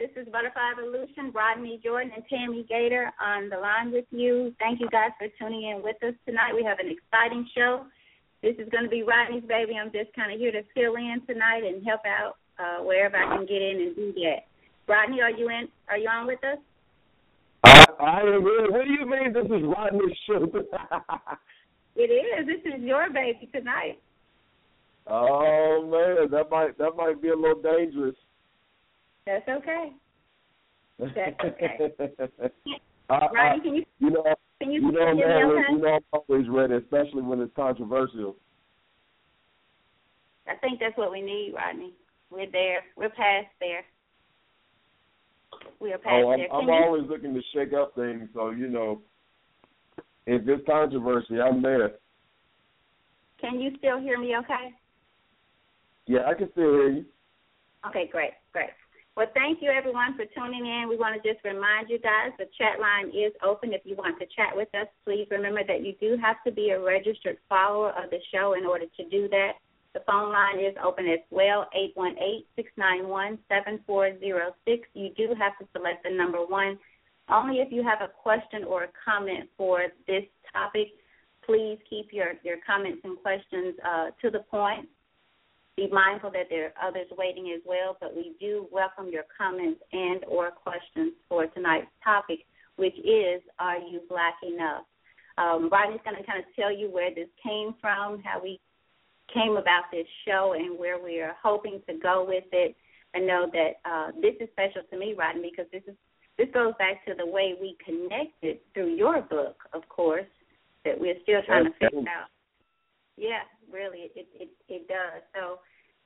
[0.00, 4.54] This is Butterfly Evolution, Rodney Jordan and Tammy Gator on the line with you.
[4.58, 6.54] Thank you guys for tuning in with us tonight.
[6.56, 7.84] We have an exciting show.
[8.40, 9.74] This is going to be Rodney's baby.
[9.76, 13.36] I'm just kind of here to fill in tonight and help out uh, wherever I
[13.36, 14.48] can get in and do that.
[14.88, 15.68] Rodney, are you in?
[15.90, 16.56] Are you on with us?
[17.64, 18.42] I, I am.
[18.42, 20.48] What do you mean this is Rodney's show?
[21.96, 22.46] It is.
[22.46, 24.00] This is your baby tonight.
[25.08, 28.14] oh man, that might that might be a little dangerous.
[29.26, 29.92] That's okay.
[30.98, 31.90] That's okay.
[33.10, 34.24] I, Rodney, can you you know,
[34.60, 38.36] can you, you know, man, you know, I'm always ready, especially when it's controversial.
[40.46, 41.92] I think that's what we need, Rodney.
[42.30, 42.80] We're there.
[42.96, 43.84] We're past there.
[45.80, 46.48] We are past Oh, I'm, there.
[46.48, 49.00] Can I'm you always looking to shake up things, so you know,
[50.26, 51.92] if it's controversy, I'm there.
[53.40, 54.72] can you still hear me okay?
[56.06, 57.04] Yeah, I can still hear you.
[57.88, 58.70] Okay, great, great.
[59.20, 60.88] Well, thank you everyone for tuning in.
[60.88, 63.74] We want to just remind you guys the chat line is open.
[63.74, 66.70] If you want to chat with us, please remember that you do have to be
[66.70, 69.60] a registered follower of the show in order to do that.
[69.92, 74.18] The phone line is open as well, eight one eight six nine one seven four
[74.20, 74.88] zero six.
[74.94, 76.78] You do have to select the number one.
[77.28, 80.96] Only if you have a question or a comment for this topic,
[81.44, 84.88] please keep your, your comments and questions uh, to the point
[85.80, 89.80] be mindful that there are others waiting as well, but we do welcome your comments
[89.92, 92.40] and or questions for tonight's topic,
[92.76, 94.84] which is Are You Black Enough?
[95.38, 98.60] Um, Rodney's going to kind of tell you where this came from, how we
[99.32, 102.76] came about this show, and where we are hoping to go with it.
[103.14, 105.96] I know that uh, this is special to me, Rodney, because this is
[106.36, 110.28] this goes back to the way we connected through your book, of course,
[110.84, 112.28] that we're still trying to figure out.
[113.16, 115.22] Yeah, really, it it it does.
[115.34, 115.60] So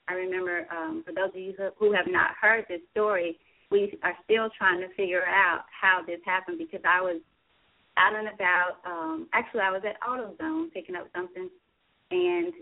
[0.09, 3.39] I remember um, for those of you who, have not heard this story,
[3.71, 7.21] we are still trying to figure out how this happened because I was
[7.97, 8.79] out and about.
[8.85, 11.49] Um, actually, I was at AutoZone picking up something,
[12.11, 12.53] and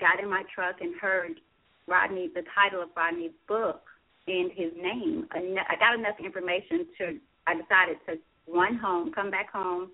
[0.00, 1.40] got in my truck and heard
[1.86, 3.82] Rodney, the title of Rodney's book,
[4.26, 5.26] and his name.
[5.32, 7.18] I got enough information to.
[7.46, 9.90] I decided to run home, come back home,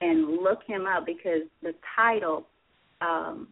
[0.00, 2.46] and look him up because the title,
[3.00, 3.48] um,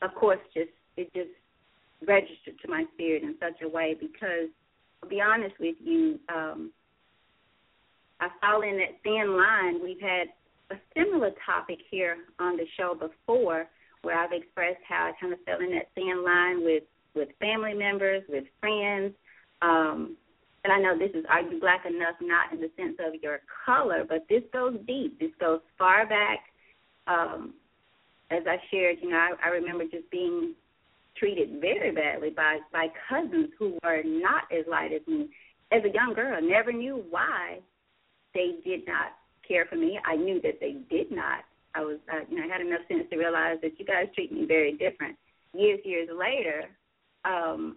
[0.00, 1.30] of course, just it just
[2.06, 4.48] registered to my spirit in such a way because
[5.02, 6.70] to be honest with you, um,
[8.20, 9.82] I fall in that thin line.
[9.82, 10.28] We've had
[10.70, 13.66] a similar topic here on the show before
[14.02, 17.74] where I've expressed how I kind of fell in that thin line with with family
[17.74, 19.12] members, with friends.
[19.60, 20.16] Um,
[20.64, 23.40] and I know this is are you black enough not in the sense of your
[23.66, 25.18] color, but this goes deep.
[25.18, 26.40] This goes far back.
[27.06, 27.54] Um,
[28.30, 30.54] as I shared, you know, I, I remember just being
[31.16, 35.28] treated very badly by by cousins who were not as light as me.
[35.70, 37.58] As a young girl, never knew why
[38.34, 39.12] they did not
[39.46, 39.98] care for me.
[40.04, 41.44] I knew that they did not.
[41.74, 44.30] I was, uh, you know, I had enough sense to realize that you guys treat
[44.30, 45.16] me very different.
[45.54, 46.64] Years, years later,
[47.24, 47.76] um,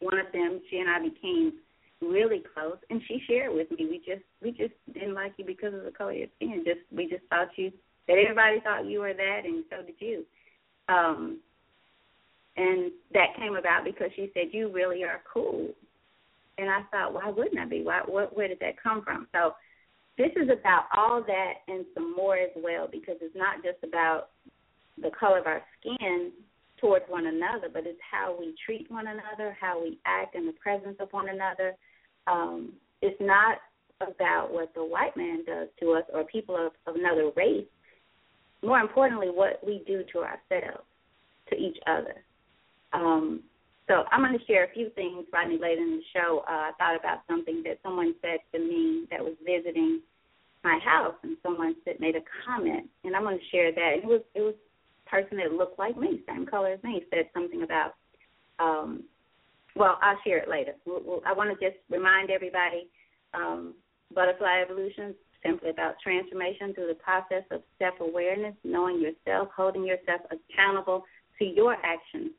[0.00, 1.54] one of them, she and I became
[2.02, 3.86] really close, and she shared with me.
[3.88, 6.62] We just, we just didn't like you because of the color of your skin.
[6.66, 7.72] Just, we just thought you
[8.06, 10.24] that everybody thought you were that, and so did you.
[10.88, 11.38] Um,
[12.56, 15.68] and that came about because she said you really are cool.
[16.58, 17.82] And I thought, why wouldn't I be?
[17.82, 19.26] Why, what, where did that come from?
[19.32, 19.54] So
[20.16, 24.28] this is about all that and some more as well because it's not just about
[25.02, 26.30] the color of our skin
[26.80, 30.52] towards one another, but it's how we treat one another, how we act in the
[30.52, 31.74] presence of one another.
[32.28, 33.58] Um, it's not
[34.00, 37.66] about what the white man does to us or people of, of another race.
[38.62, 40.84] More importantly, what we do to ourselves,
[41.50, 42.14] to each other.
[42.94, 43.42] Um,
[43.88, 46.42] so I'm going to share a few things, Rodney, later in the show.
[46.48, 50.00] Uh, I thought about something that someone said to me that was visiting
[50.62, 53.90] my house, and someone said, made a comment, and I'm going to share that.
[53.98, 54.54] It was it was
[55.06, 57.94] a person that looked like me, same color as me, said something about.
[58.58, 59.04] Um,
[59.76, 60.72] well, I'll share it later.
[60.86, 62.88] We'll, we'll, I want to just remind everybody,
[63.34, 63.74] um,
[64.14, 70.22] butterfly evolution is simply about transformation through the process of self-awareness, knowing yourself, holding yourself
[70.30, 71.04] accountable
[71.38, 72.30] to your actions.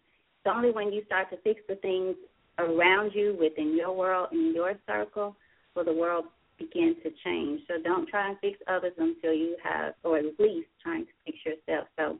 [0.45, 2.15] It's only when you start to fix the things
[2.59, 5.35] around you, within your world, in your circle,
[5.75, 6.25] will the world
[6.59, 7.61] begin to change.
[7.67, 11.37] So don't try and fix others until you have, or at least trying to fix
[11.43, 11.87] yourself.
[11.97, 12.19] So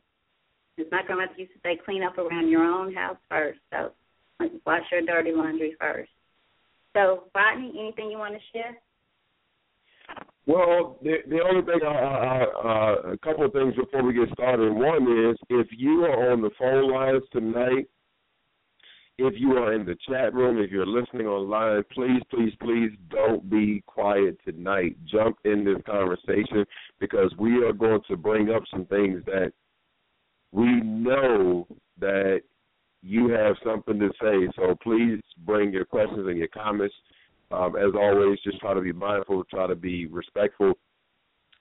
[0.80, 3.60] as my grandmother used to say, clean up around your own house first.
[3.72, 3.92] So
[4.40, 6.10] like wash your dirty laundry first.
[6.94, 8.76] So Rodney, anything you want to share?
[10.48, 14.74] Well, the the only thing, uh, a couple of things before we get started.
[14.74, 17.88] One is if you are on the phone lines tonight
[19.18, 23.50] if you are in the chat room, if you're listening online, please, please, please don't
[23.50, 24.98] be quiet tonight.
[25.06, 26.66] Jump in this conversation
[27.00, 29.54] because we are going to bring up some things that
[30.52, 31.66] we know
[32.00, 32.42] that
[33.02, 34.52] you have something to say.
[34.56, 36.96] So please bring your questions and your comments.
[37.52, 40.74] Um, as always, just try to be mindful, try to be respectful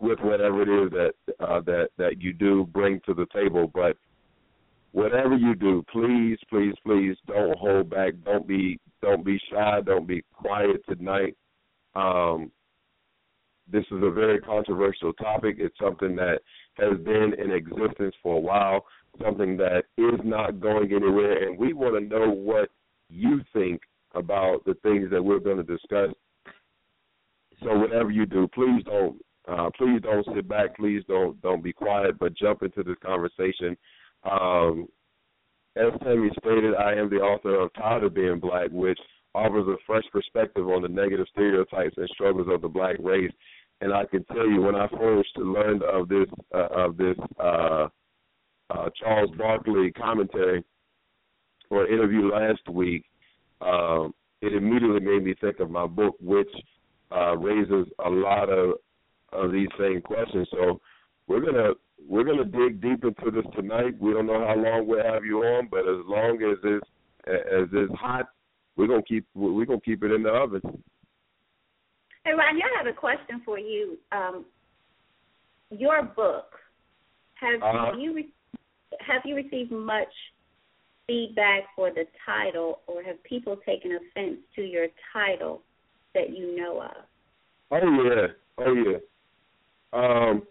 [0.00, 3.70] with whatever it is that uh, that that you do bring to the table.
[3.72, 3.96] But
[4.94, 8.14] whatever you do, please, please, please don't hold back.
[8.24, 9.80] Don't be don't be shy.
[9.84, 11.36] Don't be quiet tonight.
[11.94, 12.50] Um,
[13.70, 15.56] this is a very controversial topic.
[15.58, 16.38] It's something that
[16.78, 18.84] has been in existence for a while,
[19.22, 22.68] something that is not going anywhere, and we want to know what
[23.10, 23.82] you think
[24.14, 26.10] about the things that we're going to discuss.
[27.62, 30.76] So whatever you do, please don't uh, please don't sit back.
[30.76, 33.76] Please don't don't be quiet, but jump into this conversation.
[34.24, 34.88] Um,
[35.76, 38.98] as Tammy stated, I am the author of Tired of Being Black, which
[39.34, 43.32] offers a fresh perspective on the negative stereotypes and struggles of the black race.
[43.80, 47.88] And I can tell you, when I first learned of this uh, of this uh,
[48.70, 50.64] uh, Charles Barkley commentary
[51.70, 53.04] or interview last week,
[53.60, 56.50] um, it immediately made me think of my book, which
[57.10, 58.74] uh, raises a lot of
[59.32, 60.46] of these same questions.
[60.52, 60.80] So
[61.26, 61.72] we're gonna
[62.08, 63.98] we're gonna dig deep into this tonight.
[63.98, 66.86] We don't know how long we'll have you on, but as long as it's
[67.26, 68.26] as it's hot,
[68.76, 70.60] we're gonna keep we're gonna keep it in the oven.
[72.24, 73.98] Hey Ryan, I have a question for you.
[74.12, 74.44] Um,
[75.70, 76.46] your book
[77.34, 77.96] have uh-huh.
[77.98, 78.32] you re-
[79.00, 80.08] have you received much
[81.06, 85.62] feedback for the title, or have people taken offense to your title
[86.14, 86.96] that you know of?
[87.70, 88.26] Oh yeah,
[88.58, 88.98] oh yeah.
[89.92, 90.42] Um,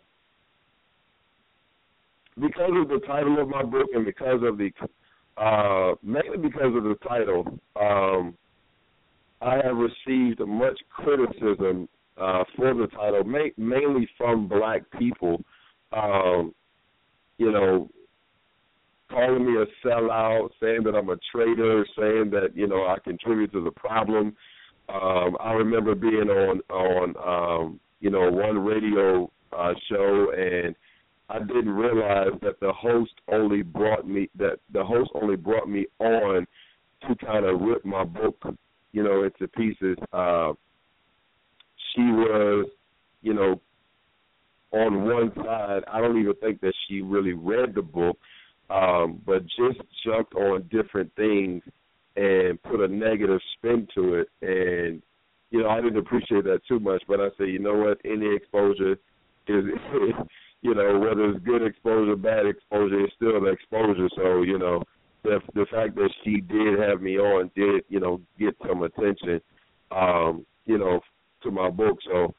[2.40, 4.72] because of the title of my book and because of the
[5.38, 8.36] uh, mainly because of the title, um,
[9.42, 15.44] I have received much criticism uh, for the title, ma- mainly from black people.
[15.92, 16.54] Um,
[17.38, 17.90] you know,
[19.10, 23.52] calling me a sellout, saying that I'm a traitor, saying that you know I contribute
[23.54, 24.36] to the problem.
[24.90, 27.16] Um, I remember being on on
[27.64, 30.76] um, you know one radio uh, show and
[31.34, 35.88] I didn't realize that the host only brought me that the host only brought me
[36.00, 36.46] on
[37.08, 38.38] to kind of rip my book,
[38.92, 39.98] you know, into pieces.
[40.14, 40.54] Uh,
[41.94, 42.68] she was,
[43.24, 43.60] you know,
[44.72, 45.82] on one side.
[45.92, 48.18] I don't even think that she really read the book,
[48.70, 51.64] um, but just jumped on different things
[52.16, 54.28] and put a negative spin to it.
[54.44, 55.02] And
[55.50, 57.02] you know, I didn't appreciate that too much.
[57.08, 58.00] But I said, you know what?
[58.06, 58.98] Any exposure
[59.48, 59.66] is
[60.64, 64.08] you know, whether it's good exposure, bad exposure, it's still an exposure.
[64.16, 64.82] So, you know,
[65.24, 69.42] the the fact that she did have me on did, you know, get some attention,
[69.92, 71.02] um, you know,
[71.44, 71.98] to my book.
[72.06, 72.34] So,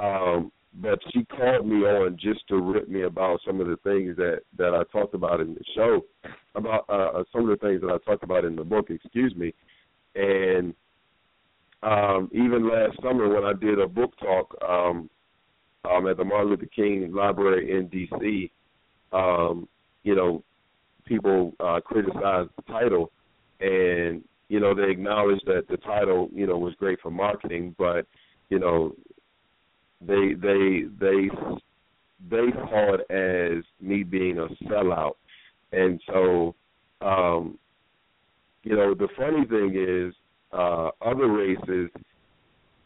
[0.00, 4.16] um, but she called me on just to rip me about some of the things
[4.16, 6.02] that that I talked about in the show,
[6.54, 8.88] about uh, uh some of the things that I talked about in the book.
[8.88, 9.52] Excuse me,
[10.14, 10.74] and
[11.82, 15.10] um, even last summer when I did a book talk, um,
[15.88, 18.50] um, at the Martin Luther King Library in D.C.,
[19.12, 19.68] um,
[20.04, 20.42] you know,
[21.04, 23.10] people uh, criticized the title,
[23.60, 28.06] and you know they acknowledged that the title, you know, was great for marketing, but
[28.48, 28.94] you know,
[30.00, 31.28] they they they
[32.30, 35.14] they saw it as me being a sellout,
[35.72, 36.54] and so,
[37.00, 37.58] um,
[38.62, 40.14] you know, the funny thing is,
[40.52, 41.90] uh, other races,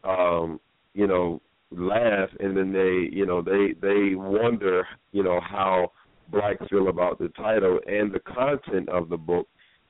[0.05, 0.59] um,
[0.95, 5.91] you know, laugh and then they you know they they wonder you know how
[6.31, 9.49] blacks feel about the title and the content of the book.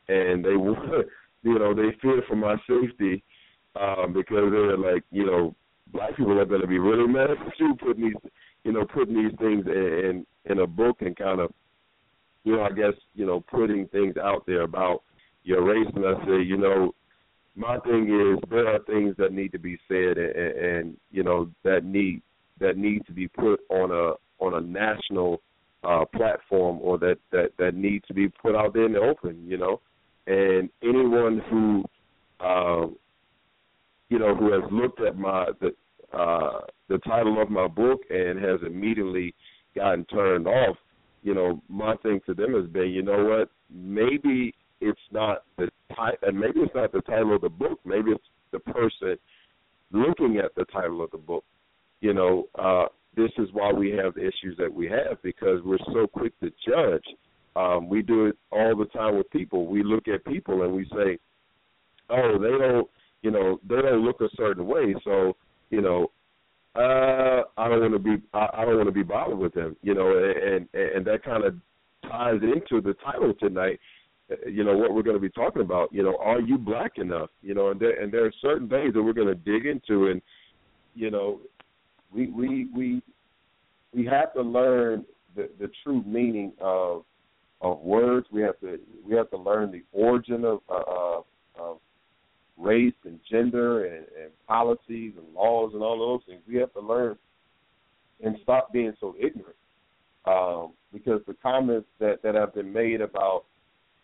[0.09, 0.51] And they
[1.43, 3.23] you know they fear for my safety
[3.81, 5.55] um, because they're like you know
[5.93, 8.31] black people are going to be really mad at you putting these
[8.65, 11.53] you know putting these things in in, in a book and kind of
[12.45, 15.03] you know I guess you know putting things out there about
[15.45, 15.91] your race.
[15.95, 16.95] And I say you know
[17.57, 21.51] my thing is there are things that need to be said and, and, you know
[21.65, 22.23] that need
[22.61, 24.13] that need to be put on a
[24.45, 25.41] on a national
[25.83, 29.43] uh, platform or that that that need to be put out there in the open.
[29.47, 29.81] You know,
[30.27, 31.85] and anyone who
[32.47, 32.97] um,
[34.11, 35.75] you know who has looked at my the
[36.17, 39.35] uh, the title of my book and has immediately
[39.75, 40.77] gotten turned off.
[41.23, 43.51] You know, my thing to them has been, you know what?
[43.69, 44.55] Maybe
[44.89, 47.81] it's not the title, and maybe it's not the title of the book.
[47.85, 49.17] Maybe it's the person
[49.93, 51.45] looking at the title of the book.
[52.01, 55.79] You know, uh, this is why we have the issues that we have because we're
[55.93, 57.05] so quick to judge.
[57.57, 59.67] Um, we do it all the time with people.
[59.67, 61.19] We look at people and we say,
[62.11, 62.89] "Oh, they don't,
[63.23, 65.37] you know, they don't look a certain way." So,
[65.71, 66.11] you know,
[66.75, 69.77] uh, I don't want to be, I, I don't want to be bothered with them.
[69.83, 71.55] You know, and and, and that kind of
[72.03, 73.81] ties into the title tonight.
[74.31, 75.93] Uh, you know what we're going to be talking about.
[75.93, 77.31] You know, are you black enough?
[77.43, 80.09] You know, and there and there are certain things that we're going to dig into,
[80.09, 80.21] and
[80.95, 81.41] you know,
[82.13, 83.03] we we we
[83.95, 85.05] we have to learn
[85.35, 87.05] the, the true meaning of
[87.61, 88.27] of words.
[88.33, 91.21] We have to we have to learn the origin of uh,
[91.61, 91.79] of
[92.59, 96.43] race and gender and, and policies and laws and all those things.
[96.49, 97.17] We have to learn
[98.23, 99.57] and stop being so ignorant.
[100.25, 103.45] Um, because the comments that, that have been made about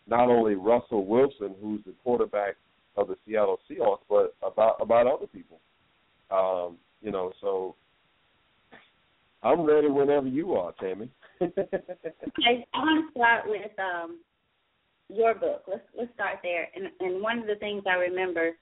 [0.06, 2.56] not only Russell Wilson, who's the quarterback
[2.96, 5.60] of the Seattle Seahawks, but about about other people.
[6.30, 7.74] Um, you know, so
[9.42, 11.10] I'm ready whenever you are, Tammy.
[11.42, 11.56] okay,
[12.74, 14.20] I want to start with um,
[15.08, 15.64] your book.
[15.68, 16.68] Let's let's start there.
[16.74, 18.52] And and one of the things I remember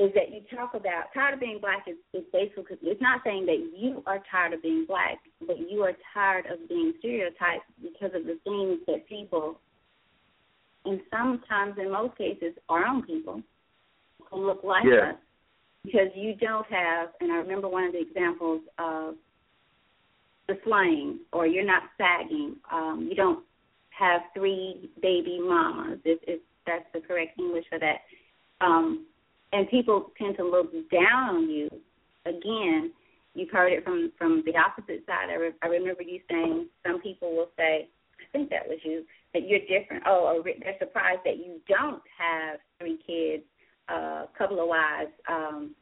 [0.00, 3.44] is that you talk about tired of being black is, is basically it's not saying
[3.46, 8.10] that you are tired of being black, but you are tired of being stereotyped because
[8.14, 9.60] of the things that people
[10.84, 13.42] and sometimes in most cases our own people
[14.30, 15.10] who look like yeah.
[15.10, 15.16] us
[15.84, 19.14] because you don't have, and I remember one of the examples of
[20.46, 22.56] the slang, or you're not sagging.
[22.70, 23.44] Um, you don't
[23.90, 26.00] have three baby mamas.
[26.04, 27.98] If, if that's the correct English for that.
[28.60, 29.06] Um,
[29.52, 31.68] and people tend to look down on you.
[32.26, 32.92] Again,
[33.34, 35.30] you've heard it from from the opposite side.
[35.30, 37.88] I, re- I remember you saying some people will say,
[38.20, 40.02] I think that was you, you're different.
[40.06, 43.44] Oh, or they're surprised that you don't have three kids
[43.88, 45.74] a uh, couple of wives, um,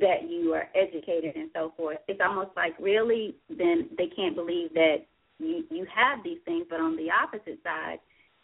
[0.00, 1.98] that you are educated and so forth.
[2.08, 4.98] It's almost like really then they can't believe that
[5.38, 7.98] you you have these things, but on the opposite side,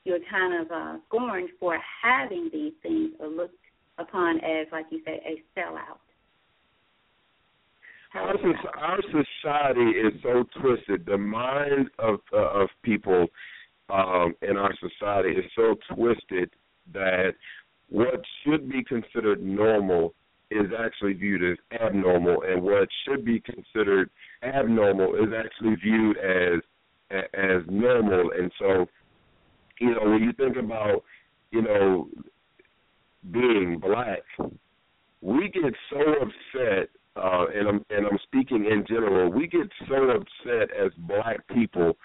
[0.05, 3.55] you're kind of uh, scorned for having these things or looked
[3.99, 5.99] upon as, like you said, a sellout.
[8.15, 8.35] Our,
[8.79, 11.05] our society is so twisted.
[11.07, 13.27] The mind of uh, of people
[13.91, 16.51] um, in our society is so twisted
[16.93, 17.35] that
[17.89, 20.15] what should be considered normal
[20.51, 24.11] is actually viewed as abnormal, and what should be considered
[24.43, 26.61] abnormal is actually viewed as
[27.11, 28.31] as normal.
[28.37, 28.87] And so,
[29.81, 31.05] you know, when you think about,
[31.51, 32.09] you know,
[33.31, 34.21] being black,
[35.21, 39.31] we get so upset, uh, and I'm and I'm speaking in general.
[39.31, 41.97] We get so upset as black people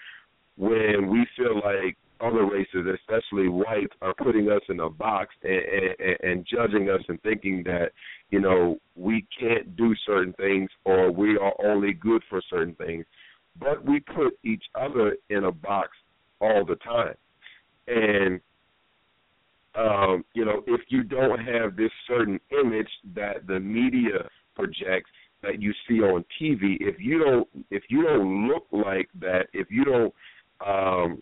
[0.61, 5.95] when we feel like other races, especially whites, are putting us in a box and,
[5.99, 7.87] and, and judging us and thinking that
[8.29, 13.05] you know we can't do certain things or we are only good for certain things.
[13.59, 15.89] But we put each other in a box
[16.39, 17.15] all the time,
[17.87, 18.39] and
[19.73, 25.09] um, you know if you don't have this certain image that the media projects
[25.41, 29.71] that you see on TV, if you don't if you don't look like that, if
[29.71, 30.13] you don't
[30.65, 31.21] um,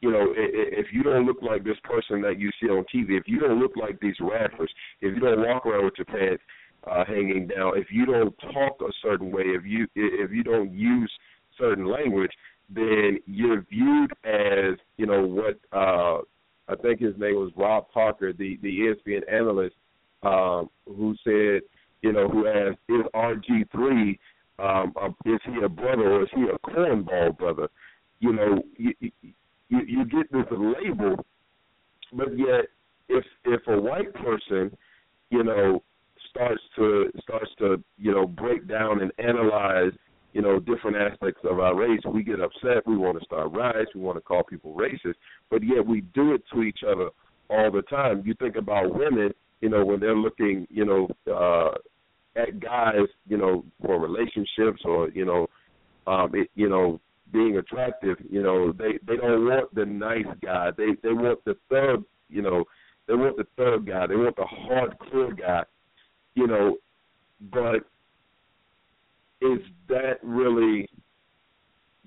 [0.00, 3.24] you know, if you don't look like this person that you see on TV, if
[3.26, 4.70] you don't look like these rappers,
[5.02, 6.42] if you don't walk around with your pants
[6.90, 10.72] uh, hanging down, if you don't talk a certain way, if you if you don't
[10.72, 11.12] use
[11.58, 12.30] certain language,
[12.74, 16.22] then you're viewed as you know what uh,
[16.70, 19.76] I think his name was Rob Parker, the the ESPN analyst,
[20.22, 21.60] um, who said,
[22.00, 24.18] you know, who asked, is RG three
[24.60, 24.92] um,
[25.24, 27.68] is he a brother or is he a cornball brother?
[28.20, 29.12] You know, you, you,
[29.68, 31.16] you get this label,
[32.12, 32.66] but yet
[33.08, 34.76] if if a white person,
[35.30, 35.82] you know,
[36.30, 39.92] starts to starts to you know break down and analyze
[40.32, 42.86] you know, different aspects of our race, we get upset.
[42.86, 43.90] We want to start riots.
[43.94, 45.14] We want to call people racist,
[45.50, 47.10] but yet we do it to each other
[47.48, 48.22] all the time.
[48.24, 51.72] You think about women, you know, when they're looking, you know, uh,
[52.40, 55.48] at guys, you know, for relationships or you know,
[56.06, 57.00] um, it, you know,
[57.32, 58.16] being attractive.
[58.28, 60.70] You know, they they don't want the nice guy.
[60.76, 62.04] They they want the third.
[62.28, 62.64] You know,
[63.08, 64.06] they want the third guy.
[64.06, 65.64] They want the hardcore guy.
[66.34, 66.76] You know,
[67.52, 67.86] but
[69.40, 69.58] is
[69.88, 70.88] that really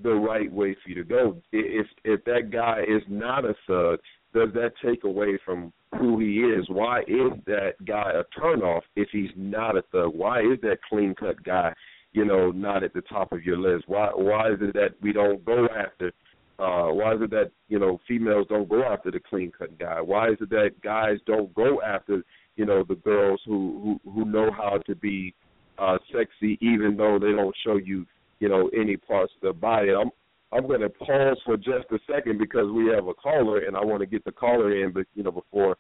[0.01, 1.41] the right way for you to go?
[1.51, 3.99] If if that guy is not a thug,
[4.33, 6.65] does that take away from who he is?
[6.69, 10.13] Why is that guy a turnoff if he's not a thug?
[10.15, 11.73] Why is that clean cut guy,
[12.13, 13.85] you know, not at the top of your list?
[13.87, 16.11] Why why is it that we don't go after
[16.59, 19.99] uh why is it that, you know, females don't go after the clean cut guy?
[19.99, 22.23] Why is it that guys don't go after,
[22.55, 25.33] you know, the girls who who, who know how to be
[25.79, 28.05] uh sexy even though they don't show you,
[28.39, 29.89] you know, any parts of their body.
[29.91, 30.11] I'm
[30.51, 33.83] I'm going to pause for just a second because we have a caller, and I
[33.83, 35.77] want to get the caller in, but you know, before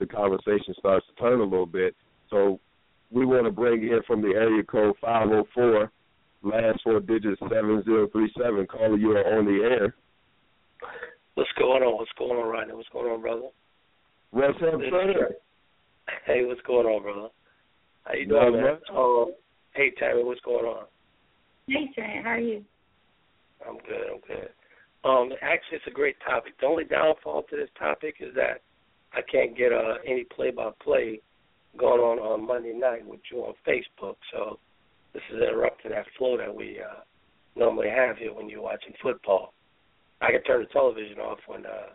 [0.00, 1.94] the conversation starts to turn a little bit.
[2.30, 2.58] So
[3.14, 5.90] we want to bring in from the area code 504,
[6.42, 8.66] last four digits 7037.
[8.66, 9.94] Caller, you are on the air.
[11.34, 11.96] What's going on?
[11.96, 12.76] What's going on right now?
[12.76, 13.48] What's going on, brother?
[14.30, 15.30] What's up, sir?
[16.26, 17.28] Hey, what's going on, brother?
[18.02, 18.78] How you doing, man?
[18.94, 19.32] Um,
[19.74, 20.86] hey, Tammy, what's going on?
[21.68, 22.64] Hey, Trent, how are you?
[23.66, 24.10] I'm good.
[24.12, 24.48] I'm good.
[25.04, 26.54] Um, actually, it's a great topic.
[26.60, 28.60] The only downfall to this topic is that
[29.12, 31.20] I can't get uh, any play-by-play
[31.78, 34.16] going on on Monday night with you on Facebook.
[34.32, 34.58] So
[35.12, 37.00] this is interrupting that flow that we uh,
[37.56, 39.52] normally have here when you're watching football.
[40.20, 41.94] I can turn the television off when uh,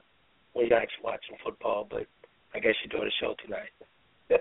[0.53, 2.05] when you're actually watching football, but
[2.53, 3.71] I guess you're doing a show tonight.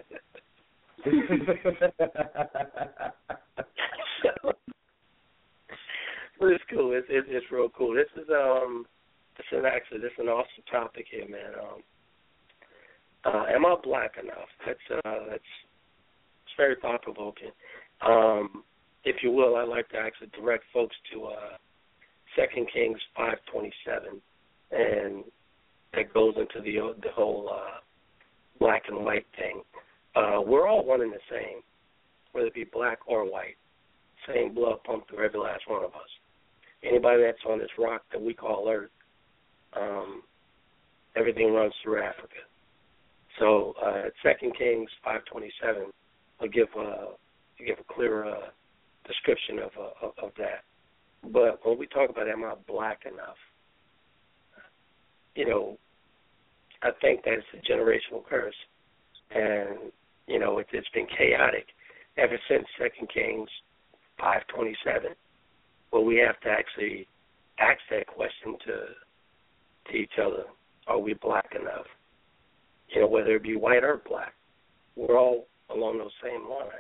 [6.39, 6.93] but it's cool.
[6.93, 7.95] It's, it's it's real cool.
[7.95, 8.87] This is um,
[9.37, 11.55] this is actually this is an awesome topic here, man.
[11.61, 11.83] Um,
[13.25, 14.49] uh, am I black enough?
[14.67, 17.51] That's uh, that's it's very thought provoking.
[18.07, 18.65] Um,
[19.05, 21.57] if you will, I'd like to actually direct folks to uh,
[22.37, 24.21] Second Kings five twenty seven,
[24.71, 25.25] and
[25.95, 27.79] that goes into the the whole uh,
[28.59, 29.63] black and white thing.
[30.17, 31.61] Uh, we're all one and the same,
[32.33, 33.57] whether it be black or white.
[34.27, 36.11] Same blood pumped through every last one of us
[36.83, 38.91] anybody that's on this rock that we call Earth,
[39.79, 40.23] um,
[41.17, 42.47] everything runs through Africa.
[43.39, 45.87] So uh, Second Kings five twenty seven
[46.41, 47.15] will give a
[47.65, 48.49] give a clearer uh,
[49.07, 50.65] description of, uh, of of that.
[51.33, 53.37] But when we talk about am I black enough,
[55.35, 55.79] you know,
[56.83, 58.55] I think that it's a generational curse,
[59.35, 59.93] and
[60.27, 61.67] you know it, it's been chaotic
[62.17, 63.49] ever since Second Kings
[64.19, 65.15] five twenty seven
[65.93, 67.07] well, we have to actually
[67.59, 70.45] ask that question to to each other.
[70.87, 71.87] Are we black enough?
[72.89, 74.33] You know, whether it be white or black,
[74.97, 76.73] we're all along those same lines.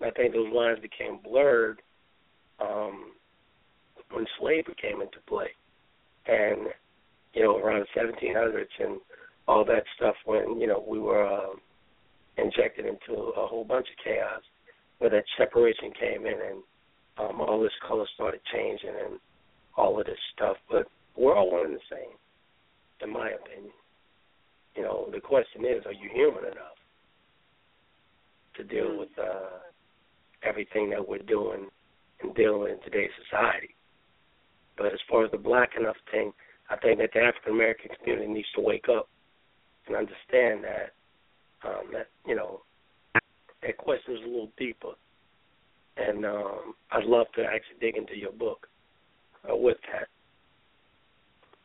[0.00, 1.80] I think those lines became blurred
[2.60, 3.12] um,
[4.10, 5.48] when slavery came into play,
[6.26, 6.68] and
[7.32, 9.00] you know, around the 1700s and
[9.48, 11.54] all that stuff when you know we were uh,
[12.38, 14.42] injected into a whole bunch of chaos,
[14.98, 16.62] where that separation came in and
[17.18, 19.18] um, all this color started changing and
[19.76, 20.56] all of this stuff.
[20.70, 20.86] But
[21.16, 22.16] we're all one and the same,
[23.02, 23.72] in my opinion.
[24.76, 26.78] You know, the question is, are you human enough
[28.56, 28.98] to deal mm.
[29.00, 29.58] with uh,
[30.42, 31.68] everything that we're doing
[32.22, 33.74] and dealing with in today's society?
[34.76, 36.32] But as far as the black enough thing,
[36.68, 39.08] I think that the African American community needs to wake up
[39.86, 40.92] and understand that
[41.66, 42.60] um, that you know
[43.62, 44.92] that question is a little deeper
[45.96, 48.66] and um, I'd love to actually dig into your book
[49.50, 50.08] uh, with that.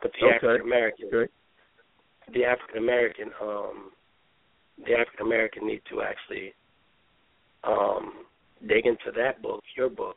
[0.01, 0.35] But the okay.
[0.35, 1.31] African American, okay.
[2.33, 3.91] The African American, um,
[4.77, 6.53] the African American need to actually
[7.63, 8.25] um,
[8.67, 10.15] dig into that book, your book,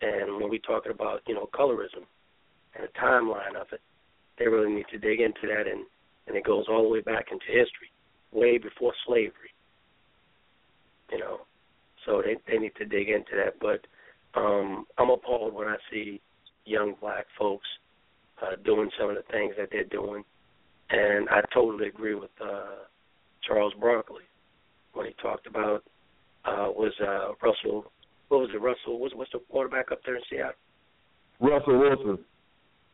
[0.00, 2.04] and when we're talking about you know colorism
[2.74, 3.80] and the timeline of it,
[4.38, 5.84] they really need to dig into that, and
[6.26, 7.90] and it goes all the way back into history,
[8.32, 9.52] way before slavery.
[11.10, 11.40] You know,
[12.04, 13.60] so they they need to dig into that.
[13.60, 13.86] But
[14.38, 16.20] um, I'm appalled when I see
[16.64, 17.66] young black folks
[18.42, 20.24] uh, doing some of the things that they're doing,
[20.90, 22.84] and I totally agree with uh,
[23.46, 24.22] Charles Barkley
[24.92, 25.82] when he talked about
[26.44, 27.90] uh, was uh, Russell.
[28.28, 28.60] What was it?
[28.60, 28.98] Russell?
[28.98, 30.52] What's what's the quarterback up there in Seattle?
[31.40, 32.18] Russell Wilson.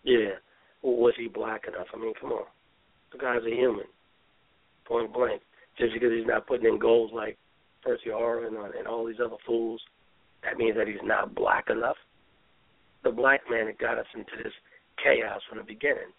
[0.04, 0.38] Yeah.
[0.82, 1.86] Was he black enough?
[1.94, 2.44] I mean, come on.
[3.12, 3.84] The guy's a human.
[4.86, 5.42] Point blank.
[5.78, 7.36] Just because he's not putting in goals like
[7.82, 9.80] Percy Harvin and all these other fools,
[10.42, 11.96] that means that he's not black enough.
[13.04, 14.52] the black man that got us into this
[15.02, 16.12] chaos from the beginning,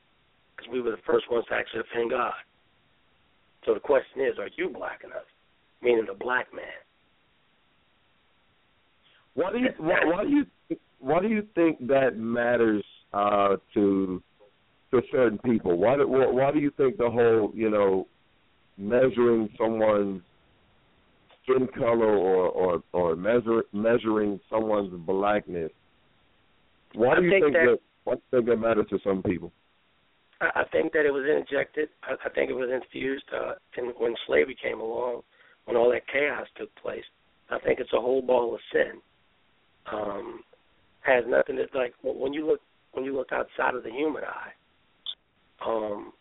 [0.56, 2.34] because we were the first ones to actually offend God.
[3.66, 5.28] So the question is, are you black enough?
[5.82, 6.66] Meaning the black man.
[9.34, 10.46] Why do you why, why do you
[11.00, 12.84] why do you think that matters
[13.14, 14.22] uh, to
[14.92, 15.78] to certain people?
[15.78, 18.08] Why do why do you think the whole you know
[18.78, 20.22] measuring someone's
[21.44, 25.72] skin color or or or measure, measuring someone's blackness?
[26.94, 29.24] Why do you think, think that, that why do you think that matters to some
[29.24, 29.52] people?
[30.42, 31.90] I think that it was injected.
[32.04, 35.22] I think it was infused uh, in, when slavery came along,
[35.66, 37.04] when all that chaos took place.
[37.52, 39.02] I think it's a whole ball of sin.
[39.92, 40.44] Um,
[41.02, 42.62] has nothing to like when you look
[42.94, 44.52] when you look outside of the human eye.
[45.66, 46.14] Um,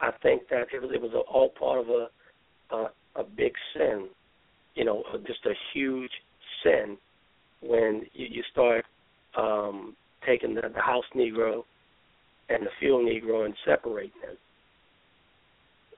[0.00, 2.08] I think that it was it was all part of a
[2.74, 4.08] a, a big sin,
[4.74, 6.10] you know, just a huge
[6.62, 6.96] sin
[7.62, 8.84] when you, you start
[9.36, 9.96] um,
[10.26, 11.64] taking the, the house Negro
[12.50, 14.36] and the field Negro and separating them.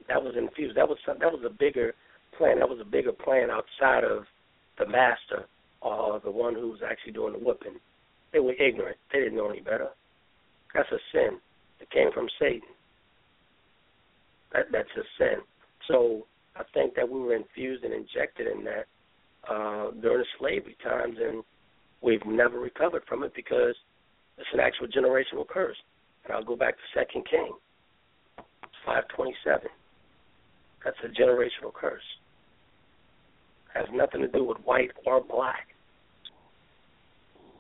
[0.08, 0.76] That was infused.
[0.76, 1.94] That was some, that was a bigger
[2.36, 2.58] plan.
[2.58, 4.24] That was a bigger plan outside of
[4.78, 5.46] the master
[5.80, 7.76] or the one who was actually doing the whipping.
[8.32, 8.96] They were ignorant.
[9.12, 9.88] They didn't know any better.
[10.74, 11.38] That's a sin.
[11.80, 12.68] It came from Satan.
[14.52, 15.40] That that's a sin.
[15.88, 18.86] So I think that we were infused and injected in that
[19.48, 21.42] uh, during the slavery times, and
[22.00, 23.74] we've never recovered from it because
[24.38, 25.76] it's an actual generational curse.
[26.24, 27.52] And I'll go back to Second King,
[28.87, 29.68] five twenty seven.
[30.85, 32.02] That's a generational curse.
[33.74, 35.68] It has nothing to do with white or black.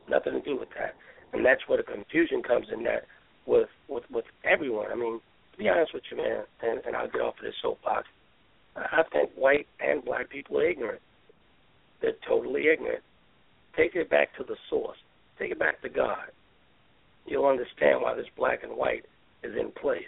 [0.08, 0.94] Nothing to do with that.
[1.32, 3.04] And that's where the confusion comes in that
[3.46, 4.90] with with with everyone.
[4.90, 5.20] I mean,
[5.52, 8.06] to be honest with you, man, and, and I'll get off of this soapbox.
[8.74, 11.00] I think white and black people are ignorant.
[12.00, 13.02] They're totally ignorant.
[13.76, 14.96] Take it back to the source.
[15.38, 16.30] Take it back to God
[17.26, 19.04] you'll understand why this black and white
[19.42, 20.02] is in place.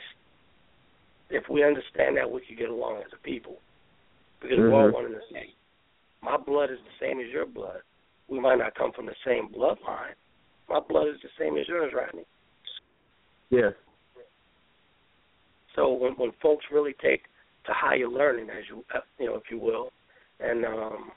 [1.31, 3.57] If we understand that, we can get along as a people
[4.41, 4.73] because mm-hmm.
[4.73, 5.53] we're all one and the same.
[6.23, 7.81] My blood is the same as your blood.
[8.29, 10.17] We might not come from the same bloodline.
[10.69, 12.25] My blood is the same as yours, Rodney.
[13.51, 13.71] Yeah.
[15.77, 17.25] So when when folks really take
[17.67, 19.91] to higher learning, as you uh, you know, if you will,
[20.41, 21.11] and um,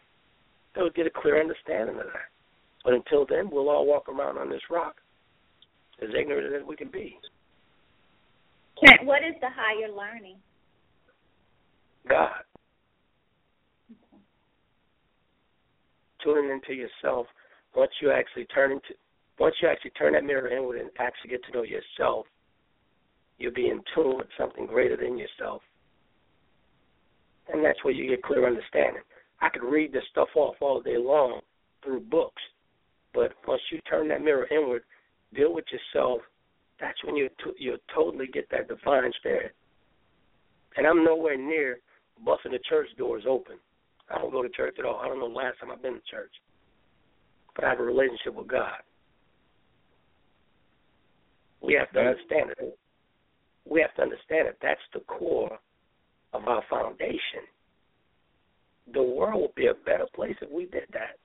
[0.76, 2.30] they'll get a clear understanding of that.
[2.84, 4.96] But until then, we'll all walk around on this rock
[6.02, 7.20] as ignorant as we can be.
[9.04, 10.38] What is the higher learning?
[12.08, 12.44] God.
[16.24, 17.28] Tuning into yourself.
[17.76, 18.94] Once you actually turn into,
[19.40, 22.26] once you actually turn that mirror inward and actually get to know yourself,
[23.38, 25.62] you'll be in tune with something greater than yourself.
[27.52, 29.04] And that's where you get clear understanding.
[29.42, 31.42] I could read this stuff off all day long
[31.84, 32.42] through books,
[33.14, 34.84] but once you turn that mirror inward
[35.34, 36.22] deal with yourself,
[36.80, 39.56] that's when you t- you totally get that divine spirit.
[40.76, 41.80] And I'm nowhere near
[42.24, 43.58] busting the church doors open.
[44.10, 45.00] I don't go to church at all.
[45.00, 46.32] I don't know the last time I've been to church.
[47.56, 48.78] But I have a relationship with God.
[51.62, 52.78] We have to understand it.
[53.70, 54.58] We have to understand it.
[54.62, 55.58] That's the core
[56.34, 57.44] of our foundation.
[58.94, 61.18] The world would be a better place if we did that.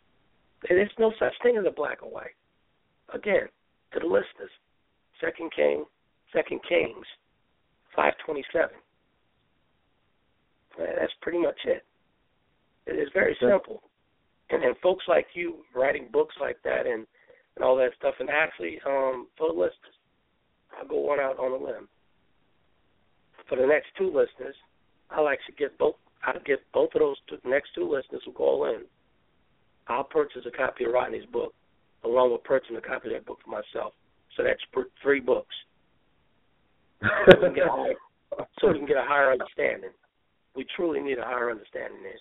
[0.69, 2.35] And there's no such thing as a black or white.
[3.15, 3.49] Again,
[3.93, 4.51] to the listeners.
[5.21, 5.85] Second King,
[6.33, 7.07] Second Kings,
[7.95, 8.77] five twenty seven.
[10.79, 11.85] That's pretty much it.
[12.87, 13.83] It is very simple.
[14.51, 17.07] And then folks like you writing books like that and
[17.57, 19.97] and all that stuff, and actually, um, for the listeners,
[20.79, 21.87] I'll go one out on a limb.
[23.47, 24.55] For the next two listeners,
[25.11, 25.97] I'll actually get both.
[26.25, 28.83] I'll get both of those two, next two listeners who call in.
[29.89, 31.53] I'll purchase a copy of Rodney's book
[32.05, 33.95] along with purchasing a copy of that book for myself.
[34.37, 34.61] So that's
[35.03, 35.55] three books.
[37.03, 37.95] so, we higher,
[38.61, 39.91] so we can get a higher understanding.
[40.55, 42.21] We truly need a higher understanding this.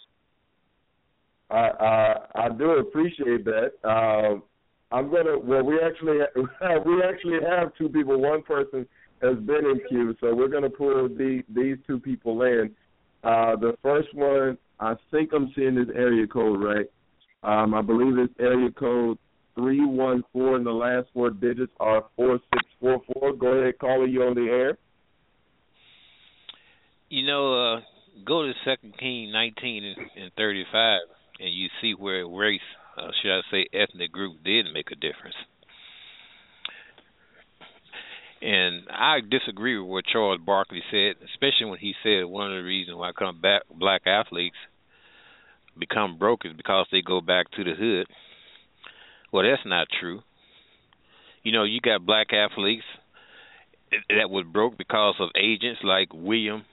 [1.49, 3.71] I I, I do appreciate that.
[3.83, 4.43] Um,
[4.91, 5.37] I'm gonna.
[5.37, 8.19] Well, we actually we actually have two people.
[8.19, 8.87] One person
[9.21, 12.71] has been in queue, so we're gonna pull the, these two people in.
[13.23, 16.87] Uh, the first one, I think I'm seeing this area code right.
[17.43, 19.17] Um, I believe it's area code
[19.55, 23.33] three one four, and the last four digits are four six four four.
[23.33, 24.77] Go ahead, caller, you on the air.
[27.09, 27.81] You know, uh,
[28.25, 31.01] go to Second King nineteen and, thirty five,
[31.39, 32.59] and you see where race,
[32.97, 35.35] uh, should I say, ethnic group did make a difference.
[38.41, 42.63] And I disagree with what Charles Barkley said, especially when he said one of the
[42.63, 44.55] reasons why come back black athletes
[45.77, 48.07] become broke is because they go back to the hood
[49.31, 50.21] well, that's not true.
[51.43, 52.83] you know, you got black athletes
[54.09, 56.63] that was broke because of agents like William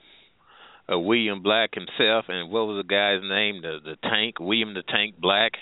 [0.91, 3.61] uh, William Black himself, and what was the guy's name?
[3.61, 5.53] The the Tank William the Tank Black.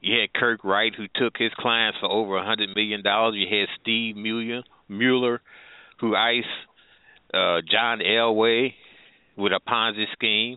[0.00, 3.36] You had Kirk Wright, who took his clients for over a hundred million dollars.
[3.36, 5.40] You had Steve Mueller, Mueller,
[6.00, 6.46] who iced
[7.32, 8.74] uh, John Elway
[9.36, 10.56] with a Ponzi scheme,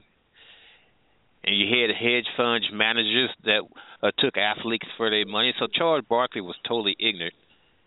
[1.45, 3.61] and you had hedge fund managers that
[4.01, 5.53] uh, took athletes for their money.
[5.59, 7.35] So Charles Barkley was totally ignorant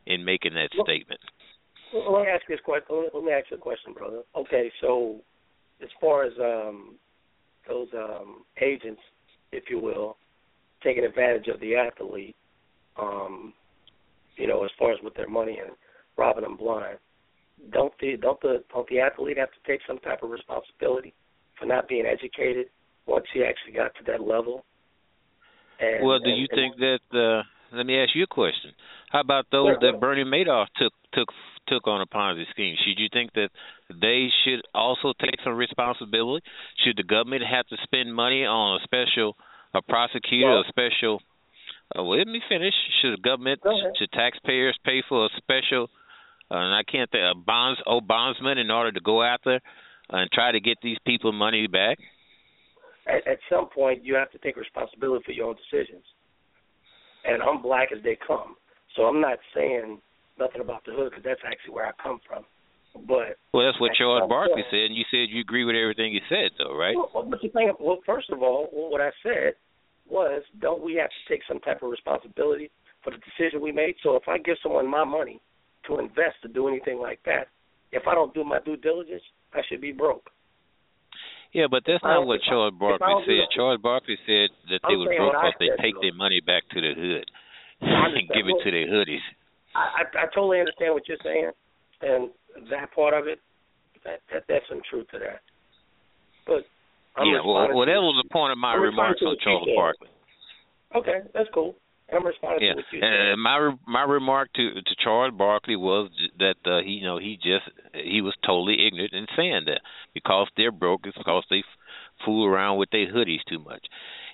[0.07, 1.21] in making that well, statement.
[1.93, 2.87] Well, let me ask you this question.
[3.13, 4.23] Let me ask you a question, brother.
[4.37, 5.21] Okay, so
[5.83, 6.95] as far as um,
[7.67, 9.01] those um, agents,
[9.51, 10.17] if you will,
[10.83, 12.37] taking advantage of the athlete,
[13.01, 13.53] um,
[14.37, 15.75] you know, as far as with their money and
[16.17, 16.99] robbing them blind,
[17.73, 21.13] don't the don't the don't the athlete have to take some type of responsibility
[21.59, 22.67] for not being educated
[23.09, 24.65] once he actually got to that level?
[25.81, 27.01] And, well, do you and, think that?
[27.11, 27.43] Uh,
[27.77, 28.73] let me ask you a question.
[29.11, 31.29] How about those that Bernie Madoff took took
[31.67, 32.77] took on a Ponzi scheme?
[32.85, 33.51] Should you think that
[33.89, 36.45] they should also take some responsibility?
[36.85, 39.37] Should the government have to spend money on a special
[39.75, 41.21] a prosecutor, well, a special?
[41.97, 42.75] Uh, well, let me finish.
[43.01, 43.61] Should the government,
[43.99, 45.89] should taxpayers pay for a special?
[46.51, 49.61] Uh, and I can't think a bonds, oh bondsman, in order to go after
[50.11, 51.99] and try to get these people money back.
[53.09, 56.05] At, at some point, you have to take responsibility for your own decisions.
[57.25, 58.55] And I'm black as they come,
[58.95, 60.01] so I'm not saying
[60.39, 62.45] nothing about the hood because that's actually where I come from.
[63.07, 66.21] But well, that's what Charles Barkley said, and you said you agree with everything he
[66.29, 66.97] said, though, right?
[66.97, 69.55] Well, but you think, well, first of all, what I said
[70.09, 72.71] was, don't we have to take some type of responsibility
[73.05, 73.95] for the decision we made?
[74.03, 75.41] So if I give someone my money
[75.87, 77.49] to invest to do anything like that,
[77.93, 80.31] if I don't do my due diligence, I should be broke.
[81.53, 83.49] Yeah, but that's not what Charles Barkley said.
[83.57, 86.93] Charles Barkley said that they were broke because they take their money back to the
[86.93, 87.25] hood
[87.81, 89.25] and give it to their hoodies.
[89.75, 91.51] I, I, I totally understand what you're saying,
[92.03, 92.31] and
[92.71, 93.41] that part of it,
[94.05, 95.41] that, that that's some truth to that.
[96.47, 96.65] But
[97.17, 100.09] I'm yeah, well, well, that was the point of my I'm remarks on Charles Barkley.
[100.97, 101.77] Okay, that's cool.
[102.13, 102.73] I'm responding yeah.
[102.73, 103.09] to what you said.
[103.09, 107.37] And my my remark to to Charles Barkley was that uh, he you know he
[107.37, 109.81] just he was totally ignorant in saying that
[110.15, 111.63] because they're broke it's because they
[112.25, 113.85] fool around with their hoodies too much.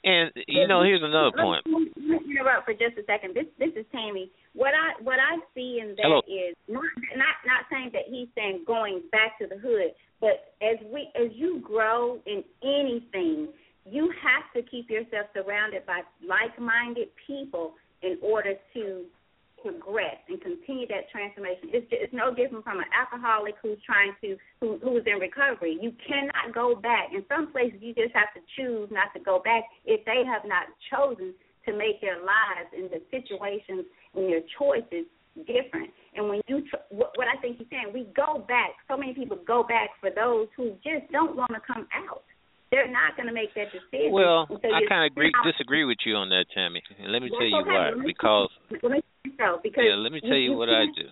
[0.05, 1.65] And you know, here's another point.
[1.67, 3.35] Let me interrupt for just a second.
[3.35, 4.31] This this is Tammy.
[4.53, 6.21] What I what I see in that Hello.
[6.29, 6.85] is not
[7.17, 11.33] not not saying that he's saying going back to the hood, but as we as
[11.33, 13.49] you grow in anything,
[13.88, 19.05] you have to keep yourself surrounded by like-minded people in order to
[19.64, 21.73] progress and continue that transformation.
[21.73, 25.79] It's, just, it's no different from an alcoholic who's trying to who who's in recovery.
[25.81, 27.16] You cannot go back.
[27.16, 30.44] In some places, you just have to choose not to go back if they have
[30.44, 31.33] not chosen
[31.64, 35.09] to make their lives and the situations and their choices
[35.49, 35.88] different.
[36.14, 38.77] And when you, tr- what, what I think he's saying, we go back.
[38.87, 42.23] So many people go back for those who just don't want to come out.
[42.75, 44.11] They're not going to make that decision.
[44.11, 46.83] Well, I kind of agree, disagree with you on that, Tammy.
[46.99, 47.71] And let me tell you okay.
[47.71, 47.95] why.
[48.03, 48.51] Because
[48.83, 49.01] let me
[49.39, 51.07] so because yeah, let me tell you, you what I do.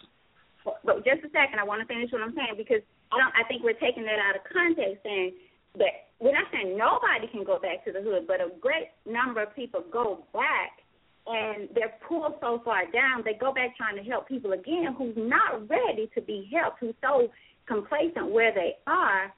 [0.82, 2.82] But just a second, I want to finish what I'm saying because
[3.14, 3.30] I don't.
[3.38, 5.38] I think we're taking that out of context, saying
[5.78, 9.42] that we're not saying nobody can go back to the hood, but a great number
[9.42, 10.82] of people go back
[11.26, 15.14] and they're pulled so far down, they go back trying to help people again who's
[15.16, 17.30] not ready to be helped, who's so
[17.66, 19.32] complacent where they are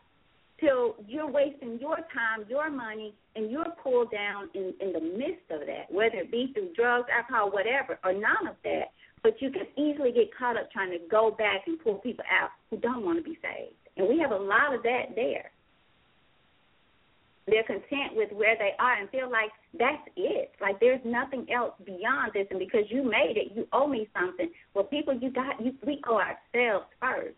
[0.64, 5.44] till you're wasting your time, your money, and you're pulled down in, in the midst
[5.50, 8.92] of that, whether it be through drugs, alcohol, whatever, or none of that.
[9.22, 12.50] But you can easily get caught up trying to go back and pull people out
[12.70, 13.74] who don't want to be saved.
[13.96, 15.50] And we have a lot of that there.
[17.46, 20.52] They're content with where they are and feel like that's it.
[20.62, 22.46] Like there's nothing else beyond this.
[22.50, 24.48] And because you made it, you owe me something.
[24.72, 25.74] Well, people, you got you.
[25.86, 27.36] We owe ourselves first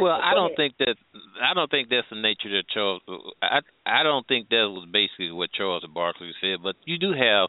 [0.00, 0.96] well, I don't think that
[1.42, 3.02] I don't think that's the nature that Charles.
[3.42, 6.62] I I don't think that was basically what Charles Barkley said.
[6.62, 7.48] But you do have,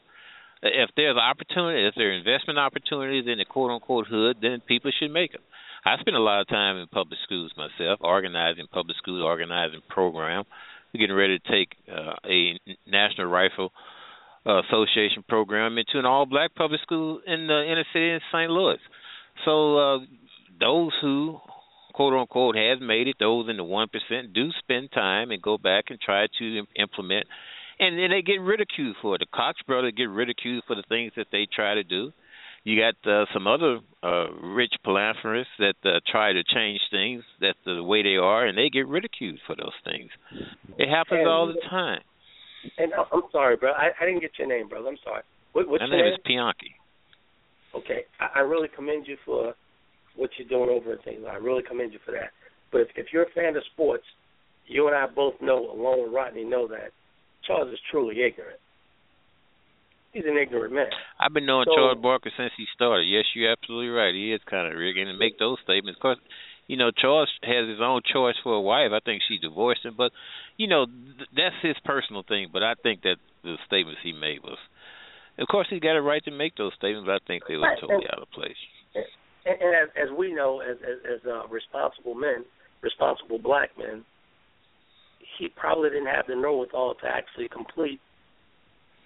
[0.62, 4.92] if there's opportunity, if there are investment opportunities in the quote unquote hood, then people
[4.98, 5.42] should make them.
[5.86, 10.48] I spend a lot of time in public schools myself, organizing public schools, organizing programs.
[10.94, 13.74] We're getting ready to take uh, a National Rifle
[14.46, 18.50] uh, Association program into an all-black public school in the inner city in St.
[18.50, 18.78] Louis.
[19.44, 19.98] So uh,
[20.60, 21.40] those who
[21.94, 25.58] quote unquote has made it, those in the one percent do spend time and go
[25.58, 27.26] back and try to implement,
[27.80, 29.20] and then they get ridiculed for it.
[29.20, 32.12] The Koch brothers get ridiculed for the things that they try to do.
[32.66, 37.56] You got uh, some other uh, rich philanthropists that uh, try to change things that
[37.66, 40.10] the way they are, and they get ridiculed for those things.
[40.78, 42.00] It happens and, all the time.
[42.78, 43.72] And I'm sorry, bro.
[43.72, 44.88] I, I didn't get your name, brother.
[44.88, 45.24] I'm sorry.
[45.52, 46.72] What, what's My your name name is Pianki.
[47.76, 49.56] Okay, I, I really commend you for
[50.16, 51.30] what you're doing over at Taylor.
[51.30, 52.32] I really commend you for that.
[52.72, 54.04] But if, if you're a fan of sports,
[54.68, 56.92] you and I both know, along with Rodney, know that
[57.46, 58.60] Charles is truly ignorant.
[60.14, 60.88] He's an ignorant man.
[61.20, 63.04] I've been knowing So- Charles Barkley since he started.
[63.06, 64.14] Yes, you're absolutely right.
[64.14, 65.98] He is kind of rigging and make those statements.
[65.98, 66.20] Of course,
[66.68, 68.92] you know Charles has his own choice for a wife.
[68.94, 70.12] I think she divorced him, but
[70.56, 72.50] you know th- that's his personal thing.
[72.54, 74.58] But I think that the statements he made was,
[75.40, 77.06] of course, he's got a right to make those statements.
[77.08, 77.80] But I think they were Right.
[77.82, 78.56] totally out of place.
[79.46, 82.46] And, and as, as we know, as as, as uh, responsible men,
[82.82, 84.04] responsible black men,
[85.40, 88.00] he probably didn't have the wherewithal to actually complete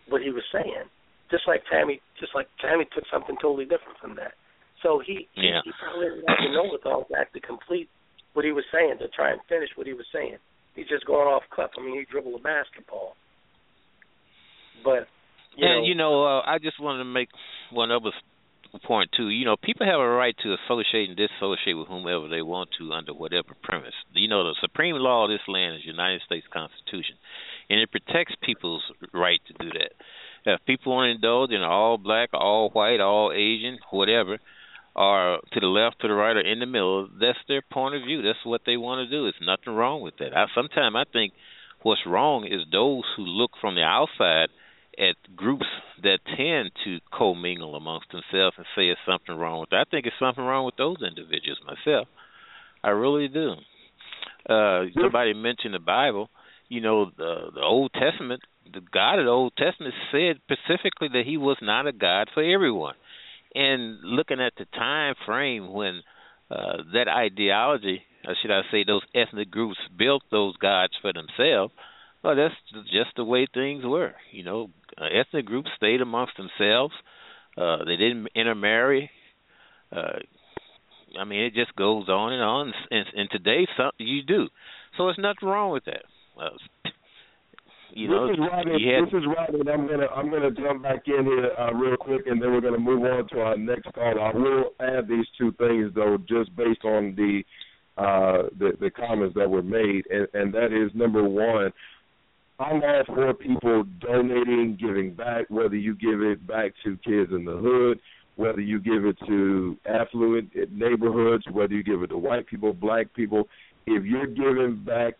[0.09, 0.87] what he was saying.
[1.29, 4.33] Just like Tammy, just like Tammy took something totally different from that.
[4.83, 5.61] So he Yeah.
[5.63, 7.89] he, he probably didn't have the wherewithal to actually complete
[8.33, 10.37] what he was saying to try and finish what he was saying.
[10.75, 11.71] He's just going off cuff.
[11.77, 13.17] I mean, he dribbled a basketball.
[14.83, 15.09] But
[15.57, 17.29] you and know, you know, uh, I just wanted to make
[17.71, 18.11] one other
[18.79, 19.29] s- point too.
[19.29, 22.93] You know, people have a right to associate and disassociate with whomever they want to
[22.93, 23.93] under whatever premise.
[24.13, 27.15] You know, the supreme law of this land is the United States Constitution,
[27.69, 29.91] and it protects people's right to do that.
[30.45, 34.39] If people want to indulge in all black, all white, all Asian, whatever,
[34.95, 38.03] or to the left, to the right, or in the middle, that's their point of
[38.03, 38.21] view.
[38.21, 39.23] That's what they want to do.
[39.23, 40.35] There's nothing wrong with that.
[40.35, 41.33] I, sometimes I think
[41.83, 44.49] what's wrong is those who look from the outside
[44.99, 45.65] at groups
[46.03, 49.85] that tend to commingle amongst themselves and say there's something wrong with that.
[49.87, 52.07] I think there's something wrong with those individuals myself.
[52.83, 53.53] I really do.
[54.49, 56.29] Uh somebody mentioned the Bible.
[56.69, 61.23] You know, the the Old Testament, the God of the Old Testament said specifically that
[61.25, 62.95] he was not a God for everyone.
[63.55, 66.01] And looking at the time frame when
[66.49, 71.73] uh that ideology, or should I say those ethnic groups built those gods for themselves,
[72.27, 74.13] well, that's just the way things were.
[74.31, 76.93] You know, uh, ethnic groups stayed amongst themselves.
[77.57, 79.09] Uh, they didn't intermarry.
[79.95, 80.19] Uh,
[81.17, 82.73] I mean, it just goes on and on.
[82.91, 84.47] And, and today, some you do.
[84.97, 86.03] So there's nothing wrong with that.
[86.37, 86.49] Uh,
[87.93, 88.93] you know, this is Rodney.
[88.93, 89.71] had, This is Rodney.
[89.71, 92.77] I'm gonna I'm gonna jump back in here uh, real quick, and then we're gonna
[92.77, 94.19] move on to our next call.
[94.19, 97.43] I will add these two things though, just based on the
[97.97, 101.71] uh, the, the comments that were made, and, and that is number one.
[102.59, 107.45] I'm all for people donating, giving back, whether you give it back to kids in
[107.45, 107.99] the hood,
[108.35, 113.13] whether you give it to affluent neighborhoods, whether you give it to white people, black
[113.13, 113.47] people.
[113.85, 115.13] If you're giving back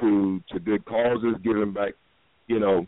[0.00, 1.92] to to good causes, giving back,
[2.46, 2.86] you know,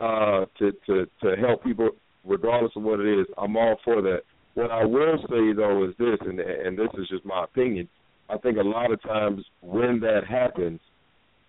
[0.00, 1.90] uh, to to to help people,
[2.24, 4.20] regardless of what it is, I'm all for that.
[4.54, 7.88] What I will say though is this, and and this is just my opinion.
[8.30, 10.80] I think a lot of times when that happens,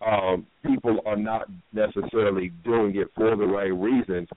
[0.05, 4.27] um, people are not necessarily doing it for the right reasons.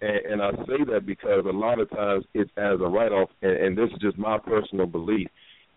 [0.00, 3.30] And, and I say that because a lot of times it's as a write off,
[3.42, 5.28] and, and this is just my personal belief.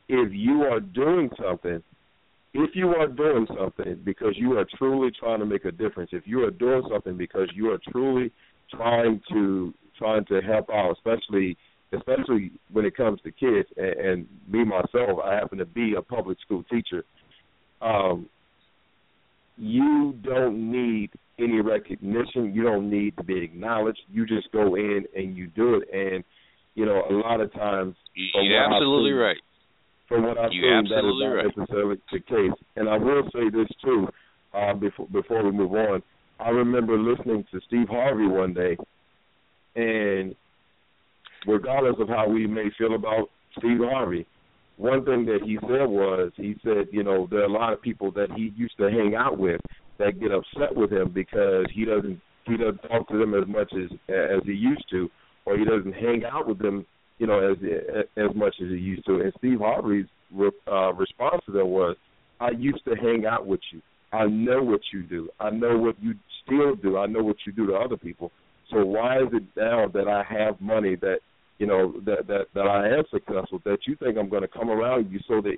[0.08, 1.82] If you are doing something,
[2.54, 6.24] if you are doing something because you are truly trying to make a difference, if
[6.26, 8.32] you are doing something because you are truly
[8.70, 11.58] trying to trying to help out, especially
[11.94, 16.02] especially when it comes to kids, and, and me myself, I happen to be a
[16.02, 17.04] public school teacher.
[17.82, 18.30] Um,
[19.58, 22.54] you don't need any recognition.
[22.54, 24.00] You don't need to be acknowledged.
[24.12, 25.88] You just go in and you do it.
[25.94, 26.24] And
[26.76, 29.38] you know, a lot of times, you're absolutely seen- right.
[30.08, 31.58] from what I've You're seen, that is absolutely not right.
[31.58, 32.66] necessarily the case.
[32.78, 34.08] And I will say this too,
[34.54, 36.02] uh, before before we move on.
[36.40, 38.76] I remember listening to Steve Harvey one day,
[39.76, 40.34] and
[41.46, 44.26] regardless of how we may feel about Steve Harvey,
[44.82, 47.82] one thing that he said was he said, you know, there are a lot of
[47.82, 49.62] people that he used to hang out with
[50.00, 53.72] that get upset with him because he doesn't he doesn't talk to them as much
[53.76, 55.08] as as he used to,
[55.46, 56.84] or he doesn't hang out with them,
[57.20, 57.58] you know, as
[58.18, 59.22] as much as he used to.
[59.22, 61.96] And Steve Harvey's re, uh, response to that was,
[62.40, 63.84] "I used to hang out with you.
[64.12, 65.30] I know what you do.
[65.40, 66.98] I know what you still do.
[66.98, 68.32] I know what you do to other people.
[68.72, 71.20] So why is it now that I have money that
[71.62, 74.72] you know that that that I am successful that you think I'm going to come
[74.72, 75.58] around you so that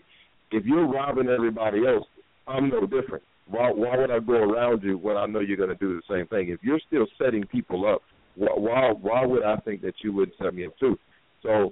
[0.52, 2.06] if you're robbing everybody else,
[2.46, 3.24] I'm no different.
[3.48, 6.14] Why why would I go around you when I know you're going to do the
[6.14, 6.50] same thing?
[6.50, 8.02] If you're still setting people up,
[8.36, 10.98] why why, why would I think that you wouldn't set me up too?
[11.42, 11.72] So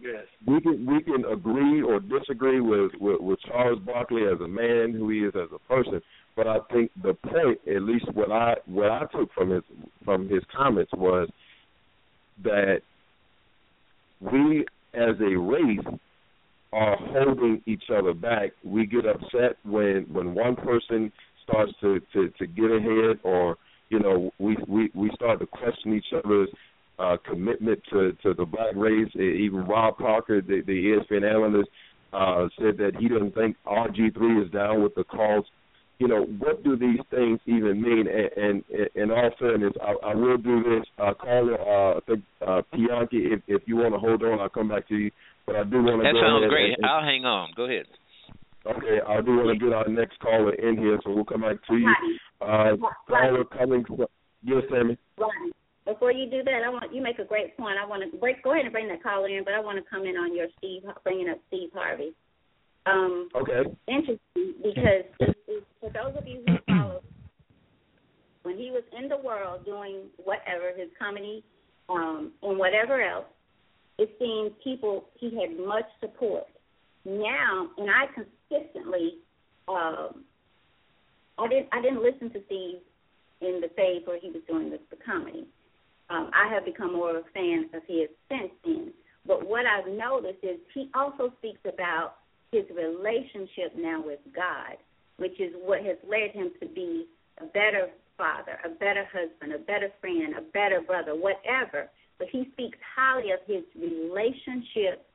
[0.00, 0.24] yes.
[0.46, 4.94] we can we can agree or disagree with, with with Charles Barkley as a man,
[4.96, 6.00] who he is as a person.
[6.34, 9.64] But I think the point, at least what I what I took from his
[10.02, 11.28] from his comments was
[12.42, 12.80] that
[14.20, 14.64] we
[14.94, 15.98] as a race
[16.72, 18.50] are holding each other back.
[18.64, 21.12] We get upset when when one person
[21.42, 23.56] starts to to, to get ahead, or
[23.88, 26.48] you know we we we start to question each other's
[26.98, 29.10] uh, commitment to to the black race.
[29.14, 30.72] Even Rob Parker, the, the
[31.12, 31.70] ESPN analyst,
[32.12, 35.44] uh, said that he doesn't think RG3 is down with the cause.
[35.98, 38.06] You know, what do these things even mean?
[38.06, 40.86] And, and in all fairness, I, I will do this.
[40.98, 44.50] Uh, caller, uh, I think uh, Pianki, if, if you want to hold on, I'll
[44.50, 45.10] come back to you.
[45.46, 46.04] But I do want to.
[46.04, 46.74] That go sounds ahead great.
[46.76, 47.50] and- I'll hang on.
[47.56, 47.86] Go ahead.
[48.66, 51.56] Okay, I do want to get our next caller in here, so we'll come back
[51.70, 51.94] to you.
[52.42, 52.76] Uh,
[53.08, 54.04] caller coming from
[54.42, 54.98] yes, Sammy.
[55.16, 55.52] Right.
[55.86, 57.78] Before you do that, I want you make a great point.
[57.80, 58.42] I want to break.
[58.42, 60.48] Go ahead and bring that caller in, but I want to come in on your
[60.58, 62.10] Steve bringing up Steve Harvey.
[62.86, 63.70] Um, Okay.
[63.88, 64.18] interesting
[64.62, 67.02] because it- it- for those of you who follow,
[68.42, 71.44] when he was in the world doing whatever his comedy
[71.88, 73.26] um, and whatever else,
[73.98, 76.44] it seemed people he had much support.
[77.04, 79.18] Now, and I consistently,
[79.68, 80.24] um,
[81.38, 82.78] I didn't I didn't listen to Steve
[83.40, 85.46] in the phase where he was doing the, the comedy.
[86.10, 88.92] Um, I have become more of a fan of his since then.
[89.26, 92.16] But what I've noticed is he also speaks about
[92.52, 94.78] his relationship now with God,
[95.18, 97.06] which is what has led him to be
[97.38, 101.88] a better father, a better husband, a better friend, a better brother, whatever.
[102.18, 105.06] But he speaks highly of his relationship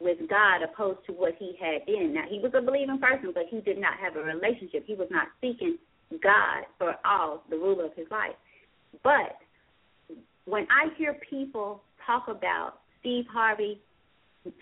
[0.00, 2.14] with God opposed to what he had then.
[2.14, 4.84] Now, he was a believing person, but he did not have a relationship.
[4.86, 5.76] He was not seeking
[6.22, 8.36] God for all, the rule of his life.
[9.02, 9.36] But
[10.46, 13.80] when I hear people talk about Steve Harvey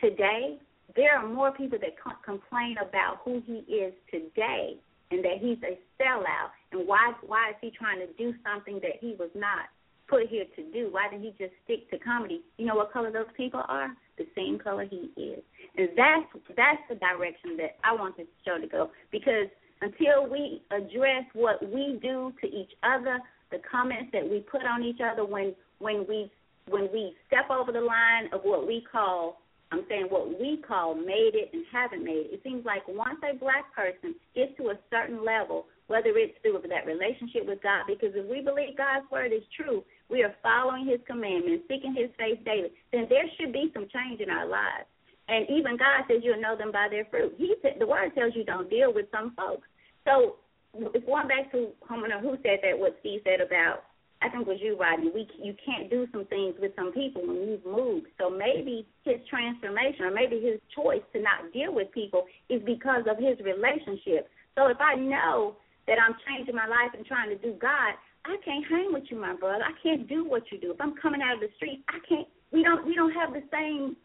[0.01, 0.59] today,
[0.95, 4.77] there are more people that com- complain about who he is today
[5.11, 8.99] and that he's a sellout and why why is he trying to do something that
[9.01, 9.67] he was not
[10.09, 10.89] put here to do?
[10.91, 12.43] Why didn't he just stick to comedy?
[12.59, 13.89] You know what color those people are?
[14.19, 15.43] The same color he is.
[15.77, 19.49] And that's that's the direction that I want this show to go because
[19.81, 23.19] until we address what we do to each other,
[23.51, 26.31] the comments that we put on each other when when we
[26.69, 29.39] when we step over the line of what we call
[29.77, 32.35] I'm saying what we call made it and haven't made it.
[32.35, 36.65] It seems like once a black person gets to a certain level, whether it's through
[36.65, 40.89] that relationship with God, because if we believe God's word is true, we are following
[40.89, 44.89] his commandments, seeking his face daily, then there should be some change in our lives.
[45.29, 47.35] And even God says you'll know them by their fruit.
[47.37, 49.69] He said the word tells you don't deal with some folks.
[50.09, 50.41] So
[50.73, 53.85] it's going back to I who said that, what Steve said about
[54.23, 55.11] I think was you, Rodney.
[55.15, 58.07] We you can't do some things with some people when you've moved.
[58.19, 63.05] So maybe his transformation, or maybe his choice to not deal with people, is because
[63.11, 64.29] of his relationship.
[64.55, 65.57] So if I know
[65.87, 67.93] that I'm changing my life and trying to do God,
[68.25, 69.63] I can't hang with you, my brother.
[69.63, 70.73] I can't do what you do.
[70.73, 72.27] If I'm coming out of the street, I can't.
[72.53, 72.87] We don't.
[72.87, 73.97] We don't have the same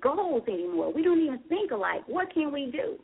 [0.00, 0.92] goals anymore.
[0.92, 2.02] We don't even think alike.
[2.06, 2.98] What can we do?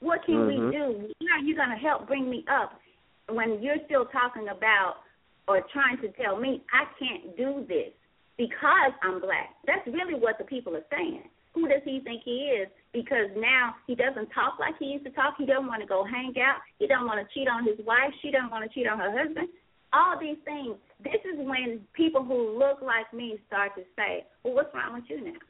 [0.00, 0.46] What can Mhm.
[0.48, 1.14] we do?
[1.28, 2.80] How are you going to help bring me up
[3.28, 4.96] when you're still talking about
[5.52, 7.92] or trying to tell me I can't do this
[8.40, 9.52] because I'm black.
[9.68, 11.28] That's really what the people are saying.
[11.52, 12.68] Who does he think he is?
[12.96, 15.36] Because now he doesn't talk like he used to talk.
[15.36, 16.64] He doesn't want to go hang out.
[16.80, 18.08] He doesn't want to cheat on his wife.
[18.24, 19.52] She doesn't want to cheat on her husband.
[19.92, 20.80] All these things.
[21.04, 25.04] This is when people who look like me start to say, "Well, what's wrong with
[25.12, 25.40] you now?"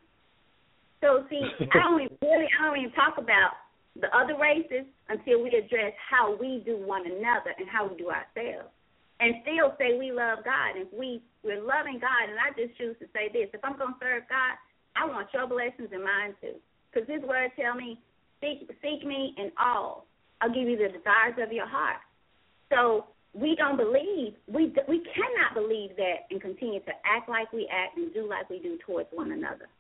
[0.99, 1.39] So see,
[1.71, 3.63] I don't even really, I don't even talk about
[3.95, 8.11] the other races until we address how we do one another and how we do
[8.11, 8.75] ourselves
[9.23, 10.75] and still say we love God.
[10.75, 13.95] If we we're loving God, and I just choose to say this: if I'm going
[13.95, 14.59] to serve God,
[14.99, 16.59] I want your blessings and mine too.
[16.91, 18.03] Because His word tell me,
[18.43, 20.11] seek seek me in all.
[20.43, 22.03] I'll give you the desires of your heart.
[22.75, 27.71] So we don't believe we we cannot believe that and continue to act like we
[27.71, 29.71] act and do like we do towards one another.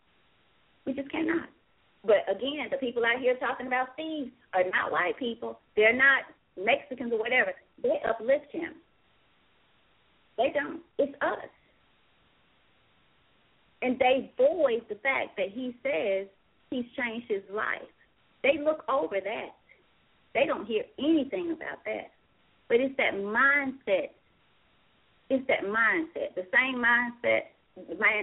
[0.87, 1.51] We just cannot.
[2.07, 5.59] But again, the people out here talking about Steve are not white people.
[5.77, 7.53] They're not Mexicans or whatever.
[7.83, 8.75] They uplift him.
[10.37, 10.81] They don't.
[10.99, 11.51] It's us.
[13.83, 16.27] And they void the fact that he says
[16.71, 17.83] he's changed his life.
[18.43, 19.55] They look over that.
[20.35, 22.13] They don't hear anything about that.
[22.69, 24.11] But it's that mindset.
[25.29, 26.35] It's that mindset.
[26.35, 27.53] The same mindset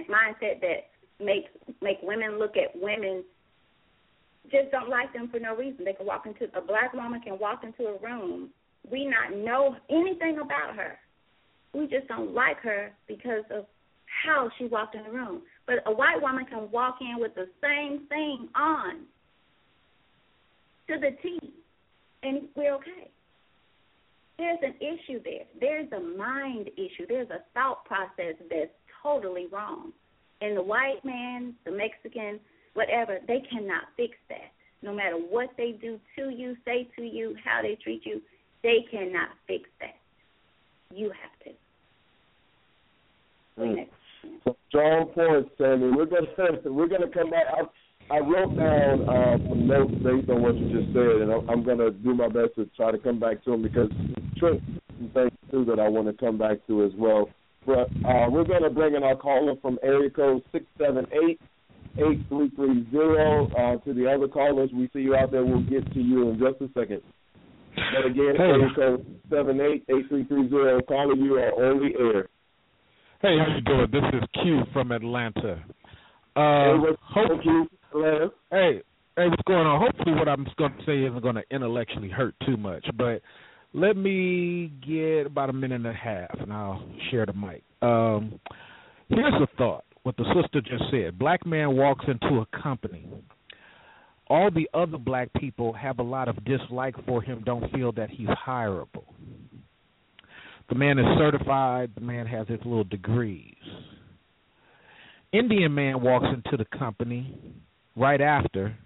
[0.08, 1.50] mindset that makes
[1.80, 3.24] make women look at women
[4.50, 5.84] just don't like them for no reason.
[5.84, 8.50] They can walk into a black woman can walk into a room,
[8.90, 10.98] we not know anything about her.
[11.72, 13.66] We just don't like her because of
[14.24, 15.42] how she walked in the room.
[15.66, 19.06] But a white woman can walk in with the same thing on
[20.88, 21.38] to the T,
[22.22, 23.10] and we're okay.
[24.36, 25.44] There's an issue there.
[25.60, 27.06] There's a mind issue.
[27.06, 28.70] There's a thought process that's
[29.02, 29.92] totally wrong.
[30.40, 32.40] And the white man, the Mexican,
[32.72, 34.52] whatever, they cannot fix that.
[34.82, 38.22] No matter what they do to you, say to you, how they treat you,
[38.62, 39.99] they cannot fix that.
[40.94, 41.50] You have to.
[43.60, 43.86] Mm.
[44.68, 45.90] Strong points, Sammy.
[45.90, 46.26] We're gonna
[46.72, 47.44] we're gonna come back.
[47.52, 51.48] I, I wrote down uh, some notes based on what you just said, and I'm,
[51.48, 53.88] I'm gonna do my best to try to come back to them because
[54.38, 54.60] Trent
[54.98, 57.28] some things too that I want to come back to as well.
[57.66, 61.40] But uh, we're gonna bring in our caller from area code six seven eight
[61.98, 63.46] eight three three zero.
[63.56, 65.44] Uh, to the other callers, we see you out there.
[65.44, 67.02] We'll get to you in just a second.
[67.74, 68.42] But again, Hey.
[68.42, 70.80] area code seven eight eight three three zero.
[70.82, 72.28] Caller, you are on the air.
[73.22, 73.88] Hey, how you doing?
[73.90, 75.58] This is Q from Atlanta.
[76.34, 78.30] Hey, Uh, what's hope, you, Atlanta?
[78.50, 78.82] hey,
[79.16, 79.80] hey, what's going on?
[79.80, 83.20] Hopefully, what I'm going to say isn't going to intellectually hurt too much, but
[83.74, 87.62] let me get about a minute and a half, and I'll share the mic.
[87.82, 88.40] Um,
[89.08, 91.18] here's a thought: what the sister just said.
[91.18, 93.06] Black man walks into a company.
[94.30, 97.42] All the other black people have a lot of dislike for him.
[97.44, 99.04] Don't feel that he's hireable.
[100.68, 101.90] The man is certified.
[101.96, 103.56] The man has his little degrees.
[105.32, 107.36] Indian man walks into the company
[107.96, 108.76] right after,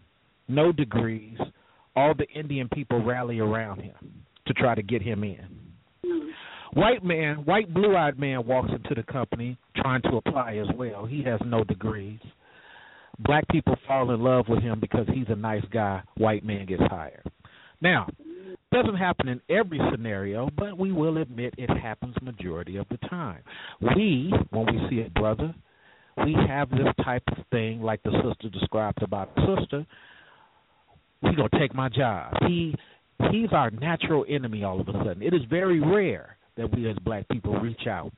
[0.48, 1.38] no degrees.
[1.94, 5.46] All the Indian people rally around him to try to get him in.
[6.72, 11.04] White man, white blue-eyed man walks into the company trying to apply as well.
[11.04, 12.18] He has no degrees.
[13.18, 16.02] Black people fall in love with him because he's a nice guy.
[16.16, 17.22] White man gets hired.
[17.80, 18.08] Now,
[18.72, 23.42] doesn't happen in every scenario, but we will admit it happens majority of the time.
[23.96, 25.54] We, when we see a brother,
[26.24, 29.86] we have this type of thing like the sister described about sister.
[31.22, 32.34] He gonna take my job.
[32.46, 32.74] He
[33.30, 35.22] he's our natural enemy all of a sudden.
[35.22, 38.12] It is very rare that we as black people reach out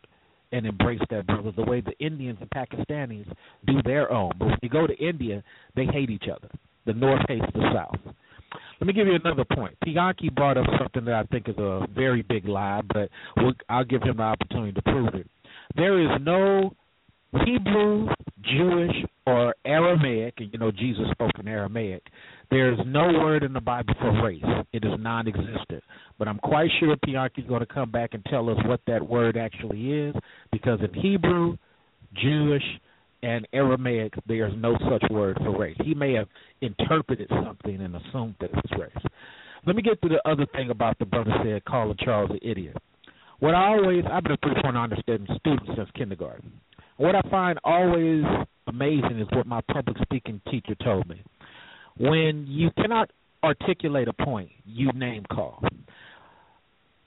[0.57, 3.27] and embrace that brother the way the Indians and Pakistanis
[3.67, 4.33] do their own.
[4.39, 5.43] But when you go to India,
[5.75, 6.49] they hate each other.
[6.87, 8.15] The North hates the South.
[8.81, 9.77] Let me give you another point.
[9.85, 13.85] Pianki brought up something that I think is a very big lie, but we'll, I'll
[13.85, 15.29] give him the opportunity to prove it.
[15.77, 16.75] There is no
[17.45, 18.09] Hebrew,
[18.43, 18.97] Jewish,
[19.27, 22.03] or Aramaic, and you know Jesus spoke in Aramaic.
[22.51, 24.43] There's no word in the Bible for race.
[24.73, 25.83] It is non-existent.
[26.19, 29.37] But I'm quite sure Pianki's going to come back and tell us what that word
[29.37, 30.15] actually is,
[30.53, 31.57] because in Hebrew,
[32.15, 32.63] Jewish,
[33.23, 35.77] and Aramaic, there's no such word for race.
[35.85, 36.29] He may have
[36.61, 39.05] interpreted something and assumed that it's race.
[39.67, 42.77] Let me get to the other thing about the brother said, calling Charles an idiot.
[43.41, 46.53] What I always, I've been a pretty point understanding student since kindergarten.
[46.99, 48.25] What I find always
[48.69, 51.23] amazing is what my public speaking teacher told me.
[51.99, 53.11] When you cannot
[53.43, 55.63] articulate a point, you name call.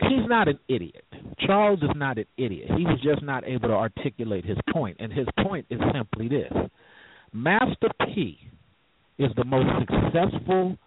[0.01, 1.03] He's not an idiot.
[1.45, 2.69] Charles is not an idiot.
[2.77, 6.51] He was just not able to articulate his point, and his point is simply this:
[7.33, 8.39] Master P
[9.17, 10.77] is the most successful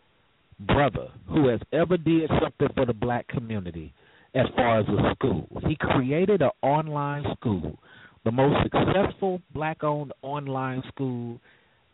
[0.60, 3.92] brother who has ever did something for the black community
[4.34, 5.46] as far as a school.
[5.68, 7.78] He created an online school,
[8.24, 11.38] the most successful black-owned online school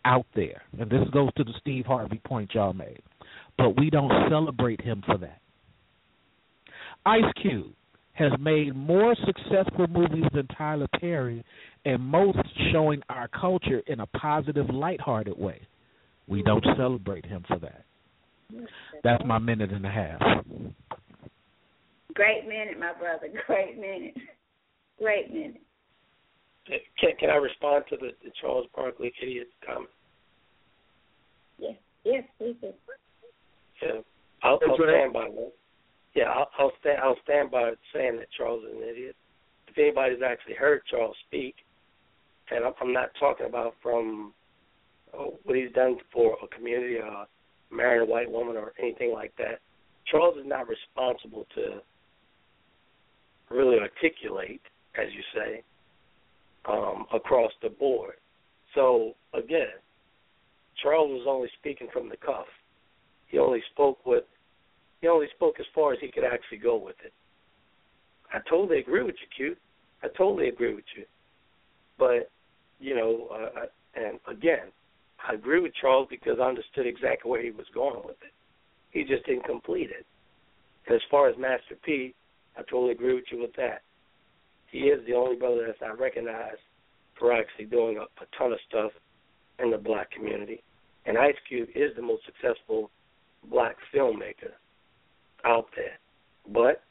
[0.05, 0.63] out there.
[0.79, 3.03] And this goes to the Steve Harvey point y'all made.
[3.57, 5.41] But we don't celebrate him for that.
[7.07, 7.73] Ice Cube
[8.13, 11.45] has made more successful movies than Tyler Perry,
[11.85, 12.39] and most
[12.73, 15.61] showing our culture in a positive, lighthearted way.
[16.27, 17.85] We don't celebrate him for that.
[19.05, 20.21] That's my minute and a half.
[22.15, 23.29] Great minute, my brother.
[23.47, 24.17] Great minute.
[24.99, 25.63] Great minute.
[26.69, 29.91] Can can I respond to the, the Charles Barkley idiot comment?
[31.59, 32.73] Yes, yes, please do.
[33.83, 34.01] Yeah,
[34.43, 35.53] I'll, I'll stand by that.
[36.15, 36.99] Yeah, I'll, I'll stand.
[37.03, 39.17] I'll stand by saying that Charles is an idiot.
[39.69, 41.55] If anybody's actually heard Charles speak,
[42.51, 44.33] and I'm, I'm not talking about from
[45.15, 47.25] uh, what he's done for a community, uh,
[47.71, 49.61] marrying a white woman or anything like that.
[50.11, 51.81] Charles is not responsible to
[53.51, 54.63] really articulate,
[54.97, 55.63] as you say,
[56.69, 58.15] um, across the board.
[58.75, 59.79] So again,
[60.83, 62.47] Charles was only speaking from the cuff.
[63.27, 64.25] He only spoke with
[65.01, 67.13] he only spoke as far as he could actually go with it.
[68.33, 69.57] I totally agree with you, Q.
[70.03, 71.05] I totally agree with you.
[71.99, 72.31] But
[72.81, 74.73] you know, uh, and again,
[75.27, 78.33] I agree with Charles because I understood exactly where he was going with it.
[78.91, 80.07] He just didn't complete it.
[80.93, 82.15] As far as Master P,
[82.57, 83.83] I totally agree with you with that.
[84.71, 86.61] He is the only brother that's not recognized
[87.19, 88.93] for actually doing a, a ton of stuff
[89.59, 90.63] in the black community.
[91.07, 92.91] And Ice Cube is the most successful
[93.51, 94.53] black filmmaker
[95.45, 95.99] out there.
[96.53, 96.83] But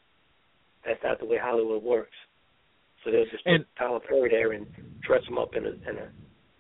[0.86, 2.16] that's not the way Hollywood works.
[3.04, 4.66] So they'll just put And- Tyler Perry there and
[5.02, 6.10] dress him up in a in a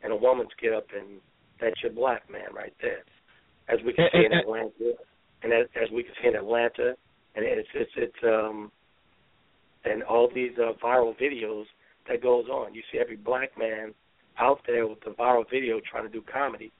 [0.05, 1.20] in a woman's get up and
[1.59, 3.03] that's your black man right there.
[3.68, 4.93] As we can And- see in Atlanta
[5.43, 6.95] and as, as we can see in Atlanta
[7.36, 8.72] and it's it's it's um
[9.90, 11.66] and all these uh, viral videos
[12.08, 12.74] that goes on.
[12.74, 13.94] You see every black man
[14.40, 16.72] out there with the viral video trying to do comedy,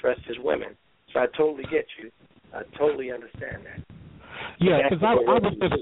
[0.00, 0.76] dressed as women.
[1.12, 2.10] So I totally get you.
[2.52, 3.84] I totally understand that.
[4.60, 5.74] Yeah, because I, I was just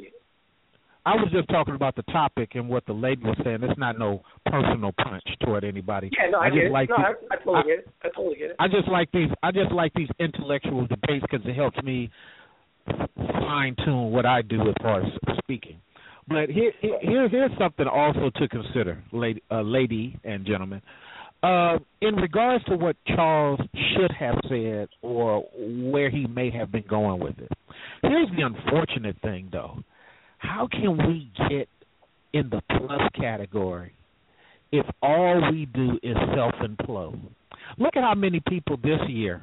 [1.05, 3.59] I was just talking about the topic and what the lady was saying.
[3.63, 6.11] It's not no personal punch toward anybody.
[6.17, 6.73] Yeah, no, I, I get just it.
[6.73, 7.89] like no, the, I, I totally get it.
[8.05, 8.57] I totally get it.
[8.61, 9.29] I just like these.
[9.43, 12.11] I just like these intellectual debates because it helps me
[12.87, 15.79] fine tune what I do as far as speaking.
[16.29, 20.81] But here, here, here's something also to consider, lady, uh, lady and gentlemen.
[21.43, 26.85] Uh, in regards to what Charles should have said or where he may have been
[26.89, 27.51] going with it,
[28.03, 29.83] here's the unfortunate thing, though.
[30.39, 31.69] How can we get
[32.33, 33.93] in the plus category
[34.71, 37.21] if all we do is self implode?
[37.79, 39.43] Look at how many people this year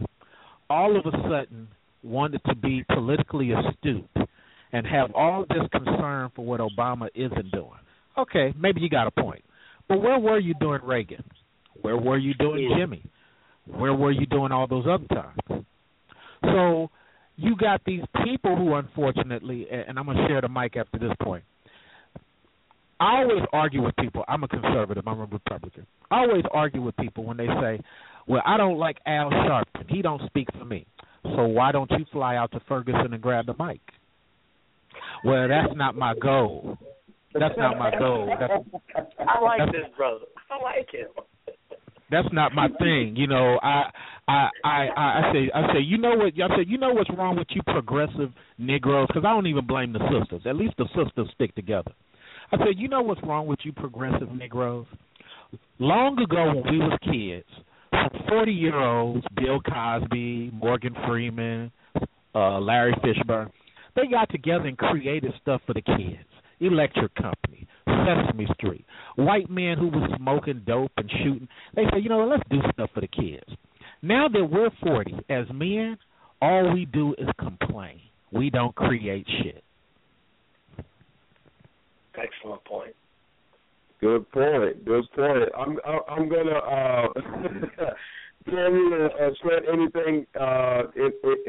[0.69, 1.67] all of a sudden
[2.03, 4.07] wanted to be politically astute
[4.71, 7.79] and have all this concern for what Obama isn't doing.
[8.17, 9.43] Okay, maybe you got a point.
[9.87, 11.23] But where were you during Reagan?
[11.81, 13.03] Where were you doing Jimmy?
[13.65, 15.65] Where were you doing all those other times?
[16.43, 16.89] So
[17.37, 21.13] you got these people who, unfortunately, and I'm going to share the mic after this
[21.21, 21.43] point.
[22.99, 24.25] I always argue with people.
[24.27, 25.07] I'm a conservative.
[25.07, 25.87] I'm a Republican.
[26.11, 27.79] I always argue with people when they say,
[28.27, 29.89] "Well, I don't like Al Sharpton.
[29.89, 30.85] He don't speak for me."
[31.23, 33.79] So why don't you fly out to Ferguson and grab the mic?
[35.23, 36.77] Well, that's not my goal.
[37.33, 38.33] That's not my goal.
[38.39, 38.53] That's,
[39.19, 40.25] I like that's, this brother.
[40.49, 41.07] I like him.
[42.11, 43.15] That's not my thing.
[43.15, 43.83] You know, I
[44.27, 47.37] I I I say I say you know what I say you know what's wrong
[47.37, 50.41] with you progressive Negroes because I don't even blame the sisters.
[50.45, 51.91] At least the sisters stick together.
[52.51, 54.87] I said you know what's wrong with you progressive Negroes.
[55.77, 57.47] Long ago when we was kids,
[58.27, 61.71] forty year olds, Bill Cosby, Morgan Freeman,
[62.33, 63.51] uh, Larry Fishburne,
[64.01, 66.25] they got together and created stuff for the kids.
[66.59, 68.85] Electric Company, Sesame Street,
[69.15, 71.47] white men who was smoking dope and shooting.
[71.75, 73.45] They say, you know, let's do stuff for the kids.
[74.01, 75.97] Now that we're 40, as men,
[76.41, 77.99] all we do is complain.
[78.31, 79.63] We don't create shit.
[82.15, 82.95] Excellent point.
[84.01, 84.85] Good point.
[84.85, 85.49] Good point.
[85.57, 85.77] I'm
[86.09, 87.07] I'm gonna uh
[88.45, 90.83] can you uh, sled anything uh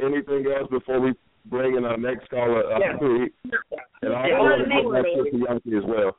[0.02, 1.14] anything else before we
[1.46, 2.98] bring in our next caller up yeah.
[4.02, 6.16] and I Yeah, want to make get back to Pianki as well.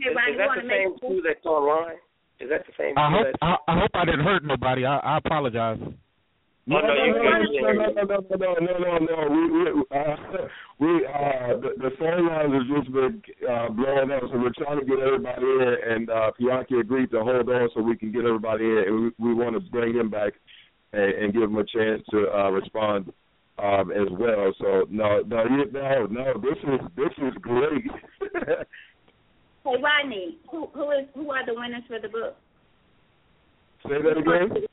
[0.00, 1.96] Hey, Is, is that the to same make two that's online?
[2.40, 4.84] Is that the same I hope I, I hope I didn't hurt nobody.
[4.84, 5.78] I, I apologize.
[6.64, 7.32] No, Oh, no, no, no,
[7.62, 9.28] no, no, no, no, no, no, no, no.
[9.34, 10.16] We, we, uh,
[10.78, 14.78] we, uh, the, the phone lines have just been uh, blowing up, so we're trying
[14.78, 18.24] to get everybody in, and uh, Pianki agreed to hold on so we can get
[18.24, 20.34] everybody in, and we, we want to bring him back
[20.92, 23.12] and, and give him a chance to uh, respond
[23.58, 24.52] um, as well.
[24.58, 26.34] So no, no, you, no, no.
[26.40, 27.84] This is this is great.
[29.64, 32.34] Hey, Rodney, who who is who are the winners for the book?
[33.84, 34.66] Say that again.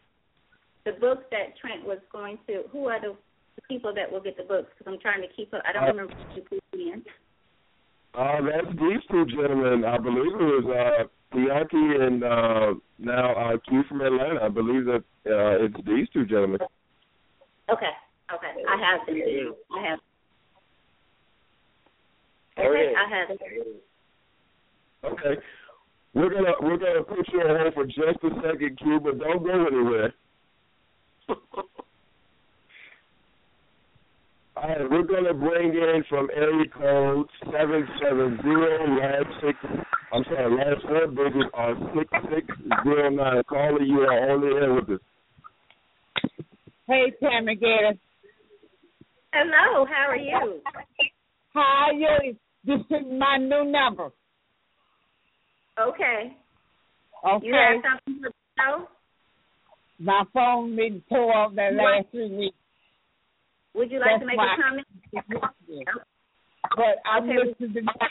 [0.85, 2.63] The book that Trent was going to.
[2.71, 3.15] Who are the
[3.67, 4.69] people that will get the books?
[4.75, 5.61] Because I'm trying to keep up.
[5.67, 7.03] I don't Uh, remember who put in.
[8.15, 9.85] Uh, that's these two gentlemen.
[9.85, 14.39] I believe it was uh, Pianki and uh, now uh, Q from Atlanta.
[14.43, 16.61] I believe that uh, it's these two gentlemen.
[17.71, 17.93] Okay,
[18.35, 18.63] okay.
[18.67, 19.15] I have them.
[19.15, 19.55] too.
[19.71, 19.99] I have.
[22.57, 22.95] Okay, is.
[22.97, 23.37] I have them.
[25.05, 25.41] Okay.
[26.13, 29.43] We're gonna we're gonna put you on hold for just a second, Q, but don't
[29.43, 30.13] go anywhere.
[34.57, 39.57] All right, we're gonna bring in from area code seven seven zero last six.
[40.11, 42.47] I'm sorry, last four digits are six six
[42.83, 43.43] zero nine.
[43.47, 44.99] Caller, you are on the air with us.
[46.87, 47.93] Hey, Tammy Gator.
[49.33, 50.61] Hello, how are you?
[51.53, 52.35] How are you?
[52.65, 54.09] This is my new number.
[55.79, 56.35] Okay.
[57.25, 57.45] Okay.
[57.47, 58.87] You have something to show?
[59.99, 62.55] My phone been tore off that last three weeks.
[63.75, 64.87] Would you like That's to make why- a comment?
[66.75, 67.37] But I'm Okay.
[67.61, 68.09] listening to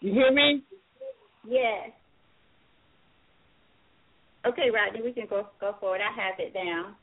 [0.00, 0.62] You hear me?
[1.44, 1.90] Yes.
[4.44, 6.00] Okay, Rodney, we can go go forward.
[6.00, 6.94] I have it down.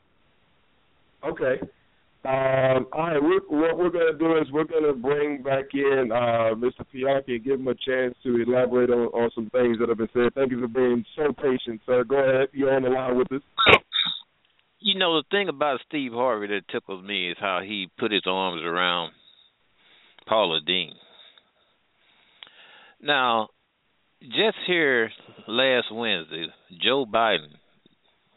[1.26, 1.60] Okay.
[2.26, 5.66] Um, all right, we're, what we're going to do is we're going to bring back
[5.74, 6.82] in uh, Mr.
[6.94, 10.08] Pianki and give him a chance to elaborate on, on some things that have been
[10.14, 10.32] said.
[10.34, 12.02] Thank you for being so patient, sir.
[12.04, 12.48] Go ahead.
[12.52, 13.42] You're on the line with us.
[14.80, 18.22] You know, the thing about Steve Harvey that tickles me is how he put his
[18.26, 19.12] arms around
[20.26, 20.94] Paula Deen.
[23.02, 23.48] Now,
[24.22, 25.10] just here
[25.46, 26.46] last Wednesday,
[26.82, 27.52] Joe Biden,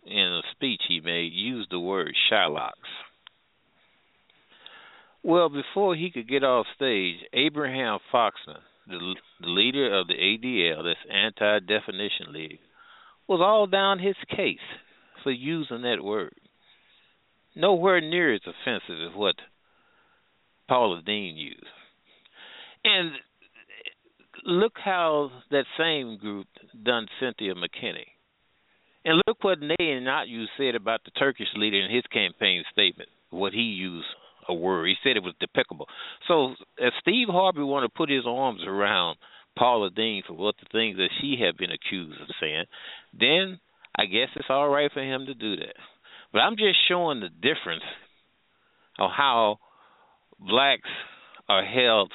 [0.10, 2.72] in a speech he made, used the word Shylocks.
[5.24, 10.84] Well, before he could get off stage, Abraham Foxman, the, the leader of the ADL,
[10.84, 12.60] this Anti-Defamation League,
[13.28, 14.58] was all down his case
[15.24, 16.34] for using that word.
[17.56, 19.36] Nowhere near as offensive as what
[20.70, 21.66] Paula Deen used.
[22.84, 23.12] And
[24.46, 26.48] look how that same group
[26.84, 28.06] done Cynthia McKinney.
[29.08, 33.62] And look what Netanyahu said about the Turkish leader in his campaign statement, what he
[33.62, 34.06] used
[34.50, 34.88] a word.
[34.88, 35.88] He said it was despicable.
[36.28, 39.16] So as Steve Harvey wanted to put his arms around
[39.58, 42.66] Paula Deen for what the things that she had been accused of saying,
[43.18, 43.62] then
[43.96, 45.76] I guess it's all right for him to do that.
[46.34, 47.84] But I'm just showing the difference
[49.00, 49.60] of how
[50.38, 50.90] blacks
[51.48, 52.12] are held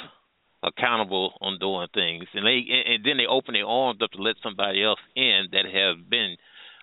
[0.63, 4.37] accountable on doing things, and they and then they open their arms up to let
[4.43, 6.37] somebody else in that have been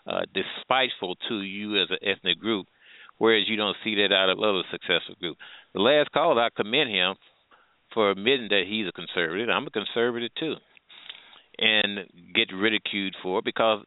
[0.07, 2.67] uh, despiteful to you as an ethnic group,
[3.17, 5.39] whereas you don't see that out of other successful groups.
[5.73, 7.15] The last call, I commend him
[7.93, 9.49] for admitting that he's a conservative.
[9.49, 10.55] I'm a conservative too,
[11.57, 11.99] and
[12.33, 13.83] get ridiculed for it because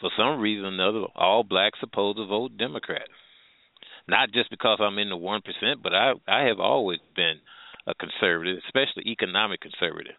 [0.00, 3.08] for some reason or another, all blacks supposed to vote Democrat.
[4.08, 7.38] Not just because I'm in the one percent, but I I have always been
[7.86, 10.14] a conservative, especially economic conservative.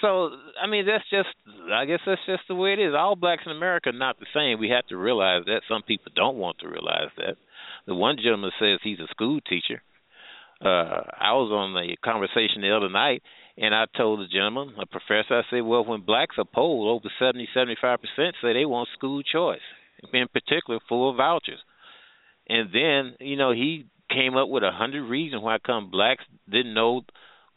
[0.00, 0.30] So
[0.62, 1.28] I mean that's just
[1.72, 2.94] I guess that's just the way it is.
[2.96, 4.58] All blacks in America are not the same.
[4.58, 5.62] We have to realize that.
[5.68, 7.36] Some people don't want to realize that.
[7.86, 9.82] The one gentleman says he's a school teacher.
[10.60, 13.22] Uh I was on a conversation the other night
[13.58, 17.10] and I told the gentleman, a professor, I said, Well when blacks are polled over
[17.18, 19.64] seventy, seventy five percent say they want school choice,
[20.12, 21.60] in particular full vouchers.
[22.48, 26.74] And then, you know, he came up with a hundred reasons why come blacks didn't
[26.74, 27.02] know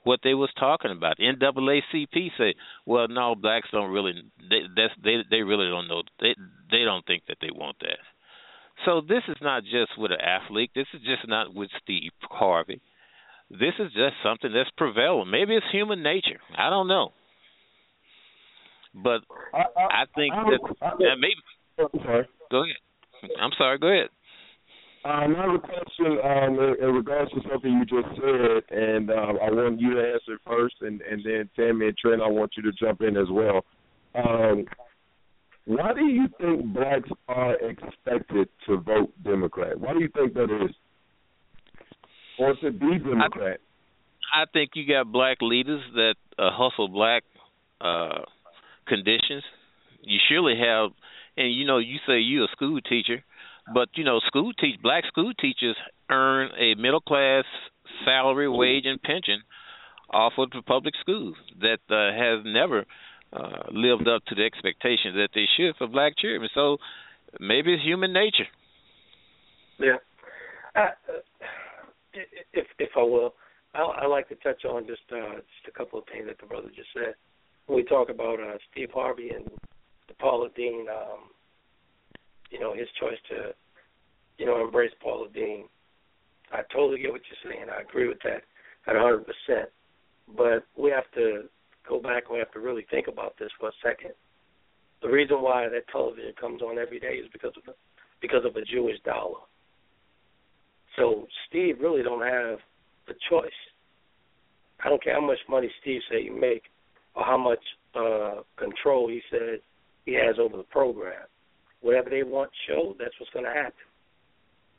[0.04, 1.18] what they was talking about.
[1.20, 4.14] NAACP say, well, no, blacks don't really.
[4.50, 6.04] They that's they they really don't know.
[6.20, 6.36] They
[6.72, 8.00] they don't think that they want that.
[8.86, 10.72] So this is not just with an athlete.
[10.74, 12.82] This is just not with Steve Harvey.
[13.50, 15.30] This is just something that's prevalent.
[15.30, 16.40] Maybe it's human nature.
[16.58, 17.12] I don't know.
[18.94, 19.22] But
[19.54, 21.36] I, I, I think I, that yeah, maybe.
[21.80, 22.28] Okay.
[22.52, 23.32] Go ahead.
[23.40, 23.78] I'm sorry.
[23.78, 24.10] Go ahead.
[25.10, 29.10] Um, I have a question um, in, in regards to something you just said, and
[29.10, 32.52] um, I want you to answer first, and, and then Tammy and Trent, I want
[32.56, 33.66] you to jump in as well.
[34.14, 34.66] Um,
[35.66, 39.80] why do you think blacks are expected to vote Democrat?
[39.80, 40.76] Why do you think that is?
[42.38, 43.60] Or to be Democrat?
[44.36, 47.24] I, I think you got black leaders that uh, hustle black
[47.82, 48.26] uh,
[48.88, 49.44] conditions.
[50.04, 50.92] You surely have,
[51.36, 53.24] and you know, you say you're a school teacher
[53.74, 55.76] but you know, school teach black school teachers
[56.10, 57.46] earn a middle class
[58.06, 59.42] salary, wage, and pension
[60.10, 62.86] off of the public schools that uh, has never
[63.32, 66.50] uh, lived up to the expectations that they should for black children.
[66.54, 66.78] So
[67.40, 68.48] maybe it's human nature.
[69.80, 69.98] Yeah.
[70.76, 70.90] Uh,
[72.54, 73.34] if if I will,
[73.74, 76.48] I, I like to touch on just uh, just a couple of things that the
[76.48, 77.16] brother just said.
[77.68, 79.46] When we talk about uh, Steve Harvey and
[80.08, 81.30] the Paula Deen um,
[82.50, 83.54] you know, his choice to,
[84.38, 85.66] you know, embrace Paula Deen.
[86.52, 87.68] I totally get what you're saying.
[87.70, 88.42] I agree with that
[88.88, 89.24] at 100%.
[90.36, 91.44] But we have to
[91.88, 94.12] go back and we have to really think about this for a second.
[95.02, 97.74] The reason why that television comes on every day is because of the,
[98.22, 99.40] because of a Jewish dollar.
[100.98, 102.60] So Steve really don't have
[103.08, 103.52] a choice.
[104.84, 106.64] I don't care how much money Steve say he make
[107.16, 107.64] or how much
[107.96, 109.60] uh control he said
[110.06, 111.26] he has over the program
[111.82, 113.88] whatever they want show, that's what's going to happen.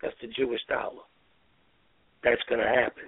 [0.03, 1.03] That's the Jewish dollar.
[2.25, 3.05] That's going to happen.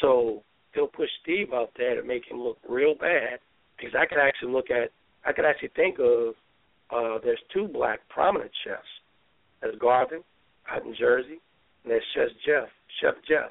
[0.00, 0.42] So
[0.74, 3.38] they'll push Steve out there to make him look real bad
[3.76, 4.90] because I could actually look at,
[5.24, 6.34] I could actually think of,
[6.90, 8.82] uh, there's two black prominent chefs.
[9.60, 10.22] There's Garvin
[10.70, 11.40] out in Jersey,
[11.84, 12.68] and there's Chef Jeff,
[13.00, 13.50] Chef Jeff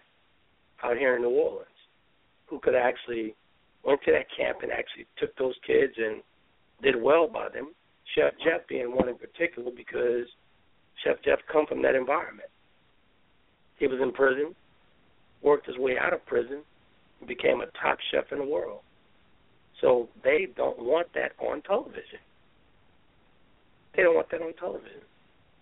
[0.84, 1.68] out here in New Orleans,
[2.48, 3.36] who could actually
[3.84, 6.22] went to that camp and actually took those kids and
[6.82, 7.72] did well by them
[8.16, 10.26] Chef Jeff being one in particular because
[11.04, 12.50] Chef Jeff come from that environment.
[13.78, 14.56] He was in prison,
[15.42, 16.62] worked his way out of prison,
[17.20, 18.82] and became a top chef in the world.
[19.82, 22.20] So they don't want that on television.
[23.96, 25.02] They don't want that on television.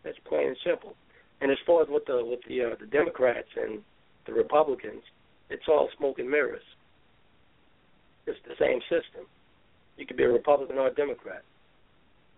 [0.03, 0.95] That's plain and simple.
[1.41, 3.81] And as far as with the with the uh, the Democrats and
[4.25, 5.03] the Republicans,
[5.49, 6.63] it's all smoke and mirrors.
[8.25, 9.25] It's the same system.
[9.97, 11.43] You could be a Republican or a Democrat.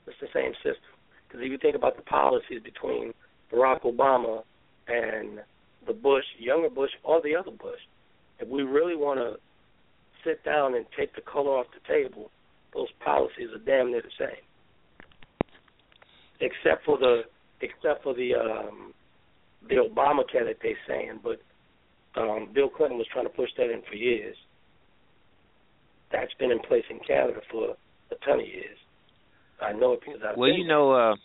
[0.07, 0.93] It's the same system.
[1.27, 3.13] Because if you think about the policies between
[3.51, 4.43] Barack Obama
[4.87, 5.39] and
[5.85, 7.79] the Bush, younger Bush, or the other Bush,
[8.39, 9.35] if we really want to
[10.23, 12.31] sit down and take the color off the table,
[12.73, 14.43] those policies are damn near the same.
[16.41, 17.23] Except for the
[17.61, 18.93] except for the um
[19.67, 21.41] the Obamacare that they're saying, but
[22.19, 24.35] um Bill Clinton was trying to push that in for years.
[26.11, 27.75] that's been in place in Canada for
[28.11, 28.77] a ton of years.
[29.61, 31.15] I know it because I've Well, you know, uh,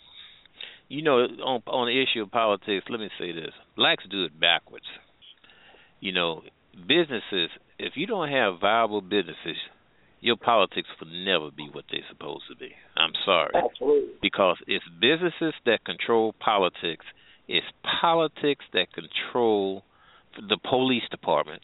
[0.89, 4.39] you know, on on the issue of politics, let me say this: blacks do it
[4.39, 4.87] backwards.
[6.01, 6.43] You know,
[6.87, 7.51] businesses.
[7.79, 9.57] If you don't have viable businesses,
[10.21, 12.71] your politics will never be what they're supposed to be.
[12.97, 14.15] I'm sorry, Absolutely.
[14.23, 17.05] because it's businesses that control politics.
[17.47, 17.67] It's
[18.01, 19.83] politics that control
[20.37, 21.63] the police department.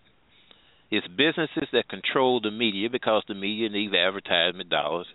[0.91, 5.07] It's businesses that control the media because the media needs advertisement dollars.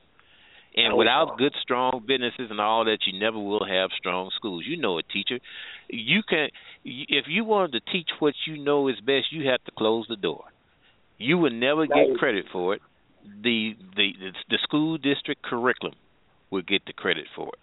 [0.76, 4.66] And Oh, without good, strong businesses and all that, you never will have strong schools.
[4.68, 5.40] You know it, teacher.
[5.90, 6.50] You can,
[6.84, 10.18] if you wanted to teach what you know is best, you have to close the
[10.18, 10.44] door.
[11.18, 12.82] You will never get credit for it.
[13.42, 14.12] The the
[14.50, 15.96] the school district curriculum
[16.52, 17.60] will get the credit for it.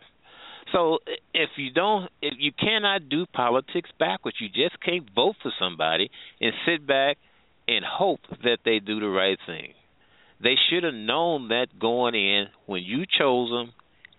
[0.73, 0.99] So
[1.35, 6.11] if you don't, if you cannot do politics backwards, you just can't vote for somebody
[6.41, 7.19] and sit back
[7.69, 9.75] and hope that they do the right thing.
[10.43, 13.73] They should have known that going in when you chose them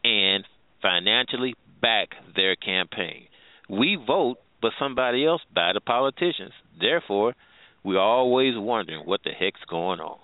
[0.04, 0.46] and
[0.82, 3.28] financially back their campaign.
[3.70, 6.54] We vote, but somebody else buy the politicians.
[6.80, 7.34] Therefore,
[7.84, 10.20] we're always wondering what the heck's going on.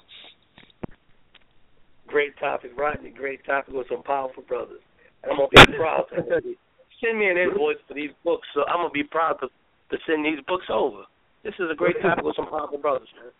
[2.07, 3.09] Great topic, Rodney.
[3.09, 4.81] Great topic with some powerful brothers.
[5.23, 6.23] And I'm gonna be proud to
[7.03, 8.47] send me an invoice for these books.
[8.53, 9.47] So I'm gonna be proud to
[9.91, 11.03] to send these books over.
[11.43, 13.31] This is a great topic with some powerful brothers, man.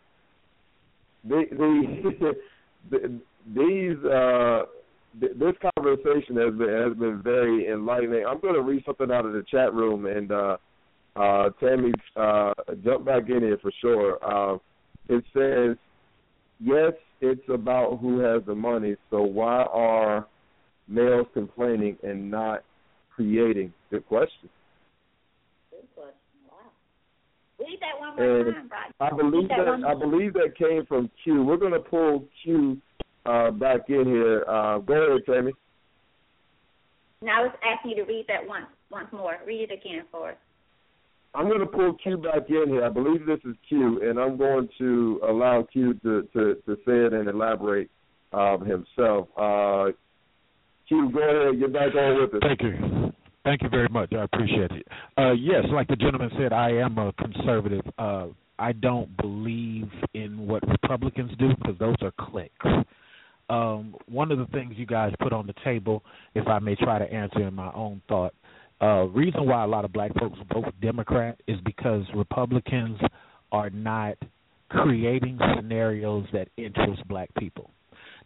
[1.28, 2.34] The, the,
[2.91, 3.20] the
[3.55, 4.63] these uh
[5.20, 8.26] th- this conversation has been has been very enlightening.
[8.26, 10.57] I'm going to read something out of the chat room and uh
[11.15, 12.53] uh Tammy uh
[12.84, 14.17] jump back in here for sure.
[14.24, 14.57] Uh,
[15.07, 15.78] it says
[16.59, 18.95] yes, it's about who has the money.
[19.09, 20.28] So why are
[20.88, 22.63] males complaining and not
[23.15, 23.74] creating?
[23.89, 24.49] Good question.
[25.72, 26.13] Good question.
[26.47, 26.72] Wow.
[27.60, 29.12] Read that one more And time, Rod.
[29.12, 31.43] I believe that that I believe that came from Q.
[31.43, 32.78] We're gonna pull Q
[33.26, 34.45] uh, back in here.
[34.47, 35.51] Uh, go ahead, Tammy.
[37.22, 39.38] Now I was asking you to read that once once more.
[39.45, 40.38] Read it again for us.
[41.36, 42.86] I'm gonna pull Q back in here.
[42.86, 47.05] I believe this is Q, and I'm going to allow Q to to, to say
[47.05, 47.89] it and elaborate
[48.32, 49.28] um, himself.
[49.38, 49.91] Uh,
[50.88, 51.60] Q, go ahead.
[51.60, 52.41] Get back on with it.
[52.41, 53.12] Thank you.
[53.50, 54.14] Thank you very much.
[54.14, 54.88] I appreciate it.
[55.18, 57.84] Uh, yes, like the gentleman said, I am a conservative.
[57.97, 58.28] Uh,
[58.60, 62.68] I don't believe in what Republicans do because those are clicks.
[63.50, 66.04] Um, one of the things you guys put on the table,
[66.36, 68.36] if I may try to answer in my own thought,
[68.84, 73.00] uh, reason why a lot of black folks vote Democrat is because Republicans
[73.52, 74.16] are not
[74.70, 77.72] creating scenarios that interest black people.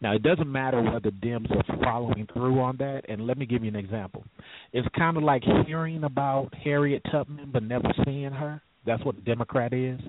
[0.04, 3.64] Now, it doesn't matter whether Dems are following through on that, and let me give
[3.64, 4.26] you an example.
[4.74, 8.62] It's kind of like hearing about Harriet Tubman but never seeing her.
[8.86, 10.02] That's what a Democrat is,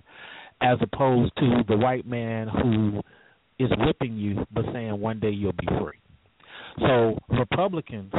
[0.61, 3.01] as opposed to the white man who
[3.61, 6.01] is whipping you but saying one day you'll be free.
[6.81, 8.13] So, Republicans,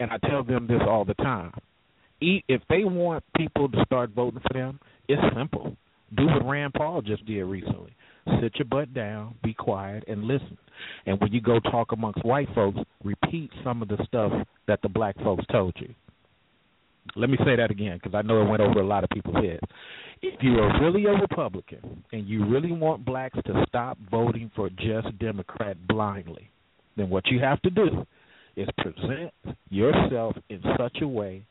[0.00, 1.52] and I tell them this all the time,
[2.20, 5.76] if they want people to start voting for them, it's simple.
[6.16, 7.94] Do what Rand Paul just did recently.
[8.40, 10.56] Sit your butt down, be quiet, and listen.
[11.06, 14.32] And when you go talk amongst white folks, repeat some of the stuff
[14.66, 15.94] that the black folks told you.
[17.16, 19.36] Let me say that again because I know it went over a lot of people's
[19.36, 19.60] heads.
[20.22, 24.70] If you are really a Republican and you really want blacks to stop voting for
[24.70, 26.48] just Democrat blindly,
[26.96, 28.06] then what you have to do
[28.56, 29.32] is present
[29.68, 31.44] yourself in such a way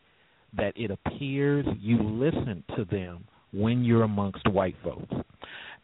[0.57, 5.13] that it appears you listen to them when you're amongst white folks.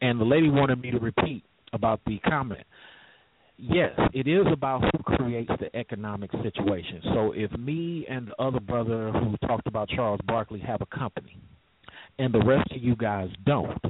[0.01, 1.43] And the lady wanted me to repeat
[1.73, 2.63] about the comment.
[3.57, 7.01] Yes, it is about who creates the economic situation.
[7.13, 11.37] So if me and the other brother who talked about Charles Barkley have a company
[12.17, 13.81] and the rest of you guys don't,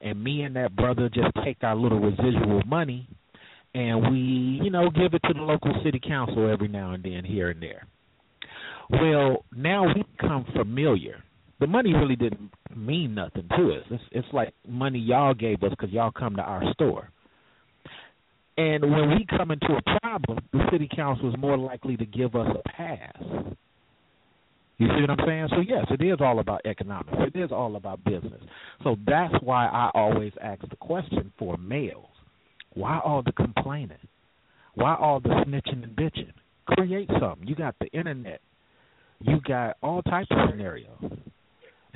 [0.00, 3.08] and me and that brother just take our little residual money
[3.74, 7.24] and we, you know, give it to the local city council every now and then
[7.24, 7.86] here and there.
[8.90, 11.22] Well, now we become familiar.
[11.58, 13.84] The money really didn't mean nothing to us.
[13.90, 17.10] It's, it's like money y'all gave us because y'all come to our store.
[18.58, 22.34] And when we come into a problem, the city council is more likely to give
[22.34, 23.22] us a pass.
[24.78, 25.48] You see what I'm saying?
[25.50, 27.16] So yes, it is all about economics.
[27.34, 28.40] It is all about business.
[28.84, 32.10] So that's why I always ask the question for males:
[32.74, 33.96] Why all the complaining?
[34.74, 36.32] Why all the snitching and bitching?
[36.66, 37.46] Create something.
[37.46, 38.40] You got the internet.
[39.20, 40.98] You got all types of scenarios.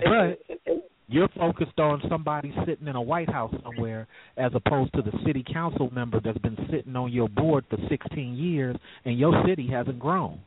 [0.04, 5.12] But you're focused on somebody sitting in a White House somewhere as opposed to the
[5.26, 9.66] city council member that's been sitting on your board for 16 years and your city
[9.66, 10.40] hasn't grown.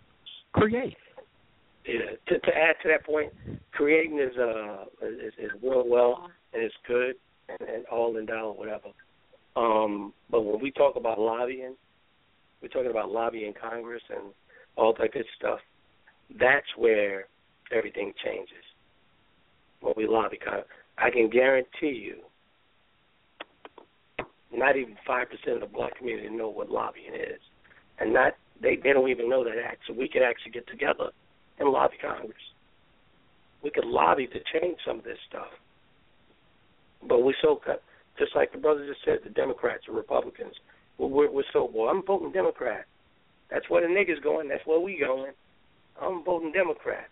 [0.54, 0.96] Create.
[1.86, 2.16] Yeah.
[2.30, 3.34] To, to add to that point,
[3.74, 7.16] creating is uh is, is real well and it's good
[7.50, 8.88] and, and all in down whatever.
[9.58, 11.76] Um, but when we talk about lobbying,
[12.62, 14.34] we're talking about lobbying Congress and
[14.78, 15.60] all that good stuff.
[16.40, 17.26] That's where
[17.76, 18.63] everything changes.
[19.84, 20.66] When we lobby Congress,
[20.98, 22.16] I can guarantee you,
[24.56, 27.42] not even five percent of the black community know what lobbying is,
[28.00, 31.12] and not they they don't even know that actually we could actually get together
[31.60, 32.38] and lobby Congress.
[33.62, 35.52] We could lobby to change some of this stuff,
[37.08, 37.84] but we're so cut.
[38.18, 40.54] Just like the brother just said, the Democrats or Republicans,
[40.98, 41.90] we're, we're so well.
[41.90, 42.86] I'm voting Democrat.
[43.50, 44.48] That's where the niggas going.
[44.48, 45.32] That's where we going.
[46.00, 47.08] I'm voting Democrat.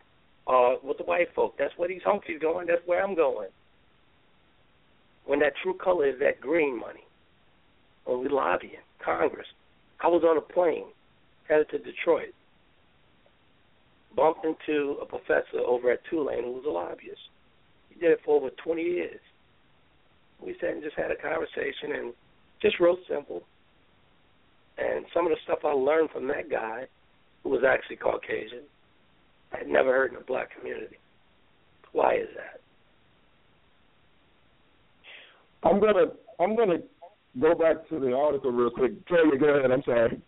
[0.47, 2.67] Uh, with the white folk, that's where these honkies going.
[2.67, 3.49] That's where I'm going.
[5.25, 7.05] When that true color is that green money.
[8.05, 9.47] When we lobbying Congress.
[10.01, 10.87] I was on a plane
[11.47, 12.33] headed to Detroit.
[14.15, 17.21] Bumped into a professor over at Tulane who was a lobbyist.
[17.89, 19.19] He did it for over 20 years.
[20.41, 22.13] We sat and just had a conversation and
[22.61, 23.43] just real simple.
[24.77, 26.87] And some of the stuff I learned from that guy,
[27.43, 28.63] who was actually Caucasian,
[29.53, 30.97] I had never heard in the black community.
[31.91, 32.61] Why is that?
[35.63, 36.05] I'm gonna
[36.39, 36.79] I'm gonna
[37.39, 39.05] go back to the article real quick.
[39.07, 39.71] Tanya, go ahead.
[39.71, 40.21] I'm sorry.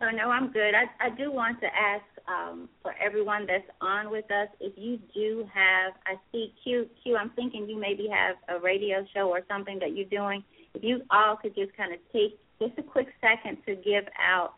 [0.00, 0.74] Oh no, I'm good.
[0.74, 4.98] I I do want to ask um, for everyone that's on with us, if you
[5.14, 7.16] do have, I see Q Q.
[7.16, 10.42] I'm thinking you maybe have a radio show or something that you're doing.
[10.74, 14.54] If you all could just kind of take just a quick second to give out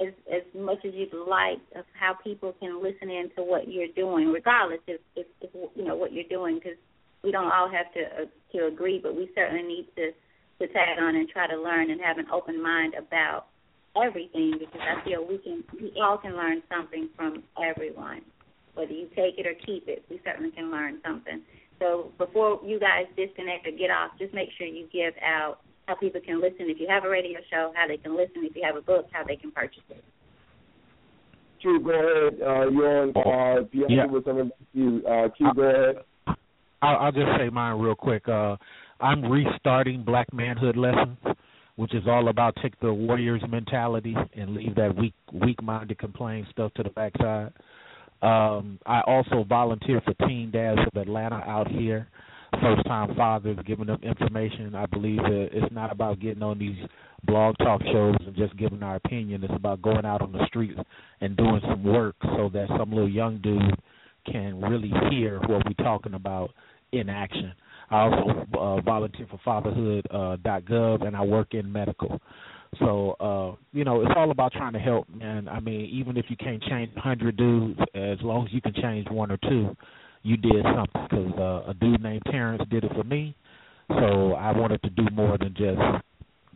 [0.00, 3.92] as as much as you'd like of how people can listen in to what you're
[3.94, 6.78] doing, regardless if if, if you know what you're doing, because
[7.22, 10.10] we don't all have to uh, to agree, but we certainly need to
[10.60, 13.46] to tag on and try to learn and have an open mind about
[13.96, 18.22] everything because I feel we can we all can learn something from everyone.
[18.74, 21.42] Whether you take it or keep it, we certainly can learn something.
[21.80, 25.60] So before you guys disconnect or get off, just make sure you give out
[25.90, 26.70] how people can listen.
[26.70, 28.44] If you have a radio show, how they can listen.
[28.44, 30.04] If you have a book, how they can purchase it.
[31.60, 32.40] Q, go ahead.
[32.40, 33.08] Uh, you're on.
[33.10, 34.06] Uh, if you have Yeah.
[34.06, 35.96] with something, Q, uh, Q, go ahead.
[36.80, 38.26] I'll, I'll just say mine real quick.
[38.28, 38.56] Uh,
[39.00, 41.18] I'm restarting Black Manhood Lessons,
[41.76, 46.72] which is all about take the warrior's mentality and leave that weak, weak-minded complain stuff
[46.74, 47.52] to the backside.
[48.22, 52.06] Um, I also volunteer for Teen Dads of Atlanta out here,
[52.60, 54.74] first-time fathers, giving them information.
[54.74, 56.76] I believe that it's not about getting on these
[57.24, 59.44] blog talk shows and just giving our opinion.
[59.44, 60.78] It's about going out on the streets
[61.20, 63.74] and doing some work so that some little young dude
[64.30, 66.50] can really hear what we're talking about
[66.92, 67.52] in action.
[67.90, 72.20] I also uh, volunteer for fatherhood.gov uh, and I work in medical.
[72.78, 75.48] So uh, you know, it's all about trying to help, man.
[75.48, 78.74] I mean, even if you can't change a hundred dudes, as long as you can
[78.74, 79.76] change one or two,
[80.22, 81.06] you did something.
[81.08, 83.34] Because uh, a dude named Terrence did it for me,
[83.88, 85.80] so I wanted to do more than just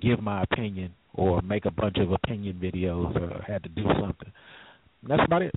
[0.00, 3.14] give my opinion or make a bunch of opinion videos.
[3.20, 4.32] Or had to do something.
[5.02, 5.54] And that's about it.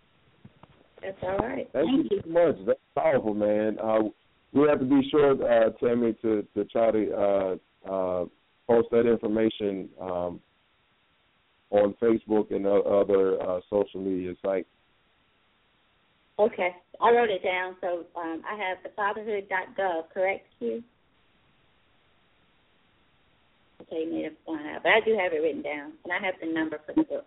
[1.01, 1.69] That's all right.
[1.73, 2.55] Thank, Thank you so much.
[2.65, 3.77] That's powerful, man.
[3.79, 3.99] Uh,
[4.53, 7.55] we have to be sure, uh, Tammy, to to try to uh,
[7.89, 8.25] uh,
[8.67, 10.39] post that information um,
[11.69, 14.67] on Facebook and other uh, social media sites.
[16.39, 16.69] Okay,
[17.01, 17.75] I wrote it down.
[17.81, 20.83] So um, I have the fatherhood.gov, correct, Q?
[23.81, 26.23] Okay, you made it fun out, but I do have it written down, and I
[26.23, 27.25] have the number for the book.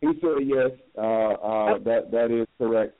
[0.00, 0.70] He said yes.
[0.96, 2.94] Uh, uh, that that is correct.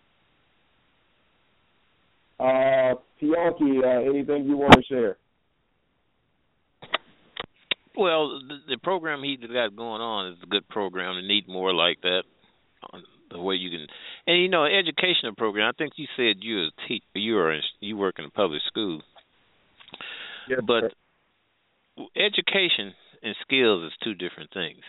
[2.40, 5.16] Uh, Pianki, uh, anything you want to share?
[7.96, 11.16] Well, the, the program he's got going on is a good program.
[11.16, 12.22] They need more like that.
[12.92, 13.86] On the way you can,
[14.28, 15.72] and you know, educational program.
[15.74, 18.60] I think you said you a te- you are in, you work in a public
[18.68, 19.00] school,
[20.48, 20.92] Yes, but
[22.14, 24.82] education and skills is two different things.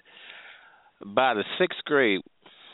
[1.04, 2.22] By the sixth grade,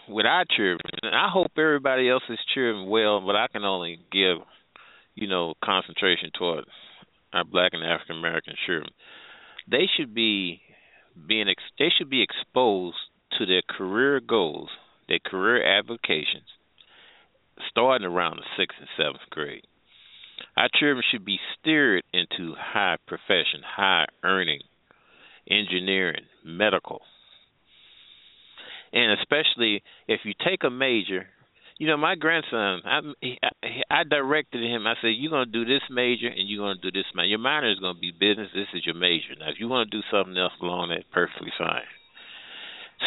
[0.08, 4.00] with our children, and I hope everybody else is cheering well, but I can only
[4.12, 4.38] give,
[5.14, 6.66] you know, concentration toward
[7.34, 8.90] our black and African American children.
[9.70, 10.62] They should be
[11.28, 12.98] being ex- they should be exposed
[13.38, 14.70] to their career goals,
[15.08, 16.50] their career applications,
[17.70, 19.66] starting around the sixth and seventh grade.
[20.58, 24.62] Our children should be steered into high profession, high earning,
[25.50, 27.02] engineering, medical,
[28.92, 31.28] and especially if you take a major.
[31.78, 33.02] You know, my grandson, I,
[33.92, 34.88] I, directed him.
[34.88, 37.28] I said, "You're gonna do this major, and you're gonna do this major.
[37.28, 38.50] Your minor is gonna be business.
[38.54, 39.36] This is your major.
[39.38, 41.84] Now, if you want to do something else along that, perfectly fine."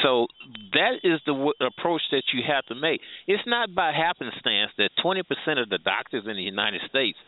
[0.02, 0.26] So
[0.72, 3.00] that is the w- approach that you have to make.
[3.26, 5.20] It's not by happenstance that 20%
[5.60, 7.18] of the doctors in the United States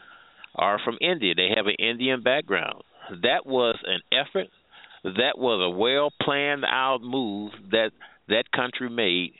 [0.54, 1.34] are from India.
[1.34, 2.82] They have an Indian background.
[3.22, 4.48] That was an effort
[5.04, 7.90] that was a well planned out move that
[8.28, 9.32] that country made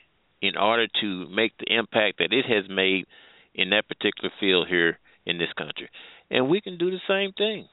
[0.42, 3.06] in order to make the impact that it has made
[3.54, 5.88] in that particular field here in this country.
[6.30, 7.68] And we can do the same thing.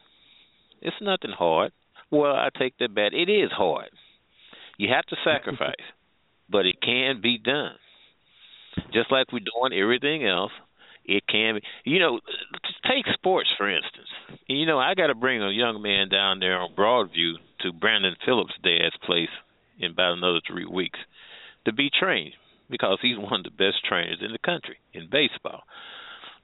[0.82, 1.72] It's nothing hard.
[2.12, 3.14] Well, I take that back.
[3.14, 3.90] It is hard.
[4.78, 5.76] You have to sacrifice,
[6.50, 7.76] but it can be done.
[8.94, 10.52] Just like we're doing everything else,
[11.06, 11.62] it can be.
[11.84, 12.20] You know,
[12.84, 14.08] take sports for instance.
[14.48, 18.16] You know, I got to bring a young man down there on Broadview to Brandon
[18.26, 19.34] Phillips' dad's place
[19.80, 21.00] in about another three weeks
[21.66, 22.34] to be trained
[22.70, 25.64] because he's one of the best trainers in the country in baseball.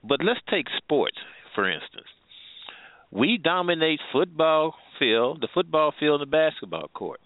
[0.02, 1.18] But let's take sports
[1.54, 2.06] for instance.
[3.10, 7.20] We dominate football field, the football field, and the basketball court.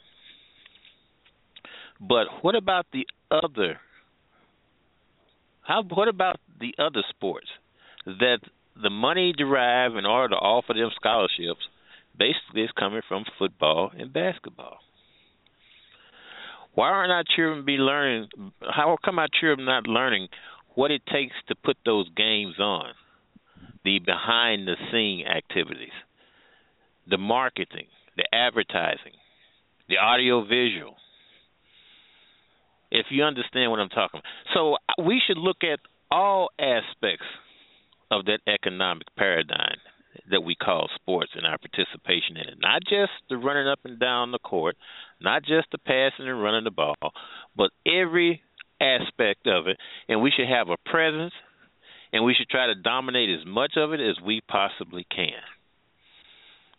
[2.01, 3.78] But what about the other?
[5.62, 5.82] How?
[5.82, 7.49] What about the other sports
[8.07, 8.38] that
[8.80, 11.61] the money derived in order to offer them scholarships
[12.16, 14.78] basically is coming from football and basketball?
[16.74, 18.28] Why aren't our children be learning?
[18.62, 20.28] How come our children not learning
[20.74, 22.92] what it takes to put those games on?
[23.84, 25.96] The behind the scene activities,
[27.09, 27.86] the marketing,
[28.16, 29.14] the advertising,
[29.88, 30.96] the audio visual.
[32.91, 34.55] If you understand what I'm talking about.
[34.55, 35.80] So we should look at
[36.11, 37.26] all aspects
[38.11, 39.76] of that economic paradigm
[40.30, 42.59] that we call sports and our participation in it.
[42.61, 44.76] Not just the running up and down the court,
[45.20, 46.97] not just the passing and running the ball,
[47.57, 48.43] but every
[48.80, 49.76] aspect of it.
[50.09, 51.32] And we should have a presence
[52.12, 55.41] and we should try to dominate as much of it as we possibly can.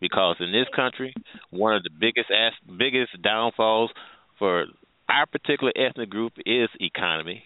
[0.01, 1.13] Because in this country,
[1.49, 2.29] one of the biggest
[2.77, 3.91] biggest downfalls
[4.37, 4.65] for
[5.09, 7.43] our particular ethnic group is economy.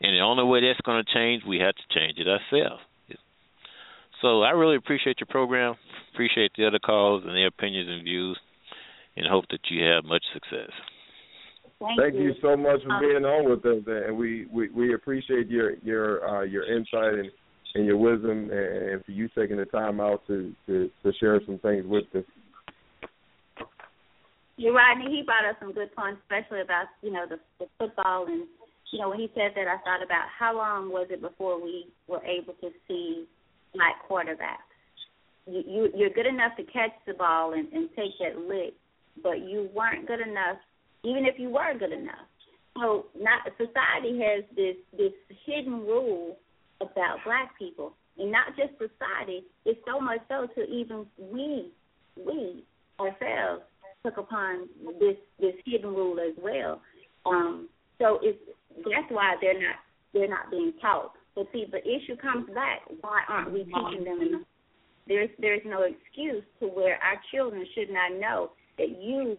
[0.00, 2.82] And the only way that's going to change, we have to change it ourselves.
[4.22, 5.76] So I really appreciate your program.
[6.12, 8.38] Appreciate the other calls and their opinions and views,
[9.16, 10.70] and hope that you have much success.
[11.80, 12.24] Thank, Thank you.
[12.24, 15.76] you so much for Um, being on with us, and we we, we appreciate your
[15.82, 17.30] your uh, your insight and,
[17.74, 21.40] and your wisdom, and, and for you taking the time out to, to to share
[21.46, 22.24] some things with us.
[24.60, 27.64] You're right, and he brought up some good points, especially about you know the, the
[27.78, 28.44] football and
[28.92, 31.86] you know when he said that, I thought about how long was it before we
[32.06, 33.24] were able to see
[33.72, 34.68] black quarterbacks.
[35.46, 38.74] You, you you're good enough to catch the ball and, and take that lick,
[39.22, 40.58] but you weren't good enough,
[41.04, 42.28] even if you were good enough.
[42.76, 46.36] So not society has this this hidden rule
[46.82, 49.40] about black people, and not just society.
[49.64, 51.72] It's so much so to even we
[52.14, 52.62] we
[53.00, 53.62] ourselves
[54.04, 56.80] took upon this this hidden rule as well.
[57.26, 58.38] Um, so it's
[58.76, 59.76] that's why they're not
[60.12, 61.12] they're not being taught.
[61.34, 64.46] But see, the issue comes back: why aren't we teaching them enough?
[65.06, 69.36] There's there's no excuse to where our children should not know that you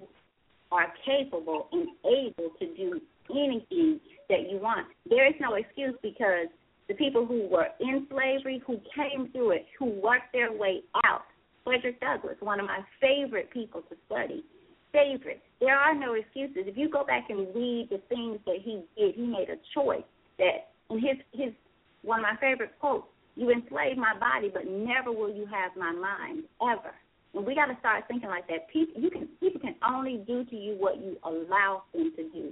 [0.71, 3.99] are capable and able to do anything
[4.29, 4.87] that you want.
[5.09, 6.47] There is no excuse because
[6.87, 11.21] the people who were in slavery, who came through it, who worked their way out.
[11.63, 14.43] Frederick Douglass, one of my favorite people to study.
[14.91, 15.41] Favorite.
[15.59, 16.67] There are no excuses.
[16.67, 20.03] If you go back and read the things that he did, he made a choice
[20.37, 21.53] that in his his
[22.01, 25.91] one of my favorite quotes, you enslave my body, but never will you have my
[25.91, 26.93] mind, ever.
[27.33, 28.67] And we got to start thinking like that.
[28.69, 32.51] People, you can people can only do to you what you allow them to do.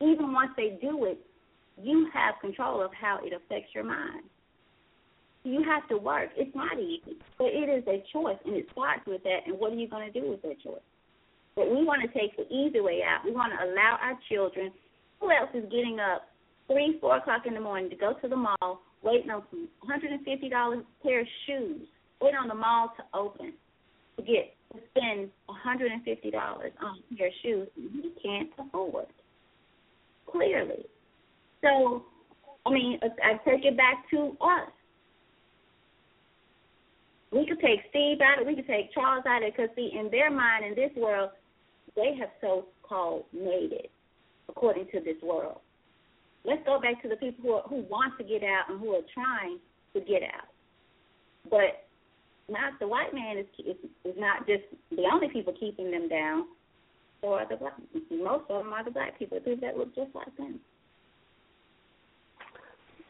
[0.00, 1.18] Even once they do it,
[1.80, 4.24] you have control of how it affects your mind.
[5.44, 6.30] You have to work.
[6.36, 9.40] It's not easy, but it is a choice, and it starts with that.
[9.46, 10.86] And what are you going to do with that choice?
[11.56, 13.24] But we want to take the easy way out.
[13.24, 14.72] We want to allow our children.
[15.20, 16.28] Who else is getting up
[16.66, 20.12] three, four o'clock in the morning to go to the mall, waiting on some hundred
[20.12, 21.82] and fifty dollars pair of shoes,
[22.20, 23.52] waiting on the mall to open
[24.16, 28.50] to get to spend hundred and fifty dollars on a pair of shoes he can't
[28.58, 29.06] afford.
[30.30, 30.86] Clearly.
[31.62, 32.04] So
[32.64, 34.70] I mean, I take it back to us.
[37.32, 38.50] We could take Steve out of it.
[38.50, 41.30] We could take Charles out of it because, see, in their mind, in this world,
[41.96, 43.90] they have so-called made it
[44.48, 45.58] according to this world.
[46.44, 48.94] Let's go back to the people who are, who want to get out and who
[48.94, 49.58] are trying
[49.94, 50.48] to get out.
[51.50, 51.86] But
[52.48, 56.46] not the white man is is, is not just the only people keeping them down.
[57.20, 57.74] So are the black.
[58.10, 60.60] Most of them are the black people, people that look just like them.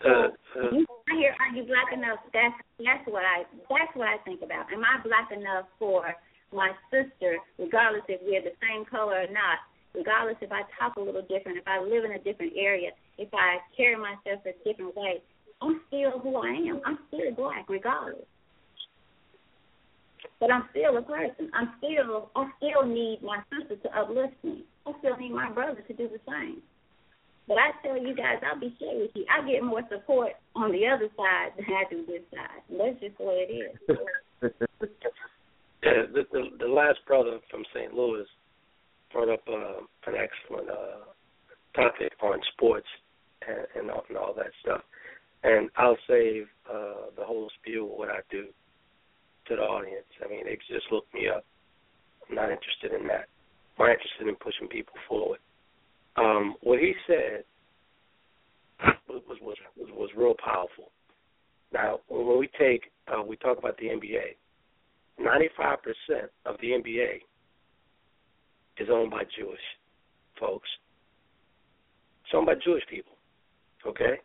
[0.03, 0.71] Uh, uh,
[1.09, 2.19] I hear are you black enough?
[2.35, 4.73] That's that's what I that's what I think about.
[4.73, 6.15] Am I black enough for
[6.53, 9.63] my sister, regardless if we're the same color or not,
[9.95, 13.29] regardless if I talk a little different, if I live in a different area, if
[13.33, 15.23] I carry myself a different way,
[15.63, 16.81] I'm still who I am.
[16.85, 18.27] I'm still black regardless.
[20.41, 21.51] But I'm still a person.
[21.55, 24.65] I'm still I still need my sister to uplift me.
[24.87, 26.63] I still need my brother to do the same.
[27.49, 29.25] But I tell you guys, I'll be straight with you.
[29.29, 32.63] I get more support on the other side than I do this side.
[32.71, 33.99] That's just the way it is.
[35.83, 37.93] yeah, the, the the last brother from St.
[37.93, 38.27] Louis
[39.13, 41.11] brought up uh, an excellent uh,
[41.75, 42.87] topic on sports
[43.47, 44.81] and, and, all, and all that stuff.
[45.43, 48.47] And I'll save uh, the whole spiel of what I do
[49.49, 50.07] to the audience.
[50.25, 51.45] I mean, they just look me up.
[52.29, 53.27] I'm not interested in that.
[53.79, 55.41] I'm interested in pushing people forward.
[56.17, 57.45] Um, what he said
[59.09, 60.91] was was was, was real powerful.
[61.73, 64.37] Now, when we take uh, we talk about the NBA,
[65.21, 65.77] 95%
[66.47, 67.21] of the NBA
[68.79, 69.61] is owned by Jewish
[70.39, 70.69] folks.
[72.25, 73.13] It's owned by Jewish people.
[73.87, 74.17] Okay,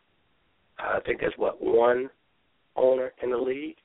[0.80, 2.10] I think there's what one
[2.76, 3.78] owner in the league.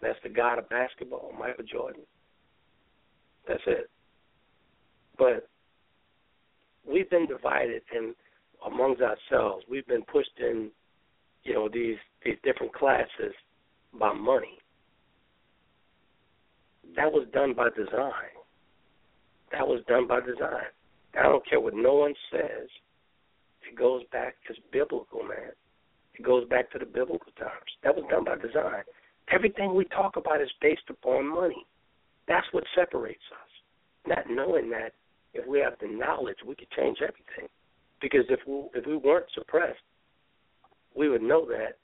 [0.00, 2.02] That's the god of basketball, Michael Jordan.
[3.46, 3.90] That's it.
[5.18, 5.48] But
[6.90, 8.14] we've been divided and
[8.66, 9.64] amongst ourselves.
[9.70, 10.70] We've been pushed in,
[11.44, 13.34] you know, these these different classes
[13.98, 14.58] by money.
[16.96, 18.34] That was done by design.
[19.52, 20.72] That was done by design.
[21.18, 22.68] I don't care what no one says.
[23.68, 24.34] It goes back.
[24.48, 25.52] It's biblical, man.
[26.14, 27.70] It goes back to the biblical times.
[27.82, 28.82] That was done by design.
[29.30, 31.66] Everything we talk about is based upon money.
[32.26, 33.50] That's what separates us.
[34.06, 34.92] Not knowing that
[35.34, 37.48] if we have the knowledge, we could change everything.
[38.00, 39.80] Because if we if we weren't suppressed,
[40.94, 41.78] we would know that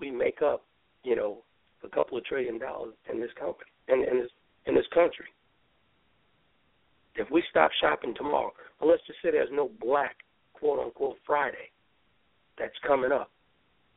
[0.00, 0.64] we make up,
[1.04, 1.42] you know,
[1.84, 4.30] a couple of trillion dollars in this company in, in this
[4.66, 5.26] in this country.
[7.14, 10.16] If we stop shopping tomorrow, well, let's just say there's no black
[10.52, 11.70] quote unquote Friday
[12.58, 13.30] that's coming up.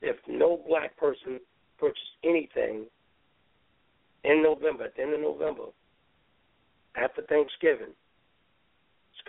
[0.02, 1.40] If no black person
[1.80, 2.86] purchased anything
[4.24, 5.66] in November, at the end of November,
[6.96, 7.94] after Thanksgiving,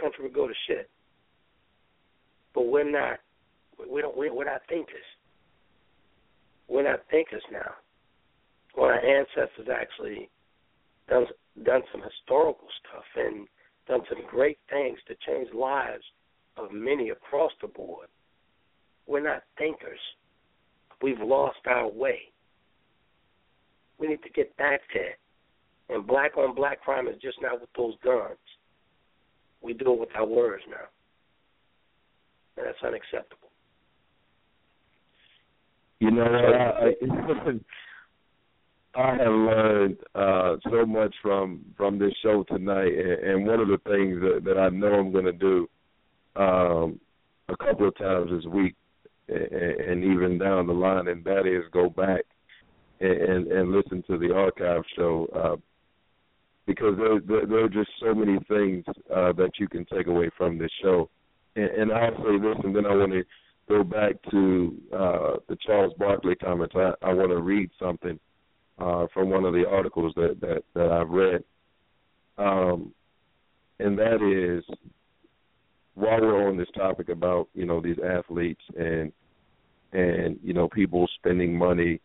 [0.00, 0.88] country would go to shit.
[2.54, 3.18] But we're not.
[3.90, 4.16] We don't.
[4.16, 5.08] We're not thinkers.
[6.68, 7.72] We're not thinkers now.
[8.74, 10.30] When our ancestors actually
[11.08, 11.26] done
[11.64, 13.46] done some historical stuff and
[13.86, 16.04] done some great things to change lives
[16.56, 18.08] of many across the board.
[19.06, 19.98] We're not thinkers.
[21.02, 22.20] We've lost our way.
[23.98, 25.16] We need to get back there.
[25.88, 28.38] And black on black crime is just not with those guns.
[29.62, 30.88] We do it with our words now.
[32.56, 33.48] And that's unacceptable.
[36.00, 36.54] You know what?
[36.54, 36.92] I,
[38.94, 43.68] I have learned uh, so much from from this show tonight, and, and one of
[43.68, 45.68] the things that, that I know I'm going to do
[46.36, 47.00] um,
[47.48, 48.74] a couple of times this week,
[49.28, 52.22] and, and even down the line, and that is go back
[53.00, 55.56] and, and, and listen to the archive show uh,
[56.66, 58.84] because there, there, there are just so many things
[59.14, 61.08] uh, that you can take away from this show.
[61.56, 63.24] And, and I'll say this, and then I want to
[63.68, 66.74] go back to uh, the Charles Barkley comments.
[66.76, 68.18] I, I want to read something
[68.78, 71.44] uh, from one of the articles that that, that I've read,
[72.38, 72.92] um,
[73.78, 74.64] and that is
[75.94, 79.12] while we're on this topic about you know these athletes and
[79.92, 82.00] and you know people spending money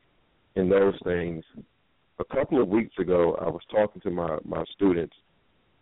[0.55, 1.43] and those things.
[2.19, 5.15] A couple of weeks ago, I was talking to my my students,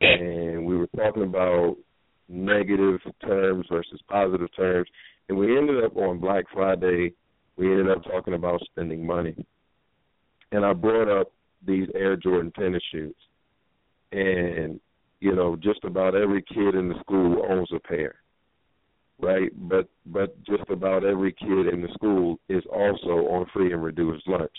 [0.01, 1.77] and we were talking about
[2.27, 4.87] negative terms versus positive terms,
[5.29, 7.13] and we ended up on Black Friday.
[7.57, 9.45] We ended up talking about spending money
[10.55, 11.31] and I brought up
[11.65, 13.15] these Air Jordan tennis shoes,
[14.11, 14.79] and
[15.19, 18.15] you know, just about every kid in the school owns a pair,
[19.19, 19.51] right?
[19.67, 24.27] But but just about every kid in the school is also on free and reduced
[24.27, 24.51] lunch.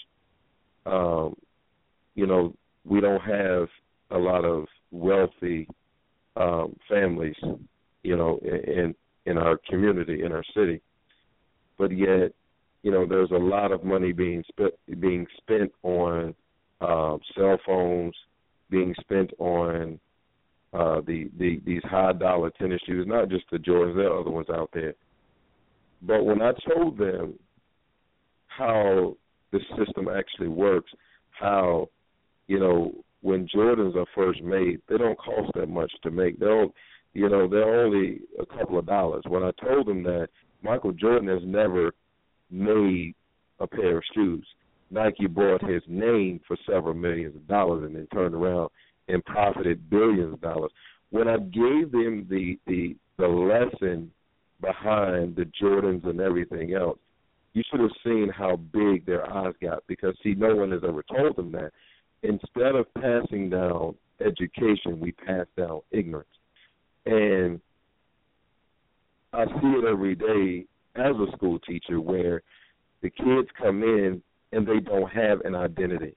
[0.84, 1.34] Um,
[2.16, 2.52] you know,
[2.84, 3.68] we don't have
[4.10, 5.68] a lot of wealthy
[6.36, 7.36] um, families,
[8.02, 8.94] you know, in
[9.26, 10.80] in our community, in our city,
[11.78, 12.32] but yet
[12.86, 16.32] you know, there's a lot of money being spent being spent on
[16.80, 18.14] uh, cell phones,
[18.70, 19.98] being spent on
[20.72, 24.30] uh, the, the these high dollar tennis shoes, not just the Jordans, there are other
[24.30, 24.94] ones out there.
[26.00, 27.34] But when I told them
[28.46, 29.16] how
[29.50, 30.92] the system actually works,
[31.30, 31.88] how
[32.46, 32.92] you know
[33.22, 36.38] when Jordans are first made, they don't cost that much to make.
[36.38, 36.66] They're
[37.14, 39.24] you know they're only a couple of dollars.
[39.26, 40.28] When I told them that
[40.62, 41.92] Michael Jordan has never
[42.50, 43.14] made
[43.60, 44.46] a pair of shoes.
[44.90, 48.70] Nike bought his name for several millions of dollars and then turned around
[49.08, 50.70] and profited billions of dollars.
[51.10, 54.10] When I gave them the the the lesson
[54.60, 56.98] behind the Jordans and everything else,
[57.54, 61.02] you should have seen how big their eyes got because see no one has ever
[61.02, 61.72] told them that.
[62.22, 63.94] Instead of passing down
[64.24, 66.28] education, we pass down ignorance.
[67.04, 67.60] And
[69.32, 70.66] I see it every day
[70.96, 72.42] as a school teacher where
[73.02, 74.22] the kids come in
[74.52, 76.16] and they don't have an identity.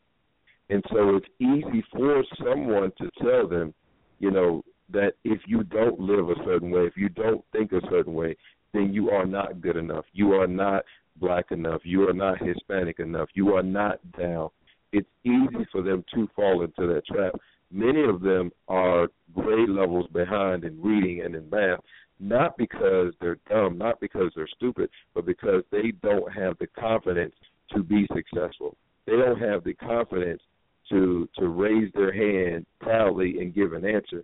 [0.70, 3.74] And so it's easy for someone to tell them,
[4.20, 7.82] you know, that if you don't live a certain way, if you don't think a
[7.90, 8.36] certain way,
[8.74, 10.06] then you are not good enough.
[10.14, 10.84] You are not
[11.18, 11.82] black enough.
[11.84, 13.30] You are not Hispanic enough.
[13.34, 14.50] You are not down.
[14.92, 17.34] It's easy for them to fall into that trap.
[17.72, 21.80] Many of them are grade levels behind in reading and in math,
[22.20, 27.36] not because they're dumb, not because they're stupid, but because they don't have the confidence
[27.74, 28.76] to be successful.
[29.06, 30.42] They don't have the confidence
[30.90, 34.24] to to raise their hand proudly and give an answer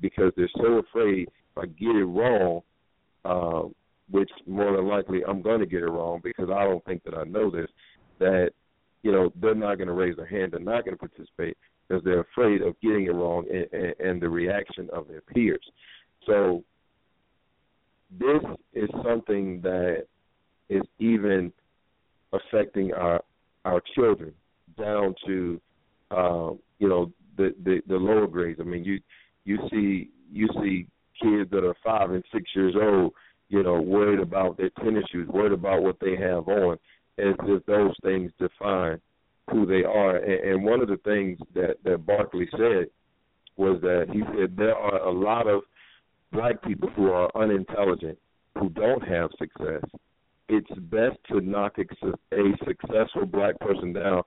[0.00, 2.62] because they're so afraid if I get it wrong,
[3.24, 3.68] uh,
[4.10, 7.14] which more than likely I'm going to get it wrong because I don't think that
[7.14, 7.68] I know this,
[8.18, 8.50] that
[9.02, 11.56] you know they're not going to raise their hand, they're not going to participate
[11.88, 15.64] because they're afraid of getting it wrong and, and, and the reaction of their peers.
[16.26, 16.62] So
[18.18, 18.42] this
[18.74, 20.06] is something that
[20.68, 21.52] is even
[22.32, 23.22] affecting our
[23.64, 24.32] our children
[24.78, 25.60] down to
[26.10, 28.60] um, you know the, the the lower grades.
[28.60, 29.00] I mean, you
[29.44, 30.86] you see you see
[31.22, 33.12] kids that are five and six years old,
[33.48, 36.78] you know, worried about their tennis shoes, worried about what they have on,
[37.18, 39.00] as if those things define
[39.50, 40.16] who they are.
[40.16, 42.86] And, and one of the things that that Barkley said
[43.56, 45.62] was that he said there are a lot of
[46.32, 48.18] black people who are unintelligent,
[48.58, 49.82] who don't have success.
[50.48, 51.84] It's best to knock a
[52.64, 54.22] successful black person down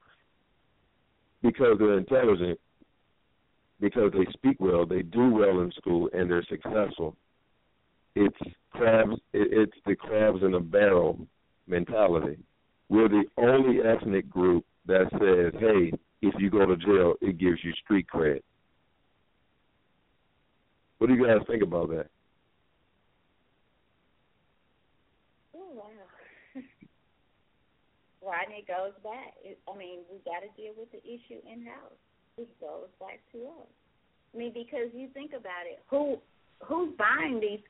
[1.41, 2.59] because they're intelligent,
[3.79, 7.15] because they speak well, they do well in school, and they're successful.
[8.15, 8.37] It's
[8.71, 9.15] crabs.
[9.33, 11.27] It's the crabs in a barrel
[11.67, 12.37] mentality.
[12.91, 17.63] We're the only ethnic group that says, "Hey, if you go to jail, it gives
[17.63, 18.41] you street cred."
[20.97, 22.09] What do you guys think about that?
[28.21, 29.35] Rodney goes back.
[29.41, 31.95] It, I mean, we got to deal with the issue in house.
[32.37, 33.71] It goes back to us.
[34.33, 36.17] I mean, because you think about it, who
[36.59, 37.63] who's buying these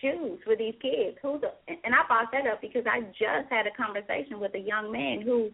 [0.00, 1.16] shoes for these kids?
[1.22, 4.60] Who's the, and I brought that up because I just had a conversation with a
[4.60, 5.50] young man who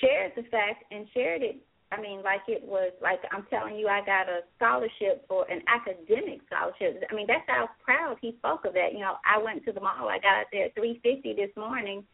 [0.00, 1.56] shared the fact and shared it.
[1.92, 5.62] I mean, like it was like I'm telling you, I got a scholarship for an
[5.68, 7.04] academic scholarship.
[7.08, 8.92] I mean, that's how proud he spoke of that.
[8.92, 10.08] You know, I went to the mall.
[10.08, 12.04] I got out there at 3:50 this morning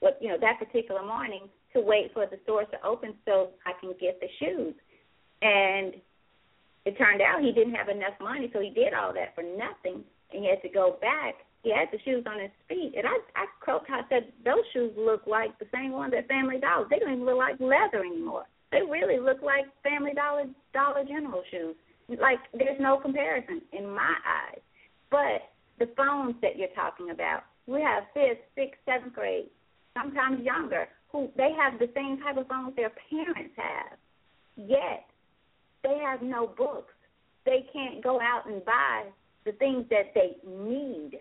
[0.00, 3.72] what you know that particular morning to wait for the stores to open so I
[3.80, 4.74] can get the shoes.
[5.40, 5.94] And
[6.84, 10.04] it turned out he didn't have enough money, so he did all that for nothing,
[10.34, 11.34] and he had to go back.
[11.62, 13.90] He had the shoes on his feet, and I I croaked.
[13.90, 16.86] I said those shoes look like the same ones at Family Dollar.
[16.90, 18.46] They don't even look like leather anymore.
[18.72, 20.44] They really look like Family Dollar
[20.74, 21.76] Dollar General shoes.
[22.08, 24.60] Like there's no comparison in my eyes.
[25.10, 29.50] But the phones that you're talking about, we have fifth, sixth, seventh grade
[29.94, 33.98] sometimes younger, who they have the same type of phones their parents have.
[34.56, 35.04] Yet
[35.82, 36.94] they have no books.
[37.44, 39.04] They can't go out and buy
[39.44, 41.20] the things that they need.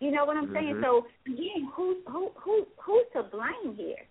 [0.00, 0.54] You know what I'm mm-hmm.
[0.54, 0.80] saying?
[0.82, 4.04] So again, who's who who who's to blame here?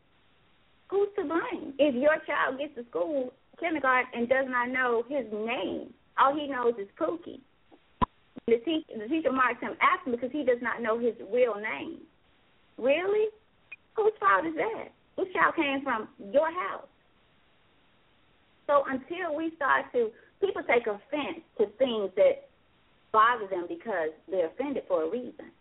[0.90, 1.74] Who's to blame?
[1.78, 6.48] If your child gets to school kindergarten and does not know his name, all he
[6.48, 7.42] knows is Pookie.
[8.48, 12.02] The teacher the teacher marks him absent because he does not know his real name.
[12.78, 13.28] Really?
[13.96, 14.90] Whose fault is that?
[15.18, 16.88] Whose child came from your house?
[18.68, 22.49] So until we start to, people take offense to things that
[23.12, 25.52] bother them because they're offended for a reason.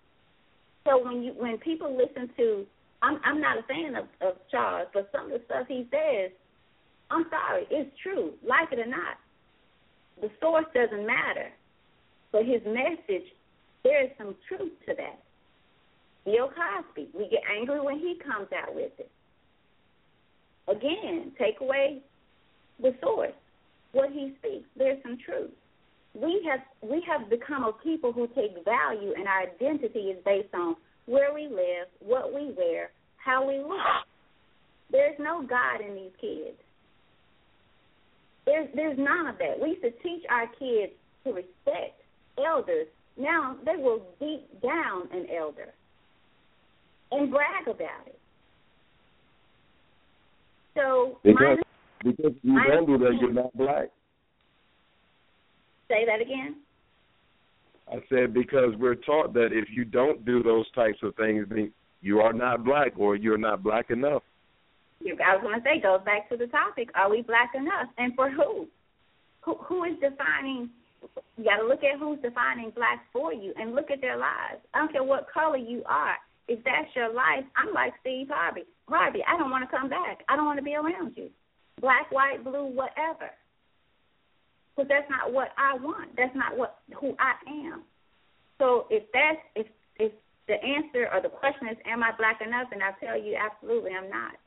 [0.86, 2.66] So when you when people listen to,
[3.02, 6.30] I'm I'm not a fan of, of Charles, but some of the stuff he says,
[7.10, 9.16] I'm sorry, it's true, like it or not.
[10.20, 11.50] The source doesn't matter,
[12.32, 13.26] but his message,
[13.84, 15.20] there is some truth to that.
[16.24, 17.08] Bill Cosby.
[17.14, 19.10] We get angry when he comes out with it.
[20.68, 22.02] Again, take away
[22.80, 23.32] the source,
[23.92, 24.66] what he speaks.
[24.76, 25.50] There's some truth.
[26.14, 30.54] We have we have become a people who take value, and our identity is based
[30.54, 30.76] on
[31.06, 34.04] where we live, what we wear, how we look.
[34.90, 36.56] There's no God in these kids.
[38.46, 39.60] There's there's none of that.
[39.60, 40.92] We used to teach our kids
[41.24, 42.00] to respect
[42.38, 42.86] elders.
[43.18, 45.72] Now they will beat down an elder
[47.10, 48.18] and brag about it.
[50.74, 51.58] So because
[52.04, 53.88] because you don't do that, you're not black.
[55.88, 56.56] Say that again.
[57.90, 61.72] I said because we're taught that if you don't do those types of things, then
[62.02, 64.22] you are not black or you're not black enough.
[65.00, 68.14] I was going to say goes back to the topic: Are we black enough, and
[68.14, 68.66] for who?
[69.42, 70.70] Who who is defining?
[71.36, 74.60] You got to look at who's defining black for you, and look at their lives.
[74.74, 76.16] I don't care what color you are.
[76.48, 78.64] If that's your life, I'm like Steve Harvey.
[78.88, 80.24] Harvey, I don't want to come back.
[80.28, 81.30] I don't want to be around you.
[81.80, 83.30] Black, white, blue, whatever.
[84.78, 86.14] But that's not what I want.
[86.16, 87.34] That's not what who I
[87.66, 87.82] am.
[88.62, 89.66] So if that's if
[89.98, 90.12] if
[90.46, 92.68] the answer or the question is, am I black enough?
[92.70, 94.38] And I tell you, absolutely, I'm not.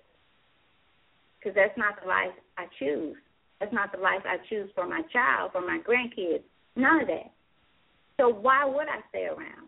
[1.38, 3.18] Because that's not the life I choose.
[3.60, 6.48] That's not the life I choose for my child, for my grandkids.
[6.78, 7.36] None of that.
[8.16, 9.68] So why would I stay around?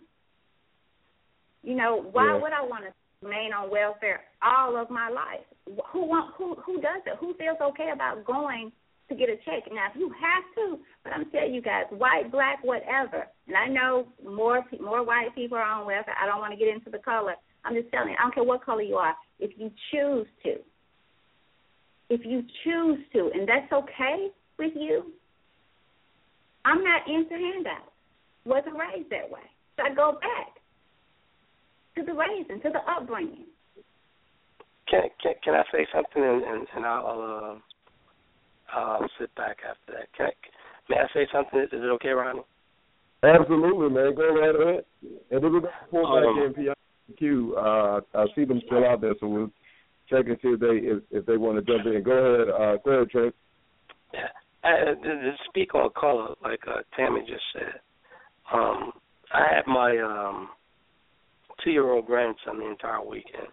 [1.61, 2.41] You know, why Yeah.
[2.41, 5.43] would I want to remain on welfare all of my life?
[5.91, 7.17] Who want who who does it?
[7.19, 8.71] Who feels okay about going
[9.13, 9.69] to get a check?
[9.71, 13.27] Now, if you have to, but I'm telling you guys, white, black, whatever.
[13.47, 16.15] And I know more more white people are on welfare.
[16.21, 17.35] I don't want to get into the color.
[17.65, 19.15] I'm just telling you, I don't care what color you are.
[19.39, 20.55] If you choose to,
[22.09, 24.27] if you choose to, and that's okay
[24.59, 25.11] with you,
[26.65, 27.91] I'm not into handouts.
[28.45, 29.41] Wasn't raised that way.
[29.77, 30.59] So I go back
[31.95, 33.45] to the raising, to the upbringing.
[34.89, 37.59] Can can can I say something and and, I'll uh,
[38.75, 40.13] I'll sit back after that.
[40.15, 40.31] Can I,
[40.89, 41.59] may I say something?
[41.59, 42.41] Is it okay, Ronnie?
[43.23, 44.15] Absolutely, man.
[44.15, 44.85] Go right ahead.
[45.31, 46.53] And then we're going to pull back Um,
[47.19, 47.57] in PIQ.
[47.57, 49.51] Uh, I see them still out there, so we'll
[50.09, 52.03] check and see if they if, if they want to jump in.
[52.03, 52.49] Go ahead.
[52.49, 53.35] Uh, go ahead, Trent.
[54.13, 54.27] Yeah.
[54.63, 57.79] Uh, to, to speak on color, like uh, Tammy just said,
[58.53, 58.91] um,
[59.33, 60.49] I had my um,
[61.63, 63.47] two-year-old grandson the entire weekend,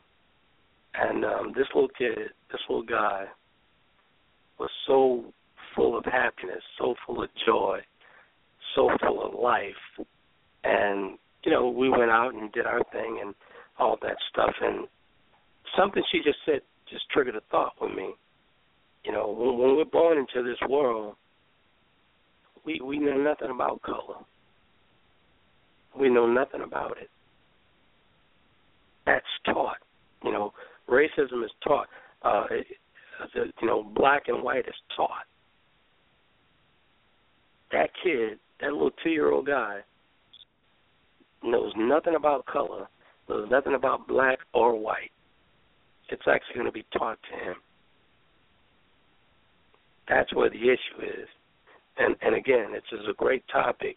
[0.94, 2.16] and um, this little kid,
[2.52, 3.24] this little guy,
[4.60, 5.24] was so
[5.74, 7.80] full of happiness, so full of joy,
[8.76, 10.06] so full of life,
[10.64, 13.34] and you know, we went out and did our thing and
[13.78, 14.86] all that stuff, and
[15.76, 18.10] something she just said just triggered a thought with me
[19.04, 21.16] you know, when, when we're born into this world,
[22.64, 24.16] we we know nothing about color.
[25.98, 27.08] We know nothing about it.
[29.06, 29.78] That's taught.
[30.22, 30.52] You know,
[30.88, 31.88] racism is taught.
[32.22, 32.66] Uh, it,
[33.34, 35.26] you know, black and white is taught.
[37.72, 39.80] That kid, that little two-year-old guy,
[41.42, 42.88] knows nothing about color,
[43.28, 45.12] knows nothing about black or white.
[46.08, 47.56] It's actually going to be taught to him.
[50.08, 51.28] That's where the issue is.
[51.98, 53.96] And and again, it's is a great topic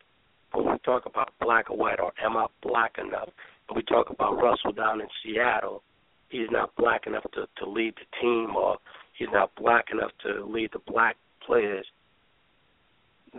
[0.53, 3.29] when we talk about black or white or am I black enough?
[3.67, 5.81] When we talk about Russell down in Seattle,
[6.29, 8.77] he's not black enough to, to lead the team or
[9.18, 11.85] he's not black enough to lead the black players.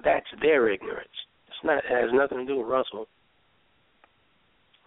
[0.03, 1.09] That's their ignorance.
[1.49, 3.07] It's not it has nothing to do with Russell.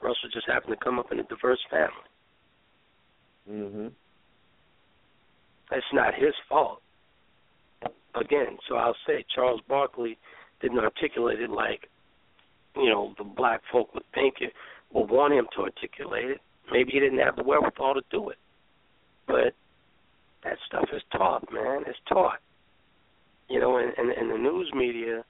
[0.02, 1.92] Russell just happened to come up in a diverse family.
[3.50, 3.88] Mm-hmm.
[5.72, 6.82] That's not his fault.
[8.16, 10.18] Again, so I'll say Charles Barkley
[10.62, 11.88] didn't articulate it like,
[12.76, 14.54] you know, the black folk would think it
[14.92, 16.42] would want him to articulate it.
[16.72, 18.38] Maybe he didn't have the wherewithal to do it.
[19.28, 19.54] But
[20.48, 21.84] that stuff is taught, man.
[21.88, 22.40] It's taught.
[23.50, 25.24] You know, and, and, and the news media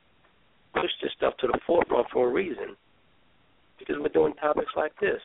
[0.73, 2.75] push this stuff to the forefront for a reason.
[3.79, 5.21] Because we're doing topics like this,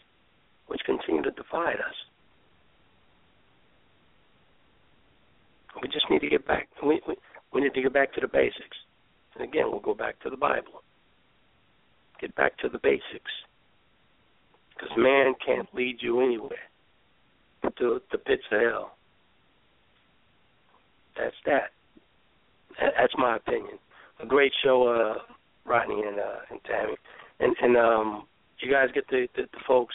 [0.67, 1.95] which continue to divide us.
[5.83, 6.69] We just need to get back.
[6.85, 7.15] We, we
[7.53, 8.77] we need to get back to the basics.
[9.35, 10.83] And again, we'll go back to the Bible.
[12.21, 13.33] Get back to the basics.
[14.75, 16.59] Because man can't lead you anywhere
[17.79, 18.97] to the pits of hell.
[21.17, 21.71] That's that.
[22.81, 22.95] that.
[22.99, 23.79] That's my opinion.
[24.21, 25.23] A great show, uh,
[25.69, 26.95] Rodney and uh, and Tammy.
[27.41, 28.27] And and um,
[28.61, 29.95] you guys get the, the the folks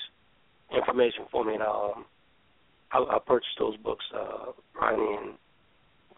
[0.76, 2.06] information for me, and I'll um,
[2.92, 5.34] I'll, I'll purchase those books, uh, Rodney, and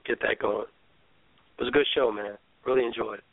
[0.06, 0.66] get that going.
[1.58, 2.38] It was a good show, man.
[2.66, 3.24] Really enjoyed it.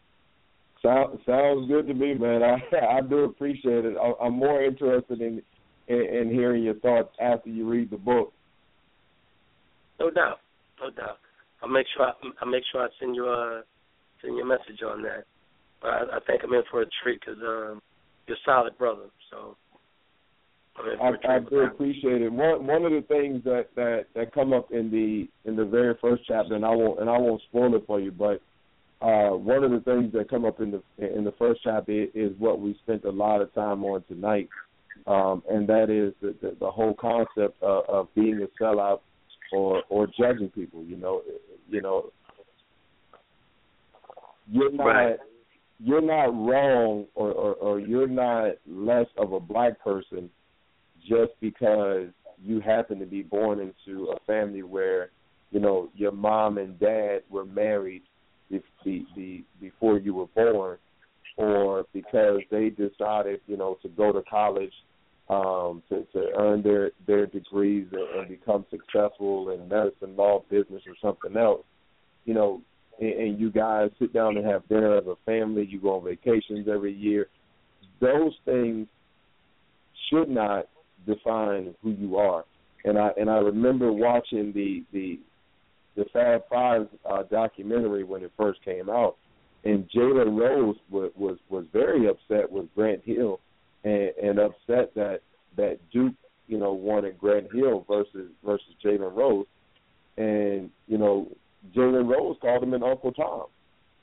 [0.82, 2.42] Sound, sounds good to me, man.
[2.42, 2.58] I
[2.98, 3.96] I do appreciate it.
[3.96, 5.42] I, I'm more interested in,
[5.88, 8.32] in in hearing your thoughts after you read the book.
[9.98, 10.40] No doubt,
[10.80, 11.18] no doubt.
[11.62, 13.62] I'll make sure I, I'll make sure I send you a
[14.22, 15.24] send you a message on that.
[15.80, 17.82] But I, I think I'm in for a treat because um,
[18.26, 19.06] you're a solid brother.
[19.30, 19.56] So
[20.78, 21.36] I'm in for I.
[21.36, 22.32] I do appreciate it.
[22.32, 25.94] One one of the things that that that come up in the in the very
[26.00, 28.40] first chapter, and I won't and I won't spoil it for you, but
[29.02, 32.32] uh, one of the things that come up in the in the first chapter is
[32.38, 34.48] what we spent a lot of time on tonight,
[35.06, 39.00] um, and that is the, the, the whole concept of, of being a sellout
[39.52, 40.82] or or judging people.
[40.84, 41.22] You know,
[41.68, 42.10] you know,
[44.50, 45.18] you're not Right.
[45.78, 50.30] you're not wrong or, or or you're not less of a black person
[51.08, 52.08] just because
[52.42, 55.10] you happen to be born into a family where
[55.50, 58.02] you know your mom and dad were married
[58.50, 60.78] be, be, be, before you were born,
[61.36, 64.72] or because they decided you know to go to college
[65.28, 70.82] um, to to earn their their degrees and, and become successful in medicine, law, business,
[70.86, 71.64] or something else.
[72.24, 72.62] You know,
[73.00, 75.66] and, and you guys sit down and have dinner as a family.
[75.68, 77.28] You go on vacations every year.
[78.00, 78.88] Those things
[80.10, 80.66] should not
[81.06, 82.44] define who you are.
[82.84, 85.18] And I and I remember watching the the
[85.96, 89.16] the Fab Five uh, documentary when it first came out,
[89.64, 93.40] and Jalen Rose was was was very upset with Grant Hill,
[93.86, 95.20] and, and upset that
[95.56, 96.14] that Duke
[96.48, 99.46] you know wanted Grant Hill versus versus Jalen Rose,
[100.16, 101.28] and you know
[101.74, 103.44] Jalen Rose called him an Uncle Tom,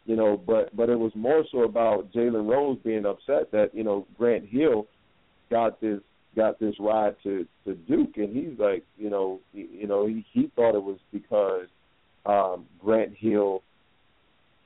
[0.06, 3.84] you know, but but it was more so about Jalen Rose being upset that you
[3.84, 4.88] know Grant Hill
[5.52, 6.00] got this
[6.36, 10.26] got this ride to to Duke, and he's like, you know, he, you know, he
[10.32, 11.68] he thought it was because
[12.26, 13.64] um, Grant Hill,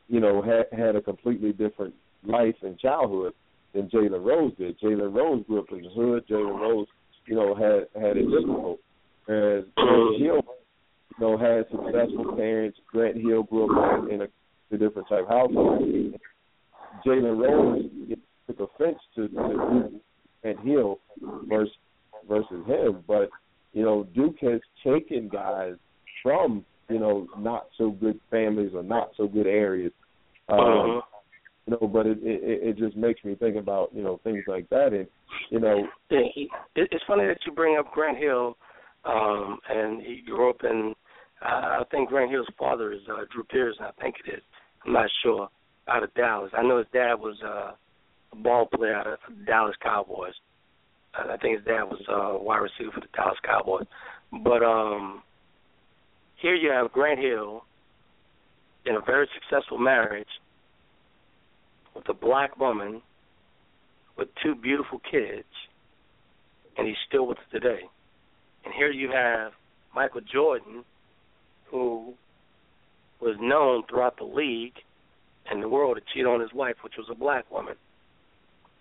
[0.08, 3.34] you know, had had a completely different life and childhood
[3.78, 4.80] than Jalen Rose did.
[4.80, 6.28] Jalen Rose grew up in the hood.
[6.28, 6.88] Jalen Rose,
[7.28, 8.80] you know, had had it difficult,
[9.28, 12.80] and Grant Hill, you know, had successful parents.
[12.92, 16.16] Grant Hill grew up in a, a different type of household.
[17.06, 17.86] Jalen Rose
[18.48, 19.92] took offense to, to
[20.42, 21.00] Grant Hill
[21.48, 21.74] versus
[22.28, 23.30] versus him, but
[23.74, 25.76] you know, Duke has taken guys
[26.24, 29.92] from you know not so good families or not so good areas.
[30.50, 31.02] Um, uh-huh.
[31.68, 34.70] You know, but it, it it just makes me think about you know things like
[34.70, 35.06] that, and
[35.50, 38.56] you know, it's funny that you bring up Grant Hill,
[39.04, 40.96] um, and he grew up in.
[41.42, 43.84] Uh, I think Grant Hill's father is uh, Drew Pearson.
[43.84, 44.42] I think it is.
[44.86, 45.50] I'm not sure.
[45.90, 47.72] Out of Dallas, I know his dad was uh,
[48.32, 50.34] a ball player out of Dallas Cowboys.
[51.14, 53.86] Uh, I think his dad was uh, wide receiver for the Dallas Cowboys.
[54.44, 55.22] But um,
[56.42, 57.64] here you have Grant Hill
[58.86, 60.28] in a very successful marriage
[61.98, 63.02] with a black woman
[64.18, 65.48] with two beautiful kids,
[66.78, 67.82] and he's still with us today.
[68.64, 69.52] And here you have
[69.96, 70.84] Michael Jordan,
[71.70, 72.14] who
[73.20, 74.76] was known throughout the league
[75.50, 77.76] and the world to cheat on his wife, which was a black woman,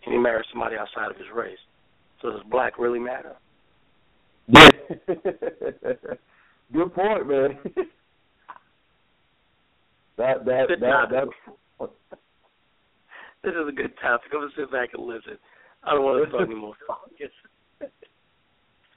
[0.04, 1.58] and he married somebody outside of his race.
[2.20, 3.34] So does black really matter?
[4.48, 4.70] yeah.
[6.72, 7.58] Good point, man.
[10.16, 11.28] that that that that.
[13.46, 14.26] This is a good topic.
[14.34, 15.38] I'm gonna sit back and listen.
[15.84, 16.74] I don't want to talk anymore.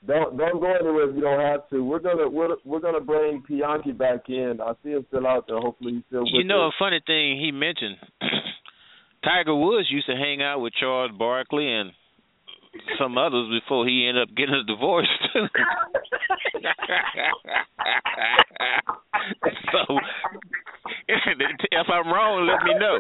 [0.08, 1.84] Don't don't go anywhere if you don't have to.
[1.84, 4.60] We're gonna we're we're gonna bring Pianki back in.
[4.64, 5.60] I see him still out there.
[5.60, 7.98] Hopefully he's still with You know, a funny thing he mentioned,
[9.26, 11.92] Tiger Woods used to hang out with Charles Barkley and
[12.98, 15.10] some others before he ended up getting a divorce.
[15.36, 15.44] so,
[21.10, 23.00] if I'm wrong, let me know.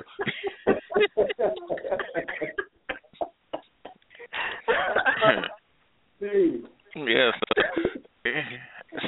[6.95, 7.33] Yes.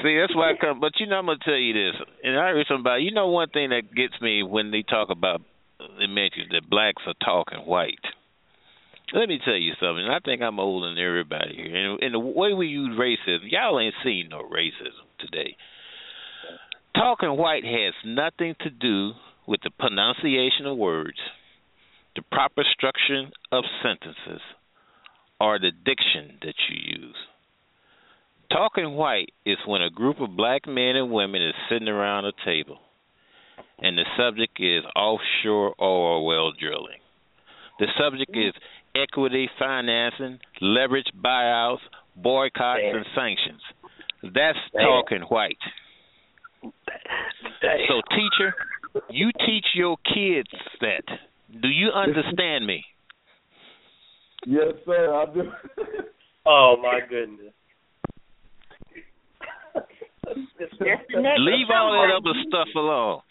[0.03, 0.80] See, that's why I come.
[0.80, 3.03] But you know, I'm gonna tell you this, and I heard somebody.
[3.03, 5.41] You know, one thing that gets me when they talk about
[5.99, 8.06] they mention that blacks are talking white.
[9.14, 10.06] Let me tell you something.
[10.06, 13.80] I think I'm older than everybody here, and, and the way we use racism, y'all
[13.80, 15.58] ain't seen no racism today.
[16.95, 19.12] Talking white has nothing to do
[19.48, 21.18] with the pronunciation of words,
[22.15, 24.41] the proper structure of sentences,
[25.39, 27.15] or the diction that you use.
[28.51, 32.33] Talking white is when a group of black men and women is sitting around a
[32.43, 32.79] table
[33.81, 36.99] and the subject is offshore oil well drilling.
[37.79, 38.53] The subject is
[38.95, 41.79] equity financing, leverage buyouts,
[42.15, 42.97] boycotts, Damn.
[42.97, 43.61] and sanctions.
[44.23, 44.85] That's Damn.
[44.85, 45.57] talking white.
[46.61, 48.53] So, teacher,
[49.09, 50.49] you teach your kids
[50.81, 51.03] that.
[51.61, 52.84] Do you understand me?
[54.45, 55.14] yes, sir.
[55.14, 55.52] I do.
[56.45, 57.53] oh my goodness.
[61.38, 63.22] Leave all that other stuff alone.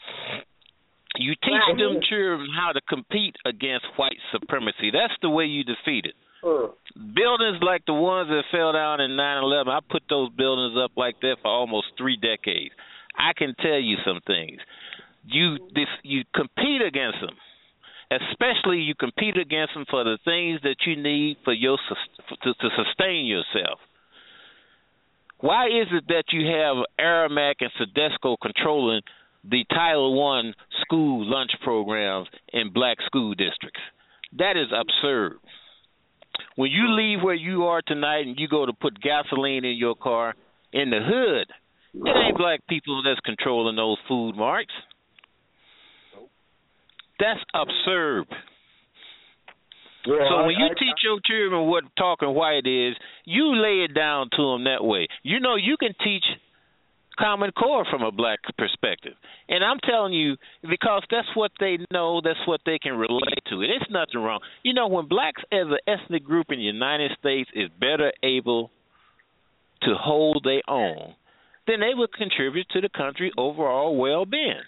[1.17, 4.91] You teach them children how to compete against white supremacy.
[4.93, 6.15] That's the way you defeat it.
[6.43, 6.69] Uh,
[7.15, 11.21] Buildings like the ones that fell down in 9/11, I put those buildings up like
[11.21, 12.75] that for almost three decades.
[13.17, 14.61] I can tell you some things.
[15.27, 17.37] You this you compete against them,
[18.11, 21.79] especially you compete against them for the things that you need for your
[22.43, 23.79] to, to sustain yourself.
[25.39, 29.01] Why is it that you have Aramark and Sodexo controlling
[29.43, 33.81] the Title One school lunch programs in black school districts?
[34.37, 35.39] That is absurd.
[36.57, 39.95] When you leave where you are tonight and you go to put gasoline in your
[39.95, 40.35] car
[40.73, 41.47] in the hood,
[42.07, 44.75] it ain't black people that's controlling those food marks.
[47.21, 48.27] That's absurd.
[50.07, 53.85] Well, so I- when you I- teach your children what talking white is, you lay
[53.85, 55.07] it down to them that way.
[55.23, 56.25] You know you can teach
[57.19, 59.15] Common Core from a black perspective,
[59.51, 63.61] and I'm telling you because that's what they know, that's what they can relate to.
[63.61, 64.41] And it's nothing wrong.
[64.63, 68.71] You know when blacks as an ethnic group in the United States is better able
[69.83, 71.15] to hold their own,
[71.67, 74.63] then they would contribute to the country overall well-being.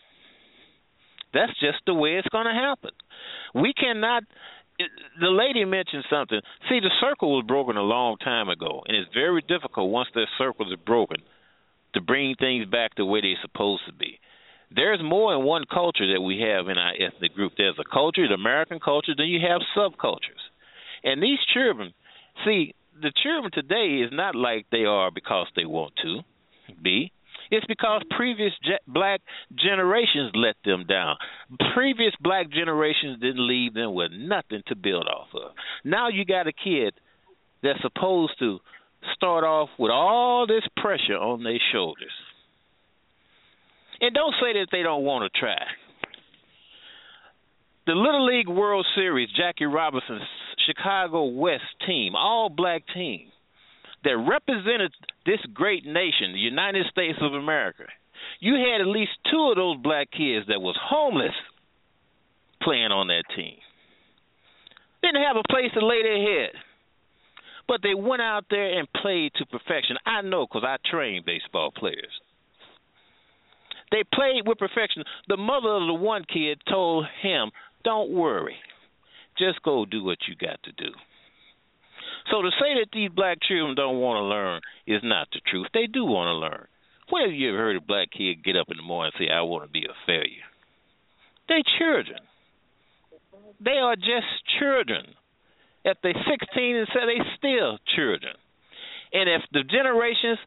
[1.32, 2.90] That's just the way it's going to happen.
[3.54, 4.24] We cannot.
[5.20, 6.40] The lady mentioned something.
[6.68, 10.26] See, the circle was broken a long time ago, and it's very difficult once that
[10.38, 11.18] circle is broken
[11.94, 14.18] to bring things back the way they're supposed to be.
[14.74, 17.52] There's more than one culture that we have in our ethnic group.
[17.56, 20.40] There's a culture, the American culture, then you have subcultures.
[21.04, 21.92] And these children,
[22.44, 26.20] see, the children today is not like they are because they want to
[26.82, 27.12] be.
[27.52, 29.20] It's because previous ge- black
[29.54, 31.16] generations let them down.
[31.74, 35.52] Previous black generations didn't leave them with nothing to build off of.
[35.84, 36.94] Now you got a kid
[37.62, 38.58] that's supposed to
[39.14, 42.10] start off with all this pressure on their shoulders.
[44.00, 45.62] And don't say that they don't want to try.
[47.86, 50.22] The Little League World Series, Jackie Robinson's
[50.66, 53.31] Chicago West team, all black team
[54.04, 54.92] that represented
[55.26, 57.84] this great nation, the United States of America.
[58.40, 61.34] You had at least two of those black kids that was homeless
[62.62, 63.56] playing on that team.
[65.02, 66.52] Didn't have a place to lay their head.
[67.68, 69.96] But they went out there and played to perfection.
[70.04, 72.10] I know because I trained baseball players.
[73.90, 75.04] They played with perfection.
[75.28, 77.50] The mother of the one kid told him,
[77.84, 78.56] Don't worry.
[79.38, 80.90] Just go do what you got to do.
[82.30, 85.66] So to say that these black children don't want to learn is not the truth.
[85.74, 86.66] They do want to learn.
[87.10, 89.32] When have you ever heard a black kid get up in the morning and say,
[89.32, 90.48] I want to be a failure?
[91.48, 92.20] They're children.
[93.60, 95.06] They are just children.
[95.84, 98.34] If they're 16 and say they still children.
[99.12, 100.38] And if the generations,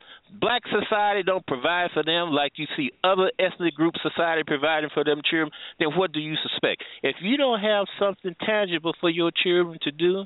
[0.41, 5.03] black society don't provide for them like you see other ethnic group society providing for
[5.03, 6.81] them children, then what do you suspect?
[7.03, 10.25] If you don't have something tangible for your children to do,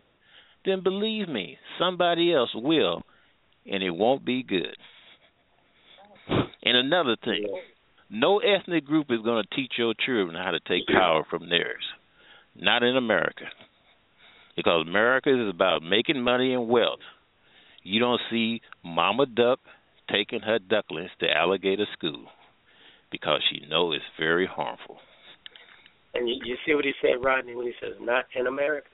[0.65, 3.03] then believe me, somebody else will,
[3.69, 4.75] and it won't be good.
[6.63, 7.47] And another thing,
[8.09, 11.83] no ethnic group is going to teach your children how to take power from theirs.
[12.55, 13.45] Not in America.
[14.55, 16.99] Because America is about making money and wealth.
[17.83, 19.59] You don't see Mama Duck
[20.11, 22.25] taking her ducklings to alligator school
[23.11, 24.97] because she knows it's very harmful.
[26.13, 28.89] And you, you see what he said, Rodney, when he says not in America.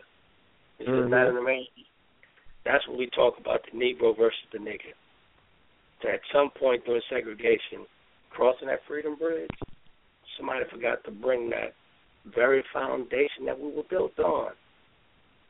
[0.78, 1.10] He says Mhm.
[1.10, 1.70] not in America.
[2.64, 4.94] That's when we talk about the Negro versus the nigger.
[6.02, 7.86] That at some point during segregation,
[8.32, 9.50] crossing that Freedom Bridge,
[10.38, 11.74] somebody forgot to bring that
[12.26, 14.54] very foundation that we were built on.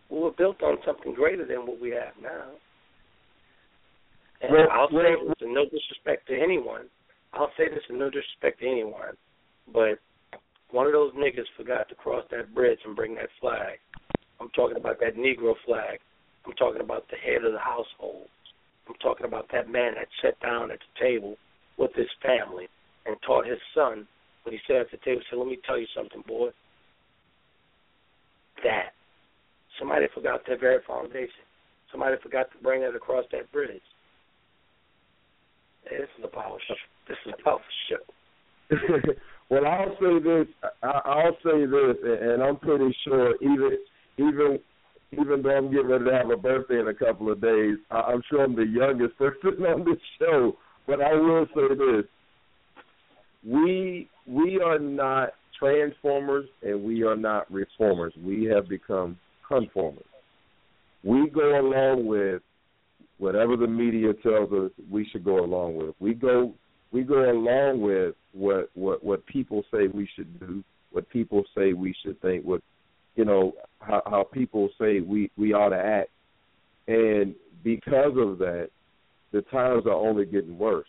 [0.10, 2.52] We were built on something greater than what we have now.
[4.42, 6.90] And Well, I'll say well- this in no disrespect to anyone.
[7.34, 9.18] I'll say this in no disrespect to anyone,
[9.68, 10.00] but
[10.70, 13.80] one of those niggas forgot to cross that bridge and bring that flag.
[14.46, 15.98] I'm talking about that Negro flag.
[16.46, 18.28] I'm talking about the head of the household.
[18.88, 21.36] I'm talking about that man that sat down at the table
[21.80, 22.68] with his family
[23.08, 24.06] and taught his son
[24.44, 26.50] when he sat at the table, said, Let me tell you something, boy.
[28.64, 28.94] That.
[29.80, 31.42] Somebody forgot that very foundation.
[31.92, 33.82] Somebody forgot to bring that across that bridge.
[35.90, 36.76] Hey, this is a power show.
[37.10, 38.04] This is a powerful show.
[39.50, 40.48] well, I'll say this.
[40.84, 43.78] I'll say this, and I'm pretty sure even
[44.18, 44.60] even
[45.12, 48.22] even though I'm getting ready to have a birthday in a couple of days, I'm
[48.30, 50.58] sure I'm the youngest person on this show.
[50.88, 52.06] But I will say this:
[53.46, 58.14] we we are not transformers, and we are not reformers.
[58.24, 59.18] We have become
[59.48, 60.06] conformers.
[61.04, 62.42] We go along with
[63.18, 65.96] whatever the media tells us we should go along with.
[66.00, 66.54] We go
[66.92, 71.74] we go along with what what what people say we should do, what people say
[71.74, 72.62] we should think, what
[73.16, 76.10] you know how how people say we we ought to act,
[76.88, 78.70] and because of that,
[79.32, 80.88] the times are only getting worse.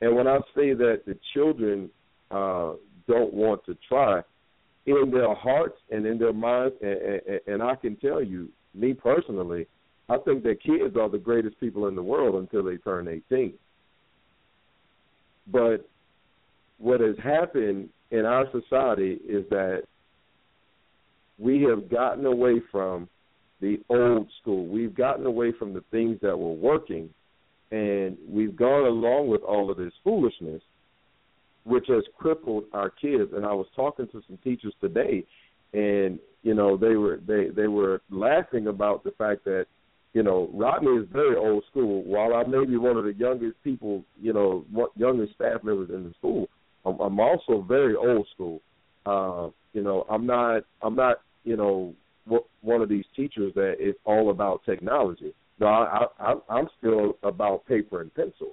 [0.00, 1.90] And when I say that the children
[2.30, 2.72] uh,
[3.06, 4.22] don't want to try,
[4.86, 8.94] in their hearts and in their minds, and, and, and I can tell you, me
[8.94, 9.66] personally,
[10.08, 13.52] I think that kids are the greatest people in the world until they turn 18.
[15.50, 15.88] But
[16.78, 19.82] what has happened in our society is that
[21.38, 23.08] we have gotten away from
[23.60, 24.66] the old school.
[24.66, 27.10] We've gotten away from the things that were working,
[27.70, 30.62] and we've gone along with all of this foolishness,
[31.64, 33.32] which has crippled our kids.
[33.34, 35.24] And I was talking to some teachers today,
[35.72, 39.66] and you know they were they they were laughing about the fact that
[40.14, 42.02] you know Rodney is very old school.
[42.04, 44.64] While I may be one of the youngest people, you know,
[44.96, 46.48] youngest staff members in the school,
[46.84, 48.60] I'm, I'm also very old school.
[49.04, 51.94] Uh, you know, I'm not I'm not you know
[52.60, 55.32] one of these teachers that is all about technology.
[55.58, 58.52] No, I, I I'm still about paper and pencil.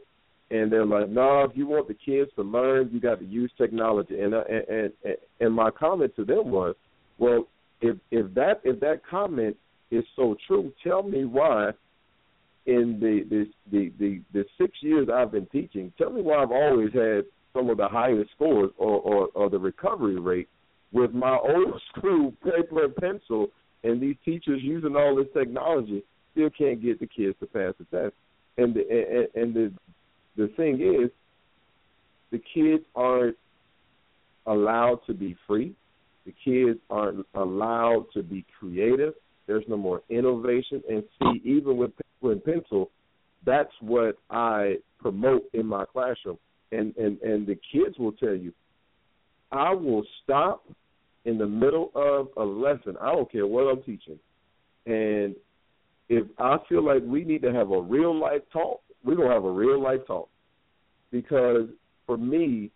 [0.51, 3.51] And they're like, no, if you want the kids to learn, you got to use
[3.57, 4.19] technology.
[4.21, 6.75] And, uh, and and and my comment to them was,
[7.17, 7.47] well,
[7.81, 9.57] if if that if that comment
[9.91, 11.71] is so true, tell me why
[12.65, 16.51] in the the the the, the six years I've been teaching, tell me why I've
[16.51, 20.49] always had some of the highest scores or, or, or the recovery rate
[20.95, 23.49] with my old school paper and pencil
[23.83, 27.85] and these teachers using all this technology still can't get the kids to pass the
[27.95, 28.15] test.
[28.57, 29.73] And the and, and the
[30.37, 31.11] the thing is,
[32.31, 33.37] the kids aren't
[34.47, 35.75] allowed to be free.
[36.25, 39.13] The kids aren't allowed to be creative.
[39.45, 40.81] There's no more innovation.
[40.89, 42.89] And see, even with paper and pencil,
[43.45, 46.39] that's what I promote in my classroom.
[46.71, 48.51] And and and the kids will tell you,
[49.51, 50.63] I will stop
[51.25, 52.95] in the middle of a lesson.
[53.01, 54.19] I don't care what I'm teaching.
[54.85, 55.35] And
[56.07, 59.43] if I feel like we need to have a real life talk, we're to have
[59.43, 60.29] a real life talk.
[61.11, 61.67] Because
[62.05, 62.71] for me,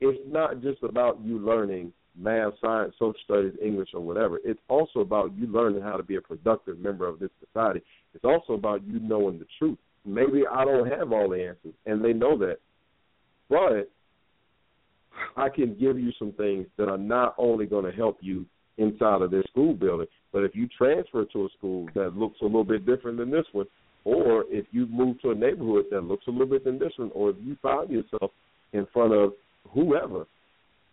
[0.00, 4.38] it's not just about you learning math, science, social studies, English, or whatever.
[4.44, 7.82] It's also about you learning how to be a productive member of this society.
[8.14, 9.78] It's also about you knowing the truth.
[10.04, 12.58] Maybe I don't have all the answers, and they know that.
[13.48, 13.90] But
[15.36, 18.46] I can give you some things that are not only going to help you
[18.78, 22.44] inside of this school building, but if you transfer to a school that looks a
[22.44, 23.66] little bit different than this one,
[24.04, 27.10] or if you move to a neighborhood that looks a little bit than this one,
[27.14, 28.30] or if you find yourself
[28.72, 29.32] in front of
[29.72, 30.26] whoever,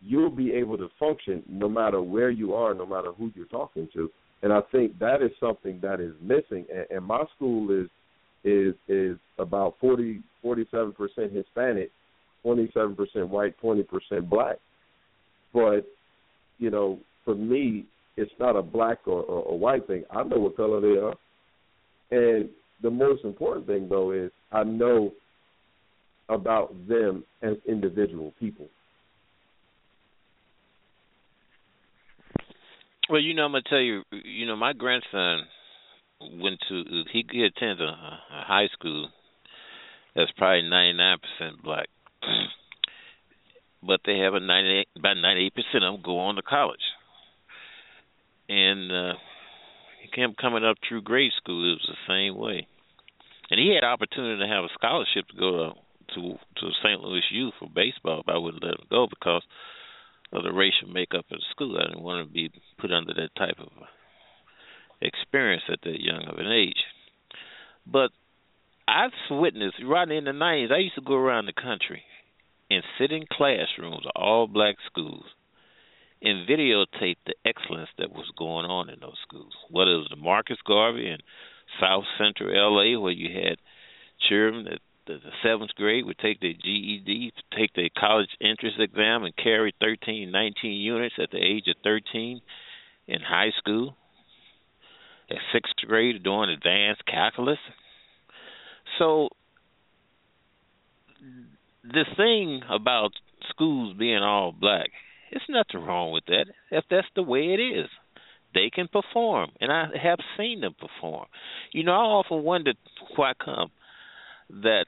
[0.02, 3.88] you'll be able to function no matter where you are, no matter who you're talking
[3.93, 4.10] to.
[4.43, 6.65] And I think that is something that is missing.
[6.73, 7.89] And, and my school is
[8.43, 11.91] is is about forty forty seven percent Hispanic
[12.46, 14.58] 27% white, 20% black.
[15.54, 15.86] But,
[16.58, 17.86] you know, for me,
[18.18, 20.04] it's not a black or, or, or white thing.
[20.12, 21.16] I know what color they are.
[22.12, 22.50] And
[22.82, 25.12] the most important thing, though, is I know
[26.30, 28.68] about them as individual people.
[33.10, 34.04] Well, you know, I'm gonna tell you.
[34.12, 35.42] You know, my grandson
[36.22, 39.10] went to he, he attended a, a high school
[40.16, 41.18] that's probably 99%
[41.64, 41.88] black.
[43.84, 46.86] But they have a 98 about 98 percent of them go on to college,
[48.49, 49.14] and uh,
[50.14, 51.72] kept coming up through grade school.
[51.72, 52.68] It was the same way,
[53.49, 55.72] and he had opportunity to have a scholarship to go to
[56.16, 56.22] to,
[56.58, 56.99] to St.
[56.99, 59.44] Louis U for baseball, but I wouldn't let him go because
[60.34, 61.78] of the racial makeup of the school.
[61.78, 63.70] I didn't want to be put under that type of
[65.02, 66.84] experience at that young of an age.
[67.88, 68.12] But
[68.88, 70.70] I've witnessed right in the nineties.
[70.74, 72.03] I used to go around the country
[72.72, 75.26] and sit in classrooms of all black schools
[76.22, 79.52] and videotape the excellence that was going on in those schools.
[79.69, 81.18] Whether it was the Marcus Garvey in
[81.81, 83.57] South Central LA where you had
[84.30, 89.26] children that the, the seventh grade would take their GED, take their college entrance exam,
[89.26, 92.39] and carry 13, 19 units at the age of 13
[93.07, 93.98] in high school.
[95.30, 97.60] At sixth grade, doing advanced calculus.
[98.99, 99.30] So
[101.84, 103.12] the thing about
[103.49, 104.90] schools being all black,
[105.32, 106.45] it's nothing wrong with that.
[106.70, 107.90] If that's the way it is,
[108.53, 111.28] they can perform, and I have seen them perform.
[111.72, 112.74] You know, I often wonder
[113.16, 113.72] why come
[114.49, 114.86] that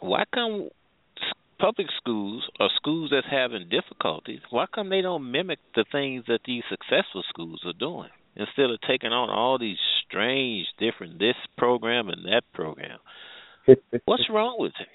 [0.00, 0.70] why come
[1.58, 6.40] public schools or schools that's having difficulties, why come they don't mimic the things that
[6.46, 12.08] these successful schools are doing instead of taking on all these strange, different this program
[12.08, 12.98] and that program?
[14.06, 14.86] What's wrong with it?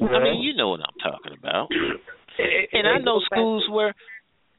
[0.00, 1.68] I mean, you know what I'm talking about.
[2.72, 3.94] and I know schools where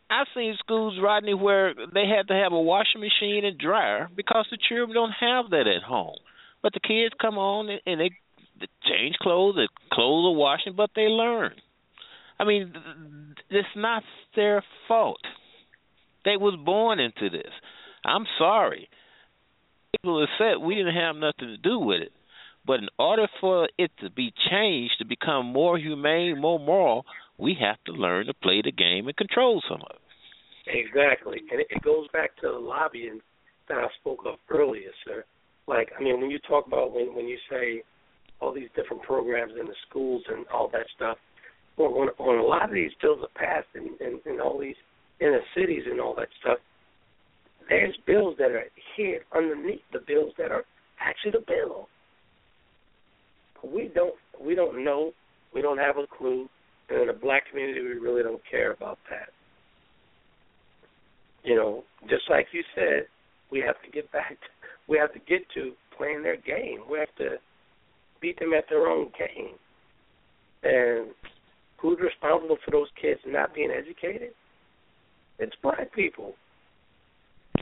[0.10, 4.48] I've seen schools, Rodney, where they had to have a washing machine and dryer because
[4.50, 6.18] the children don't have that at home.
[6.64, 8.12] But the kids come on and they
[8.90, 11.54] change clothes, the clothes are washing, but they learn.
[12.40, 12.74] I mean,
[13.50, 14.04] it's not
[14.36, 15.22] their fault.
[16.26, 17.52] They was born into this.
[18.06, 18.90] I'm sorry.
[19.96, 22.12] People have said we didn't have nothing to do with it.
[22.68, 27.06] But in order for it to be changed to become more humane, more moral,
[27.38, 30.02] we have to learn to play the game and control some of it.
[30.68, 33.22] Exactly, and it, goes back to the lobbying
[33.70, 35.24] that I spoke of earlier, sir.
[35.66, 37.84] Like, I mean, when you talk about when when you say
[38.42, 41.18] all these different programs in the schools and all that stuff,
[41.78, 44.76] when, when, when a lot of these bills are passed in, in, in all these
[45.22, 46.58] inner cities and all that stuff,
[47.70, 48.66] there's bills that are
[48.98, 50.66] hid underneath the bills that are
[51.00, 51.88] actually the bill.
[53.64, 55.12] We don't we don't know.
[55.54, 56.48] We don't have a clue.
[56.90, 59.30] And in the black community, we really don't care about that.
[61.44, 63.08] You know, just like you said,
[63.52, 64.32] we have to get back.
[64.32, 64.48] To,
[64.88, 66.82] we have to get to playing their game.
[66.90, 67.38] We have to
[68.22, 69.56] beat them at their own game.
[70.64, 71.08] And
[71.78, 74.32] who's responsible for those kids not being educated?
[75.40, 76.34] It's black people.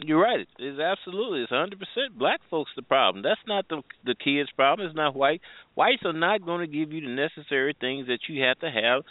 [0.04, 0.48] You're right.
[0.60, 3.24] It's absolutely it's hundred percent black folks the problem.
[3.24, 4.88] That's not the the kids' problem.
[4.88, 5.42] It's not white.
[5.76, 9.04] Whites are not going to give you the necessary things that you have to have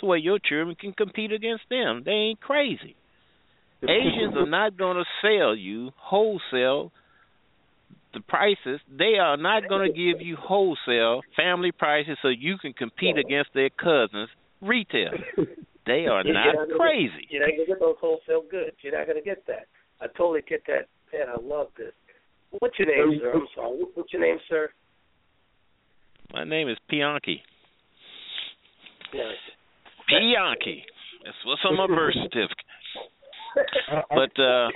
[0.00, 2.02] so that your children can compete against them.
[2.04, 2.94] They ain't crazy.
[3.82, 6.90] Asians are not going to sell you wholesale
[8.12, 8.80] the prices.
[8.90, 13.50] They are not going to give you wholesale family prices so you can compete against
[13.54, 15.12] their cousins retail.
[15.88, 17.24] They are not crazy.
[17.24, 18.76] Get, you're not gonna get those wholesale goods.
[18.82, 19.72] You're not gonna get that.
[20.00, 20.88] I totally get that.
[21.12, 21.92] Man, I love this.
[22.60, 23.32] What's your name, sir?
[23.34, 23.78] I'm sorry.
[23.94, 24.70] What's your name, sir?
[26.32, 27.36] My name is Pianki.
[29.12, 29.30] Yeah.
[30.10, 30.82] Pianki.
[31.24, 32.56] That's what's on my birth certificate.
[33.90, 34.68] I- I- But uh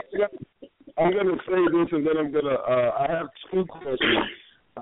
[0.99, 2.55] I'm gonna say this, and then I'm gonna.
[2.55, 4.27] Uh, I have two questions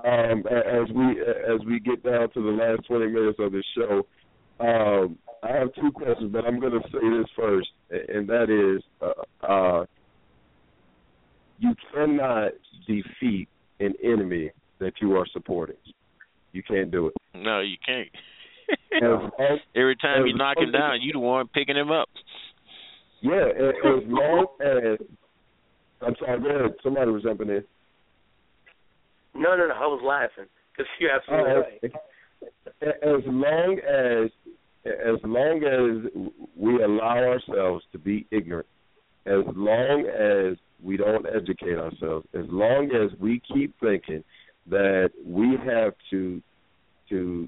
[0.03, 4.05] um, as we as we get down to the last 20 minutes of the show.
[4.59, 9.45] Um, I have two questions, but I'm gonna say this first, and that is, uh,
[9.45, 9.85] uh,
[11.61, 12.51] you cannot
[12.87, 13.47] defeat
[13.79, 15.75] an enemy that you are supporting.
[16.53, 17.13] You can't do it.
[17.35, 18.09] no, you can't.
[18.93, 22.09] As Every time you as knock long him down, you the one picking him up.
[23.21, 24.97] Yeah, a- as long as
[26.01, 26.73] I'm sorry, go ahead.
[26.83, 27.63] Somebody was jumping in.
[29.35, 29.73] No, no, no.
[29.75, 31.89] I was laughing because you're absolutely Uh,
[32.81, 32.93] right.
[33.03, 34.31] as long as
[34.83, 36.11] as long as
[36.57, 38.65] we allow ourselves to be ignorant,
[39.27, 44.23] as long as we don't educate ourselves, as long as we keep thinking
[44.69, 46.41] that we have to
[47.09, 47.47] to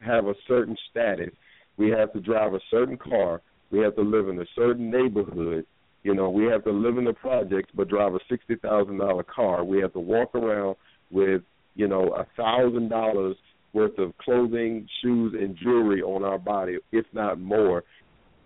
[0.00, 1.30] have a certain status,
[1.76, 3.40] we have to drive a certain car,
[3.70, 5.64] we have to live in a certain neighborhood,
[6.02, 9.22] you know, we have to live in the projects but drive a sixty thousand dollar
[9.22, 10.76] car, we have to walk around
[11.10, 11.42] with,
[11.74, 13.36] you know, a thousand dollars
[13.72, 17.84] worth of clothing, shoes, and jewelry on our body, if not more.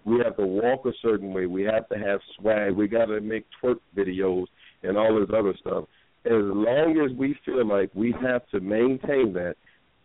[0.04, 1.46] We have to walk a certain way.
[1.46, 2.72] We have to have swag.
[2.72, 4.46] We got to make twerk videos
[4.82, 5.84] and all this other stuff.
[6.24, 9.54] As long as we feel like we have to maintain that,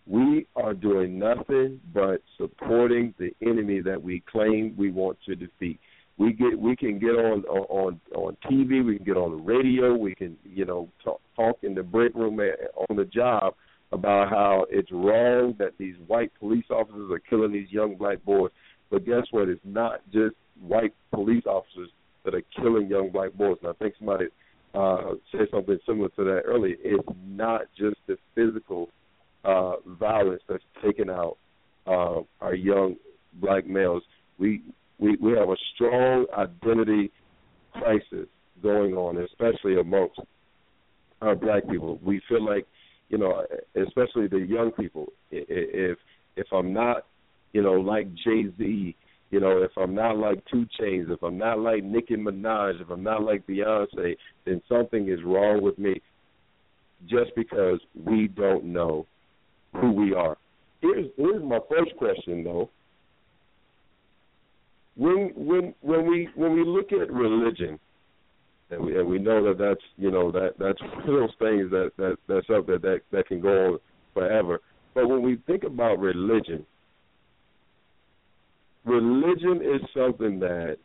[0.07, 5.79] we are doing nothing but supporting the enemy that we claim we want to defeat.
[6.17, 9.95] We get we can get on on on TV, we can get on the radio,
[9.95, 13.53] we can you know talk, talk in the break room on the job
[13.91, 18.51] about how it's wrong that these white police officers are killing these young black boys.
[18.89, 19.49] But guess what?
[19.49, 21.89] It's not just white police officers
[22.23, 23.57] that are killing young black boys.
[23.61, 24.25] And I think somebody
[24.73, 26.75] uh, said something similar to that earlier.
[26.83, 28.89] It's not just the physical
[29.43, 31.37] uh, violence that's taking out
[31.85, 32.95] uh, our young
[33.33, 34.03] black males.
[34.37, 34.61] We
[34.99, 37.11] we we have a strong identity
[37.73, 38.27] crisis
[38.61, 40.19] going on, especially amongst
[41.21, 41.99] our black people.
[42.03, 42.67] We feel like,
[43.09, 43.45] you know,
[43.75, 45.07] especially the young people.
[45.31, 45.97] If
[46.35, 47.05] if I'm not,
[47.53, 48.95] you know, like Jay Z,
[49.29, 52.89] you know, if I'm not like 2 Chainz, if I'm not like Nicki Minaj, if
[52.89, 54.15] I'm not like Beyonce,
[54.45, 56.01] then something is wrong with me.
[57.07, 59.05] Just because we don't know
[59.73, 60.37] who we are.
[60.81, 62.69] Here's here's my first question though.
[64.95, 67.79] When when when we when we look at religion,
[68.71, 71.69] and we and we know that that's you know that that's one of those things
[71.71, 73.79] that that that's up there that that can go on
[74.13, 74.59] forever.
[74.95, 76.65] But when we think about religion,
[78.87, 80.77] religion is something that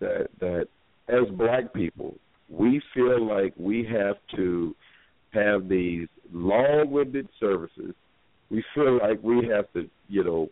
[0.00, 0.68] that that
[1.08, 2.14] as black people
[2.48, 4.74] we feel like we have to
[5.32, 7.94] have these long-winded services.
[8.50, 10.48] We feel like we have to, you know,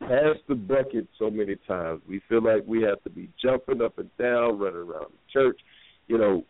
[0.00, 2.02] pass the bucket so many times.
[2.08, 5.58] We feel like we have to be jumping up and down, running around the church.
[6.06, 6.44] You know,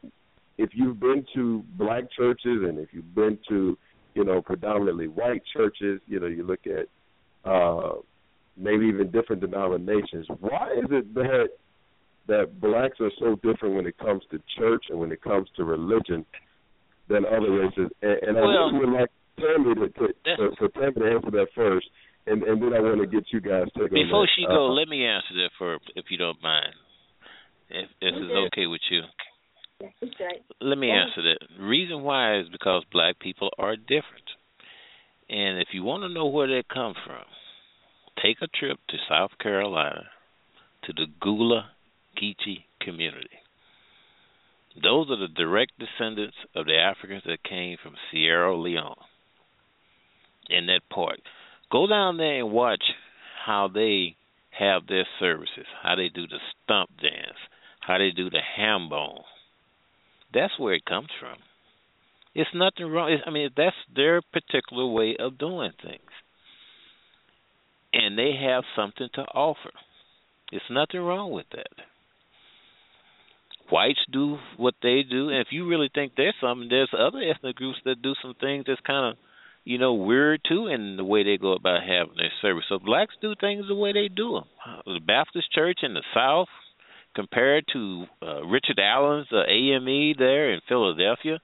[0.58, 3.76] if you've been to black churches and if you've been to,
[4.14, 6.86] you know, predominantly white churches, you know, you look at
[7.50, 7.94] uh
[8.56, 10.26] maybe even different denominations.
[10.40, 11.48] Why is it that
[12.28, 15.64] that blacks are so different when it comes to church and when it comes to
[15.64, 16.24] religion
[17.08, 17.90] than other races?
[18.02, 20.06] And, and I Well, really would like Tammy to, to,
[20.36, 21.86] to for Tammy to answer that first,
[22.26, 24.32] and and then I want to get you guys take on Before that.
[24.36, 26.74] she Uh, go, let me answer that for if you don't mind.
[27.70, 29.02] If if it's okay with you.
[30.60, 31.38] Let me answer that.
[31.58, 34.28] Reason why is because black people are different.
[35.28, 37.24] And if you want to know where they come from,
[38.20, 40.04] take a trip to South Carolina
[40.84, 41.70] to the Gullah
[42.20, 43.30] Geechee community.
[44.82, 48.96] Those are the direct descendants of the Africans that came from Sierra Leone
[50.48, 51.20] in that part.
[51.70, 52.82] Go down there and watch
[53.44, 54.16] how they
[54.58, 57.38] have their services, how they do the stump dance,
[57.80, 59.22] how they do the ham bone.
[60.32, 61.36] That's where it comes from.
[62.34, 63.18] It's nothing wrong.
[63.26, 66.00] I mean, that's their particular way of doing things.
[67.92, 69.70] And they have something to offer.
[70.50, 71.84] It's nothing wrong with that.
[73.70, 77.56] Whites do what they do, and if you really think there's something, there's other ethnic
[77.56, 79.18] groups that do some things that's kind of,
[79.64, 82.64] you know, weird too in the way they go about having their service.
[82.68, 84.44] So blacks do things the way they do them.
[84.84, 86.48] The Baptist Church in the South,
[87.14, 91.38] compared to uh, Richard Allen's uh, AME there in Philadelphia,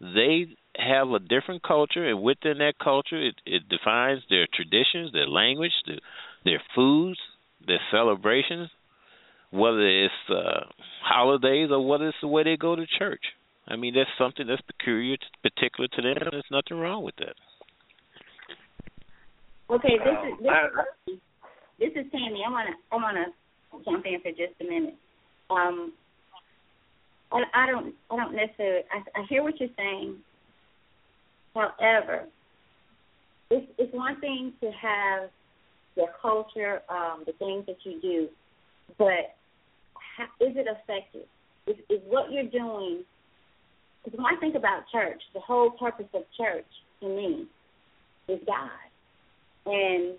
[0.00, 5.28] they have a different culture, and within that culture, it, it defines their traditions, their
[5.28, 5.98] language, their,
[6.44, 7.18] their foods,
[7.66, 8.70] their celebrations,
[9.50, 10.66] whether it's uh,
[11.02, 13.22] holidays or whether it's the way they go to church.
[13.68, 16.16] I mean, that's something that's peculiar, particular to them.
[16.20, 17.34] And there's nothing wrong with that.
[19.68, 20.52] Okay, this is this,
[21.08, 21.18] is
[21.78, 22.42] this is Tammy.
[22.46, 23.24] I wanna I wanna
[23.84, 24.94] jump in for just a minute.
[25.50, 25.92] Um,
[27.32, 30.18] I, I don't I don't necessarily I, I hear what you're saying.
[31.56, 32.24] However,
[33.50, 35.30] it's it's one thing to have
[35.96, 38.28] your culture, um, the things that you do,
[38.98, 39.34] but
[39.94, 41.26] how, is it effective?
[41.66, 43.04] Is, is what you're doing?
[44.04, 46.66] Because when I think about church, the whole purpose of church
[47.00, 47.46] to me
[48.28, 48.70] is God.
[49.64, 50.14] And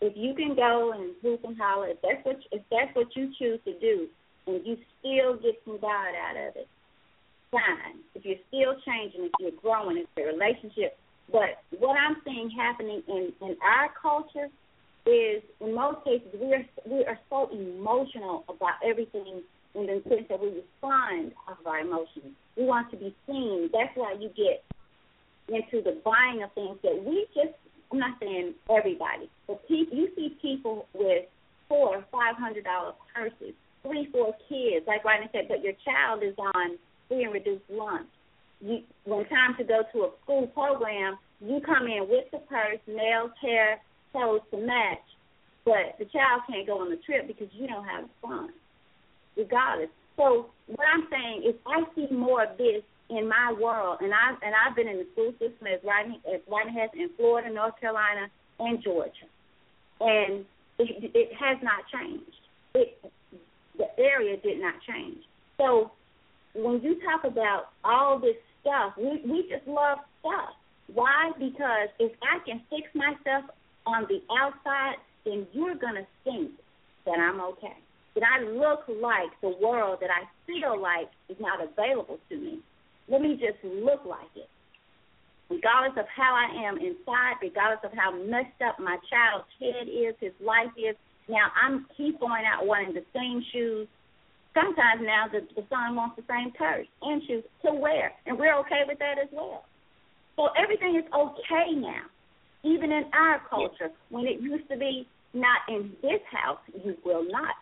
[0.00, 3.30] if you can go and hoop and holler, if that's what if that's what you
[3.38, 4.08] choose to do,
[4.46, 6.68] and you still get some God out of it,
[7.52, 8.00] fine.
[8.16, 10.98] If you're still changing, if you're growing, if your relationship.
[11.30, 14.48] But what I'm seeing happening in in our culture
[15.06, 19.42] is, in most cases, we are we are so emotional about everything
[19.74, 22.34] in the sense that we respond off of our emotions.
[22.56, 23.70] We want to be seen.
[23.72, 24.64] That's why you get
[25.48, 27.54] into the buying of things that we just
[27.92, 31.24] I'm not saying everybody, but people you see people with
[31.68, 36.22] four or five hundred dollar purses, three, four kids, like Rodney said, but your child
[36.22, 36.78] is on
[37.12, 38.08] free and reduced lunch.
[38.60, 42.78] You when time to go to a school program, you come in with the purse,
[42.86, 43.80] nails, hair,
[44.12, 45.02] clothes to match,
[45.64, 48.52] but the child can't go on the trip because you don't have the funds,
[49.36, 49.90] regardless.
[50.16, 54.30] So what I'm saying is I see more of this in my world, and I
[54.44, 57.78] and I've been in the school system as Rodney as Rodney has in Florida, North
[57.80, 58.28] Carolina,
[58.60, 59.26] and Georgia,
[60.00, 60.44] and
[60.78, 62.38] it, it has not changed.
[62.74, 62.98] It
[63.76, 65.18] the area did not change.
[65.58, 65.90] So
[66.54, 70.54] when you talk about all this stuff, we we just love stuff.
[70.92, 71.32] Why?
[71.38, 73.44] Because if I can fix myself
[73.86, 76.52] on the outside, then you're gonna think
[77.06, 77.76] that I'm okay.
[78.14, 82.60] That I look like the world that I feel like is not available to me.
[83.08, 84.48] Let me just look like it.
[85.48, 90.14] Regardless of how I am inside, regardless of how messed up my child's head is,
[90.20, 90.96] his life is.
[91.28, 93.88] Now I'm he's going out wearing the same shoes.
[94.54, 98.56] Sometimes now the, the son wants the same purse and shoes to wear, and we're
[98.60, 99.64] okay with that as well.
[100.36, 102.04] So everything is okay now,
[102.62, 103.88] even in our culture.
[104.10, 107.54] When it used to be not in this house, you will not.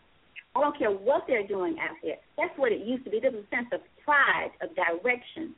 [0.56, 2.18] I don't care what they're doing out there.
[2.36, 3.20] That's what it used to be.
[3.20, 5.54] There's a sense of pride, of direction,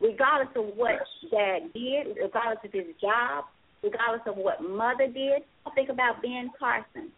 [0.00, 0.96] regardless of what
[1.30, 3.44] dad did, regardless of his job,
[3.82, 5.44] regardless of what mother did.
[5.66, 7.12] I think about Ben Carson.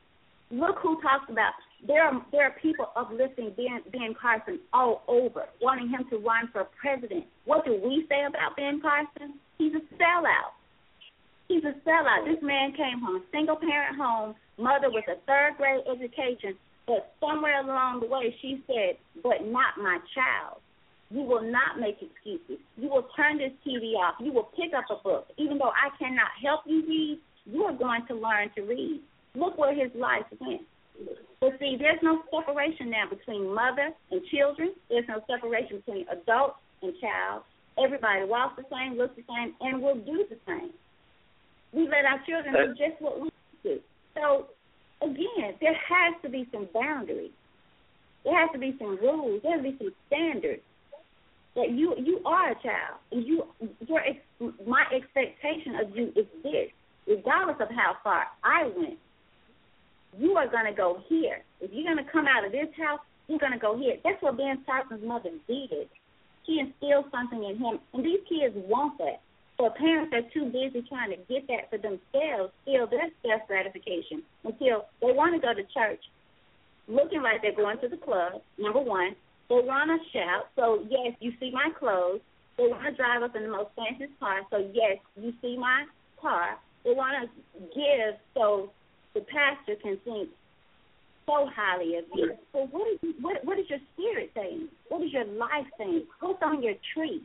[0.50, 1.54] Look who talks about
[1.86, 6.48] there are there are people uplifting Ben Ben Carson all over, wanting him to run
[6.52, 7.24] for president.
[7.44, 9.38] What do we say about Ben Carson?
[9.58, 10.54] He's a sellout.
[11.48, 12.24] He's a sellout.
[12.24, 16.56] This man came a single parent home, mother with a third grade education,
[16.86, 20.60] but somewhere along the way she said, But not my child.
[21.10, 22.62] You will not make excuses.
[22.78, 24.14] You will turn this TV off.
[24.18, 25.26] You will pick up a book.
[25.36, 29.02] Even though I cannot help you read, you are going to learn to read.
[29.34, 30.62] Look where his life went.
[31.42, 34.74] But see, there's no separation now between mother and children.
[34.88, 37.42] There's no separation between adult and child.
[37.82, 40.70] Everybody walks the same, looks the same, and will do the same.
[41.72, 43.30] We let our children do just what we
[43.64, 43.80] do.
[44.14, 44.46] So,
[45.02, 47.32] again, there has to be some boundaries.
[48.22, 49.42] There has to be some rules.
[49.42, 50.62] There has to be some standards.
[51.56, 53.44] That you you are a child, and you
[53.86, 56.70] your ex- my expectation of you is this,
[57.06, 58.98] regardless of how far I went
[60.18, 61.42] you are going to go here.
[61.60, 63.96] If you're going to come out of this house, you're going to go here.
[64.04, 65.88] That's what Ben Carson's mother did.
[66.46, 69.20] she instills something in him, and these kids want that.
[69.58, 74.22] So parents are too busy trying to get that for themselves, feel their self gratification
[74.44, 76.02] until they want to go to church,
[76.88, 78.42] looking like they're going to the club.
[78.58, 79.14] Number one,
[79.48, 80.48] they want to shout.
[80.56, 82.20] So yes, you see my clothes.
[82.58, 84.40] They want to drive up in the most fanciest car.
[84.50, 85.84] So yes, you see my
[86.20, 86.58] car.
[86.84, 88.72] They want to give so
[89.14, 90.28] the pastor can think
[91.26, 92.32] so highly of you.
[92.52, 94.68] So what is what what is your spirit saying?
[94.88, 96.04] What is your life saying?
[96.20, 97.22] What's on your tree?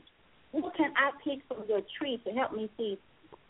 [0.51, 2.97] What can I pick from your tree to help me see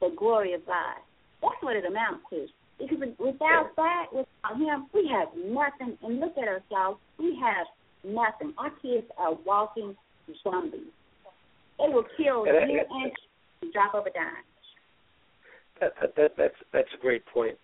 [0.01, 0.97] the glory of God?
[1.41, 2.47] That's what it amounts to.
[2.79, 5.97] Because without that, without Him, we have nothing.
[6.03, 6.99] And look at us, y'all.
[7.17, 7.67] We have
[8.03, 8.53] nothing.
[8.57, 9.95] Our kids are walking
[10.43, 10.93] zombies.
[11.77, 12.81] They will kill you
[13.61, 14.45] and drop of a dime.
[15.79, 17.57] That, that, that, that's that's a great point.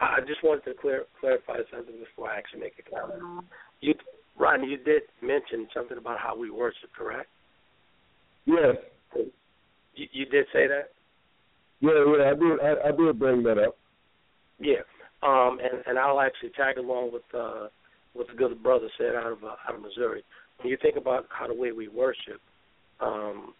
[0.00, 3.20] I just wanted to clear, clarify something before I actually make a comment.
[3.22, 3.46] Mm-hmm.
[3.80, 3.94] You,
[4.38, 7.28] Ron, you did mention something about how we worship, correct?
[8.46, 8.76] Yes.
[9.14, 10.90] You, you did say that.
[11.80, 12.60] Yeah, yeah, I did.
[12.60, 13.76] I, I did bring that up.
[14.58, 14.84] Yeah.
[15.22, 17.68] Um, and and I'll actually tag along with uh,
[18.14, 20.22] what the good brother said out of uh, out of Missouri.
[20.58, 22.40] When you think about how the way we worship,
[23.00, 23.54] um,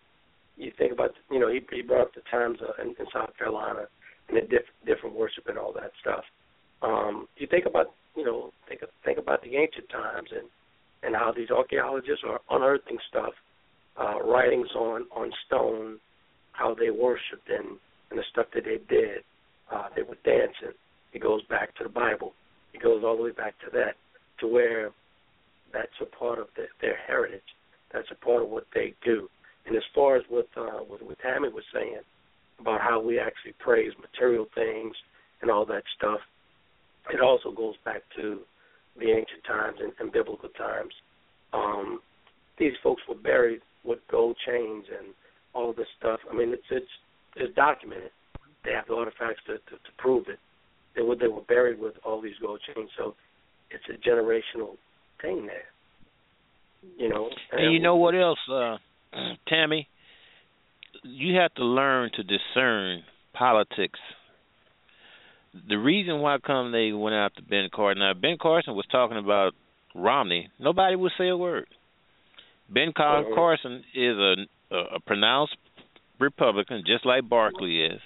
[0.57, 3.31] you think about you know he he brought up the times uh, in, in South
[3.39, 3.87] Carolina
[4.31, 6.25] and the diff, different worship and all that stuff.
[6.83, 7.87] Um, you think about
[8.17, 10.49] you know think think about the ancient times and
[11.03, 13.33] and how these archaeologists are unearthing stuff,
[13.99, 15.99] uh, writings on on stone,
[16.53, 17.79] how they worshipped and
[18.11, 19.23] and the stuff that they did.
[19.71, 20.75] Uh, they were dancing.
[21.13, 22.33] It goes back to the Bible.
[22.75, 23.95] It goes all the way back to that,
[24.41, 24.91] to where
[25.73, 27.43] that's a part of the, their heritage.
[27.93, 29.29] That's a part of what they do.
[29.67, 32.01] And as far as what uh, what, what Tammy was saying
[32.61, 34.95] about how we actually praise material things
[35.43, 36.21] and all that stuff,
[37.13, 38.41] it also goes back to
[38.99, 40.93] the ancient times and, and biblical times.
[41.53, 42.01] Um,
[42.59, 45.15] these folks were buried with gold chains and
[45.55, 46.21] all this stuff.
[46.31, 46.91] I mean, it's it's
[47.37, 48.11] it's documented.
[48.65, 50.39] They have the artifacts to, to, to prove it.
[50.95, 53.15] They were they were buried with all these gold chains, so
[53.71, 54.77] it's a generational
[55.23, 55.69] thing there.
[56.99, 57.31] You know.
[57.53, 58.77] And, And you know what else, uh,
[59.49, 59.89] Tammy?
[61.03, 63.03] You have to learn to discern
[63.33, 63.99] politics.
[65.69, 68.01] The reason why come they went after Ben Carson.
[68.01, 69.55] Now Ben Carson was talking about
[69.95, 70.51] Romney.
[70.59, 71.67] Nobody would say a word.
[72.69, 73.25] Ben Car-.
[73.35, 74.35] Carson is a,
[74.71, 75.57] a a pronounced
[76.21, 78.01] Republican, just like Barkley is.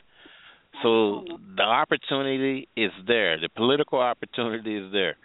[0.83, 1.25] So
[1.57, 3.39] the opportunity is there.
[3.39, 5.16] The political opportunity is there.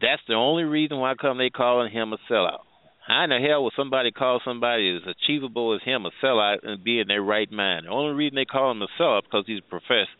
[0.00, 2.60] That's the only reason why come they calling him a sellout.
[3.06, 6.84] How in the hell would somebody call somebody as achievable as him a sellout and
[6.84, 7.86] be in their right mind?
[7.86, 10.14] The only reason they call him a sellout because he's a professed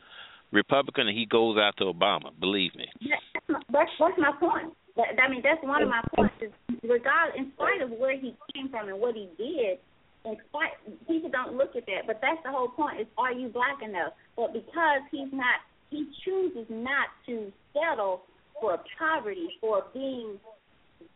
[0.50, 2.30] Republican and he goes after Obama.
[2.38, 2.86] Believe me.
[3.00, 4.74] That's my, that's, that's my point.
[4.98, 6.34] I mean, that's one of my points.
[6.42, 6.52] Is
[6.82, 9.78] regard, in spite of where he came from and what he did,
[10.24, 10.76] in spite
[11.08, 12.06] people don't look at that.
[12.06, 14.12] But that's the whole point: is are you black enough?
[14.36, 18.22] But because he's not, he chooses not to settle
[18.60, 20.38] for poverty, for being,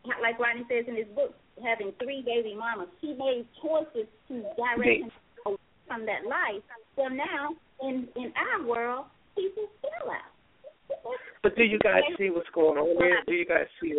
[0.05, 2.89] like Rodney says in his book, having three baby mamas.
[3.01, 5.11] He made choices to direct him
[5.45, 5.57] away
[5.87, 6.63] from that life.
[6.95, 9.05] So now, in in our world,
[9.35, 10.33] he's a sellout.
[11.43, 13.21] But do you guys see what's going on here?
[13.25, 13.95] Do you guys see?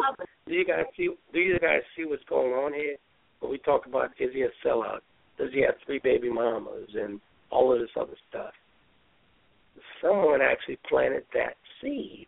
[0.47, 1.11] Do you guys see?
[1.33, 2.97] Do you guys see what's going on here?
[3.41, 5.01] When we talk about is he a sellout?
[5.39, 7.21] Does he have three baby mamas and
[7.51, 8.53] all of this other stuff?
[10.03, 12.27] Someone actually planted that seed.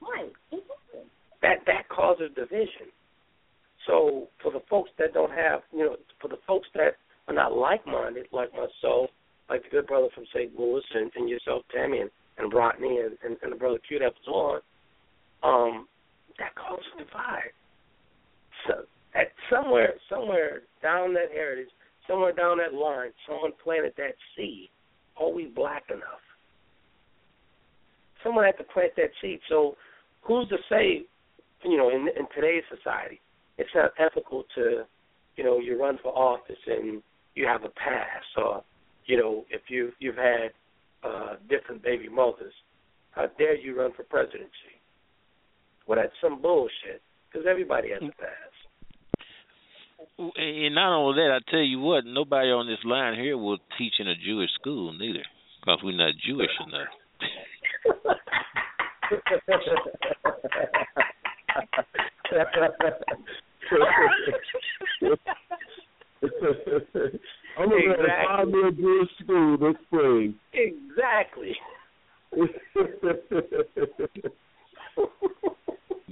[0.00, 0.32] Right.
[1.42, 2.92] That that causes division.
[3.86, 6.96] So for the folks that don't have, you know, for the folks that
[7.28, 9.10] are not like-minded, like myself,
[9.48, 10.58] like the good brother from St.
[10.58, 14.12] Louis, and, and yourself, Tammy, and, and Rodney, and, and, and the brother Q that
[14.26, 14.62] was
[15.42, 15.88] on, um,
[16.38, 17.54] that causes divide.
[18.66, 18.84] So
[19.14, 21.68] at somewhere, somewhere down that heritage,
[22.08, 24.68] somewhere down that line, someone planted that seed.
[25.16, 26.24] Are we black enough?
[28.22, 29.38] Someone had to plant that seed.
[29.48, 29.76] So
[30.22, 31.06] who's to say,
[31.64, 33.20] you know, in in today's society,
[33.58, 34.84] it's not ethical to,
[35.36, 37.02] you know, you run for office and
[37.34, 38.62] you have a past, or,
[39.06, 40.50] you know, if you you've had
[41.04, 42.52] uh, different baby mothers,
[43.12, 44.50] how dare you run for presidency?
[45.86, 47.00] Well, that's some bullshit
[47.30, 48.32] because everybody has a past.
[50.18, 53.94] And not only that, I tell you what, nobody on this line here will teach
[53.98, 55.24] in a Jewish school neither,
[55.60, 56.88] because we're not Jewish enough.
[67.58, 68.26] I'm going to Exactly.
[68.26, 70.34] five year Jewish school this spring.
[70.52, 71.56] Exactly.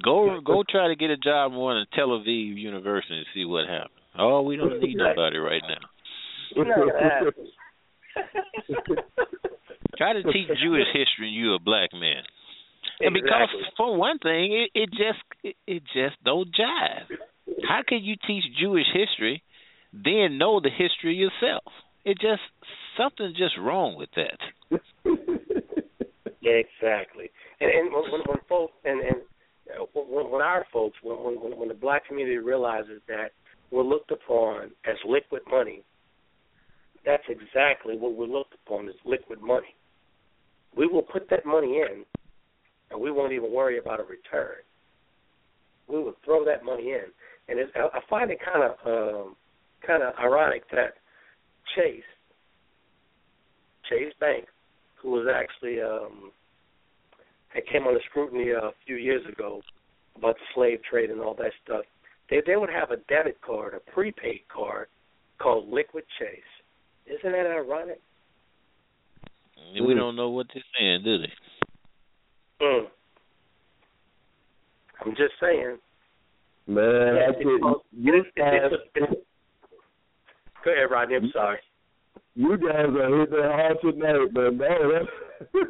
[0.05, 3.45] Go go try to get a job in one of Tel Aviv University and see
[3.45, 3.91] what happens.
[4.19, 5.89] Oh, we don't need nobody right now.
[6.57, 7.33] It's not gonna happen.
[9.97, 12.23] Try to teach Jewish history and you're a black man.
[13.01, 17.07] And because for one thing, it, it just it, it just don't jive.
[17.69, 19.43] How can you teach Jewish history,
[19.93, 21.65] then know the history yourself?
[22.05, 22.43] It just
[22.97, 24.39] something's just wrong with that.
[26.41, 27.31] Yeah, exactly.
[27.61, 29.17] And and when when, folks and and
[29.93, 33.33] when, when our folks when, when when the black community realizes that
[33.71, 35.83] we're looked upon as liquid money,
[37.05, 39.75] that's exactly what we're looked upon as liquid money.
[40.77, 42.05] We will put that money in,
[42.91, 44.57] and we won't even worry about a return.
[45.89, 47.05] We will throw that money in,
[47.49, 49.37] and it's, I I find it kind of um,
[49.87, 50.95] kind of ironic that
[51.77, 52.03] Chase
[53.89, 54.47] Chase Bank
[54.97, 56.31] who was actually um
[57.49, 59.61] had came under scrutiny a few years ago
[60.17, 61.85] about the slave trade and all that stuff.
[62.31, 64.89] They they would have a debit card, a prepaid card
[65.39, 66.41] called Liquid Chase.
[67.07, 68.01] Isn't that ironic?
[69.81, 71.33] We don't know what they're saying, do they?
[72.65, 72.87] Mm.
[75.01, 75.79] I'm just saying.
[76.67, 76.85] Man,
[77.17, 77.57] Yeah, I it's tell you,
[78.15, 79.25] it's- it's- it's- it's-
[80.65, 81.17] Go ahead, Rodney.
[81.17, 81.59] I'm sorry.
[82.35, 84.57] you guys are hitting it hard tonight, man.
[84.59, 85.11] No, that's,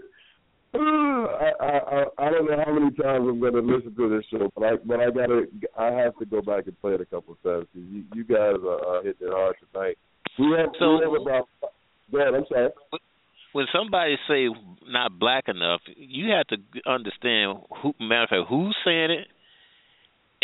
[0.75, 4.25] I, I I I don't know how many times I'm going to listen to this
[4.31, 5.47] show, but I but I gotta
[5.79, 8.25] I have to go back and play it a couple of times because you you
[8.25, 9.99] guys are, are hitting it hard tonight.
[10.39, 11.49] We have, So- we have about.
[12.11, 12.35] Go ahead.
[12.35, 12.71] I'm sorry.
[13.53, 14.49] When somebody say
[14.89, 16.57] not black enough, you have to
[16.87, 19.29] understand who matter of fact who's saying it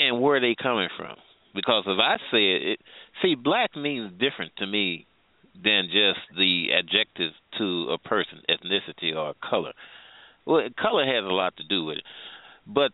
[0.01, 1.17] and where they coming from.
[1.55, 2.81] Because if I say it, it
[3.23, 5.07] see black means different to me
[5.55, 9.73] than just the adjective to a person, ethnicity or color.
[10.47, 12.05] Well, color has a lot to do with it,
[12.67, 12.93] but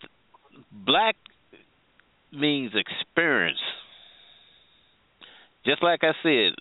[0.72, 1.16] black
[2.32, 3.60] means experience.
[5.64, 6.54] Just like I said,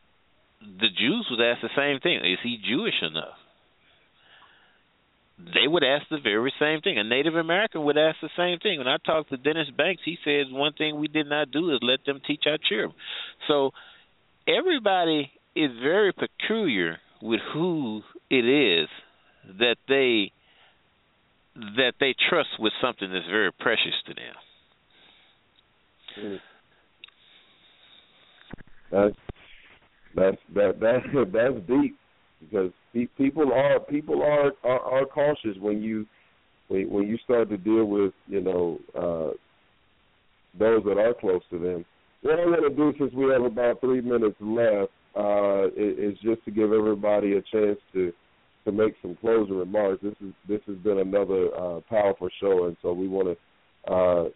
[0.62, 3.38] the Jews would ask the same thing: Is he Jewish enough?
[5.38, 6.98] They would ask the very same thing.
[6.98, 8.78] A Native American would ask the same thing.
[8.78, 11.80] When I talked to Dennis Banks, he says one thing we did not do is
[11.82, 12.94] let them teach our children.
[13.48, 13.72] So
[14.48, 18.88] everybody is very peculiar with who it is
[19.60, 20.32] that they
[21.56, 24.36] that they trust with something that's very precious to them.
[28.92, 29.16] That's
[30.16, 31.98] that's that that that's deep
[32.40, 32.72] because
[33.18, 36.06] people are people are, are are cautious when you
[36.68, 39.34] when you start to deal with you know uh
[40.58, 41.86] those that are close to them.
[42.22, 46.44] What I'm going to do since we have about three minutes left uh, is, just
[46.46, 48.12] to give everybody a chance to
[48.66, 50.02] to make some closing remarks.
[50.02, 54.30] This is this has been another uh, powerful show, and so we want to uh,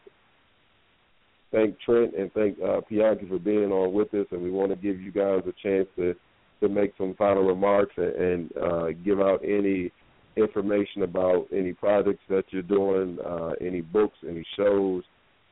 [1.52, 4.76] thank Trent and thank uh, Pianki for being on with us, and we want to
[4.76, 6.14] give you guys a chance to
[6.61, 9.91] to make some final remarks and, and uh, give out any
[10.36, 15.03] information about any projects that you're doing, uh, any books, any shows,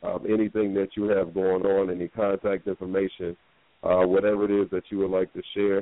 [0.04, 3.36] um, anything that you have going on, any contact information,
[3.84, 5.80] uh, whatever it is that you would like to share.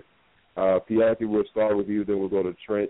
[0.57, 2.89] Uh, Pianki, we'll start with you, then we'll go to Trent,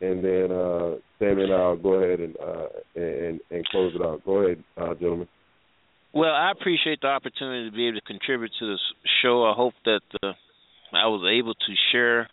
[0.00, 4.24] and then uh, Sammy and I'll go ahead and uh, and and close it out.
[4.24, 5.28] Go ahead, uh, gentlemen.
[6.12, 8.80] Well, I appreciate the opportunity to be able to contribute to this
[9.22, 9.44] show.
[9.44, 10.32] I hope that uh,
[10.96, 12.28] I was able to share.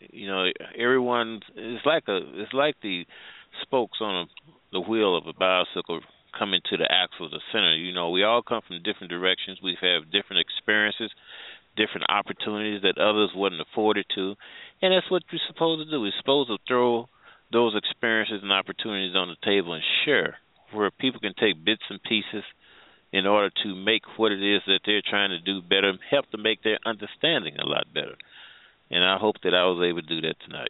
[0.00, 0.46] You know,
[0.78, 1.40] everyone.
[1.56, 2.18] It's like a.
[2.42, 3.04] It's like the
[3.62, 6.00] spokes on a, the wheel of a bicycle
[6.36, 7.74] coming to the axle, the center.
[7.74, 9.58] You know, we all come from different directions.
[9.62, 11.10] We have different experiences,
[11.76, 14.34] different opportunities that others wasn't afforded to,
[14.82, 16.00] and that's what we're supposed to do.
[16.00, 17.08] We're supposed to throw
[17.52, 20.38] those experiences and opportunities on the table and share,
[20.72, 22.42] where people can take bits and pieces
[23.14, 26.36] in order to make what it is that they're trying to do better, help to
[26.36, 28.16] make their understanding a lot better.
[28.90, 30.68] And I hope that I was able to do that tonight.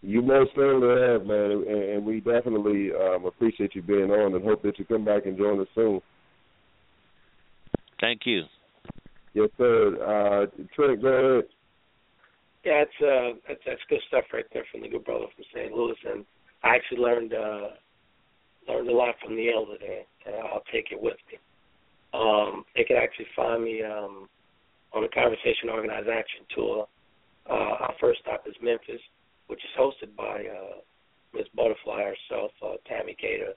[0.00, 4.42] You most certainly have, man, and, and we definitely um, appreciate you being on, and
[4.42, 6.00] hope that you come back and join us soon.
[8.00, 8.44] Thank you.
[9.34, 9.92] Yes, sir.
[10.00, 11.44] Uh, Trent, go ahead.
[12.64, 15.72] Yeah, it's uh that's that's good stuff right there from the good brother from St.
[15.72, 16.24] Louis and
[16.62, 17.74] I actually learned uh
[18.68, 21.38] learned a lot from the elder there and I'll take it with me.
[22.14, 24.28] Um they can actually find me um
[24.92, 26.86] on the Conversation Organized Action Tour.
[27.48, 29.00] Uh our first stop is Memphis,
[29.46, 30.78] which is hosted by uh
[31.34, 33.54] Miss Butterfly herself, uh Tammy Gator,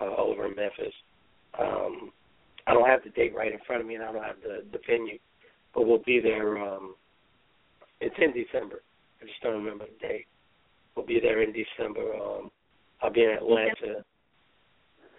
[0.00, 0.94] uh over in Memphis.
[1.58, 2.12] Um
[2.66, 4.64] I don't have the date right in front of me and I don't have the,
[4.72, 5.18] the venue.
[5.74, 6.94] But we'll be there um
[8.00, 8.82] it's in December.
[9.22, 10.26] I just don't remember the date.
[10.94, 12.14] We'll be there in December.
[12.14, 12.50] Um,
[13.02, 14.04] I'll be in Atlanta.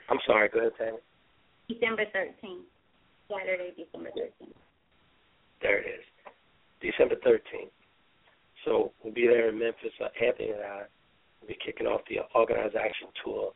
[0.10, 0.50] I'm sorry.
[0.50, 0.98] Go ahead, Tammy.
[1.68, 2.66] December 13th.
[3.30, 4.54] Saturday, December 13th.
[5.62, 6.06] There it is.
[6.82, 7.74] December 13th.
[8.66, 9.94] So we'll be there in Memphis.
[10.02, 10.82] Uh, Anthony and I
[11.42, 13.52] will be kicking off the Organized Action Tour.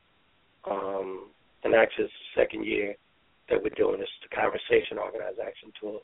[0.69, 1.29] Um,
[1.63, 2.95] and actually, it's the second year
[3.49, 5.99] that we're doing this, the Conversation Organized Action Tour.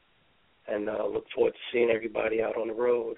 [0.68, 3.18] And uh, look forward to seeing everybody out on the road.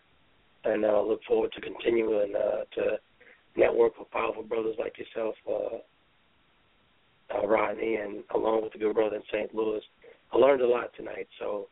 [0.64, 3.00] And uh, look forward to continuing uh, to
[3.56, 5.78] network with powerful brothers like yourself, uh,
[7.34, 9.54] uh, Rodney, and along with the good brother in St.
[9.54, 9.82] Louis.
[10.34, 11.68] I learned a lot tonight, so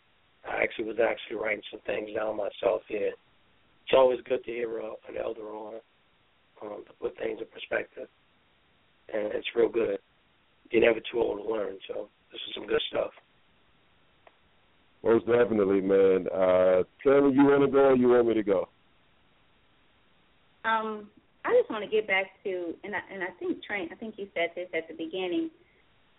[0.49, 3.11] I actually was actually writing some things down myself here.
[3.85, 5.75] It's always good to hear uh, an elder on
[6.61, 8.07] um, to put things in perspective,
[9.13, 9.99] and it's real good.
[10.71, 13.11] You're never too old to learn, so this is some good stuff.
[15.03, 16.25] Most definitely, man.
[16.33, 18.67] Uh, tell me you want to go or you want me to go?
[20.63, 21.09] Um,
[21.45, 24.15] I just want to get back to, and I, and I think Trent, I think
[24.17, 25.51] you said this at the beginning.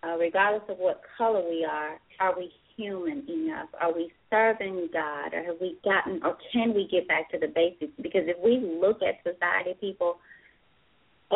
[0.05, 3.69] Uh, regardless of what color we are, are we human enough?
[3.81, 7.48] Are we serving God, or have we gotten, or can we get back to the
[7.48, 7.93] basics?
[8.01, 10.19] Because if we look at society, people,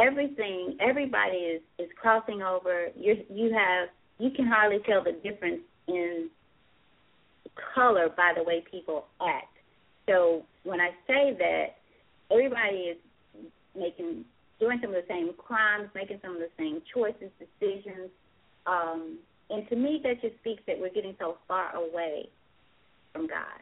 [0.01, 2.89] everything, everybody is is crossing over.
[2.95, 3.89] You you have
[4.19, 6.29] you can hardly tell the difference in
[7.75, 9.57] color by the way people act.
[10.07, 11.77] So when I say that,
[12.31, 12.97] everybody is
[13.77, 14.25] making
[14.61, 18.11] doing some of the same crimes, making some of the same choices, decisions.
[18.67, 19.19] Um,
[19.49, 22.29] and to me, that just speaks that we're getting so far away
[23.13, 23.61] from God.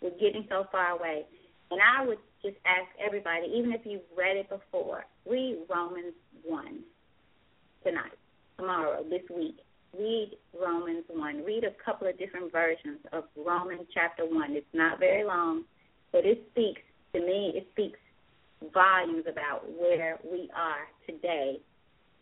[0.00, 1.26] We're getting so far away.
[1.70, 6.14] And I would just ask everybody, even if you've read it before, read Romans
[6.44, 6.78] 1
[7.84, 8.12] tonight,
[8.56, 9.58] tomorrow, this week.
[9.98, 11.44] Read Romans 1.
[11.44, 14.52] Read a couple of different versions of Romans chapter 1.
[14.52, 15.64] It's not very long,
[16.12, 16.82] but it speaks,
[17.14, 17.98] to me, it speaks
[18.72, 21.58] volumes about where we are today,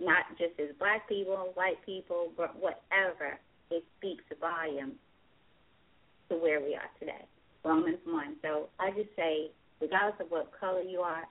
[0.00, 3.38] not just as black people, white people, but whatever.
[3.70, 4.94] It speaks volumes
[6.28, 7.24] to where we are today.
[7.64, 8.36] Romans 1.
[8.42, 9.50] So I just say,
[9.80, 11.24] regardless of what color you are,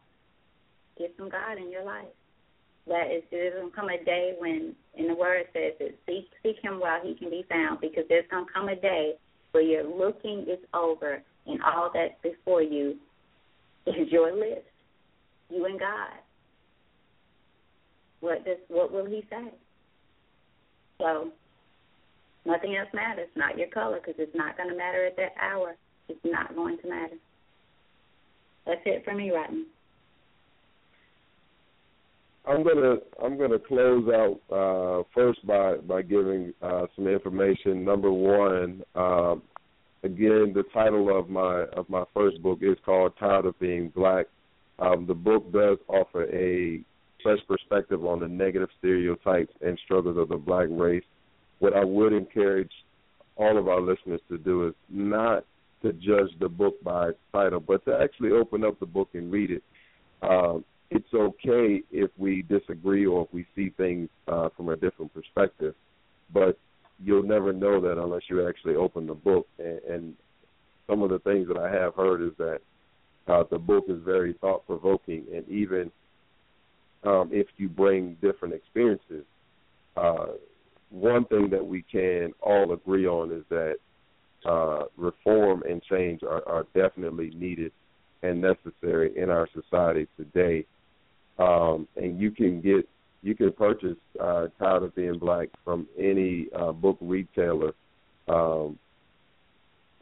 [0.97, 2.05] get some God in your life.
[2.87, 6.29] That is, there's going to come a day when, in the Word says that seek,
[6.41, 9.13] seek Him while He can be found, because there's going to come a day
[9.51, 12.95] where your looking is over and all that's before you
[13.85, 14.65] is your list
[15.53, 16.09] you and God.
[18.21, 19.51] What does what will He say?
[20.99, 21.31] So
[22.45, 23.29] nothing else matters.
[23.35, 25.75] Not your color, because it's not going to matter at that hour.
[26.09, 27.15] It's not going to matter.
[28.65, 29.65] That's it for me, Rodney.
[32.45, 37.85] I'm gonna I'm gonna close out uh, first by by giving uh, some information.
[37.85, 39.35] Number one, uh,
[40.03, 44.25] again, the title of my of my first book is called "Tired of Being Black."
[44.79, 46.81] Um, the book does offer a
[47.21, 51.03] fresh perspective on the negative stereotypes and struggles of the black race.
[51.59, 52.71] What I would encourage
[53.35, 55.45] all of our listeners to do is not
[55.81, 59.31] to judge the book by its title, but to actually open up the book and
[59.31, 59.63] read it.
[60.21, 65.13] Um, it's okay if we disagree or if we see things uh, from a different
[65.13, 65.73] perspective,
[66.33, 66.57] but
[67.03, 69.47] you'll never know that unless you actually open the book.
[69.59, 70.13] And, and
[70.87, 72.59] some of the things that I have heard is that
[73.27, 75.91] uh, the book is very thought provoking, and even
[77.03, 79.25] um, if you bring different experiences,
[79.97, 80.27] uh,
[80.89, 83.75] one thing that we can all agree on is that
[84.45, 87.71] uh, reform and change are, are definitely needed
[88.23, 90.65] and necessary in our society today.
[91.39, 92.87] Um, and you can get
[93.21, 97.73] you can purchase uh, "Tired of Being Black" from any uh, book retailer.
[98.27, 98.77] Um,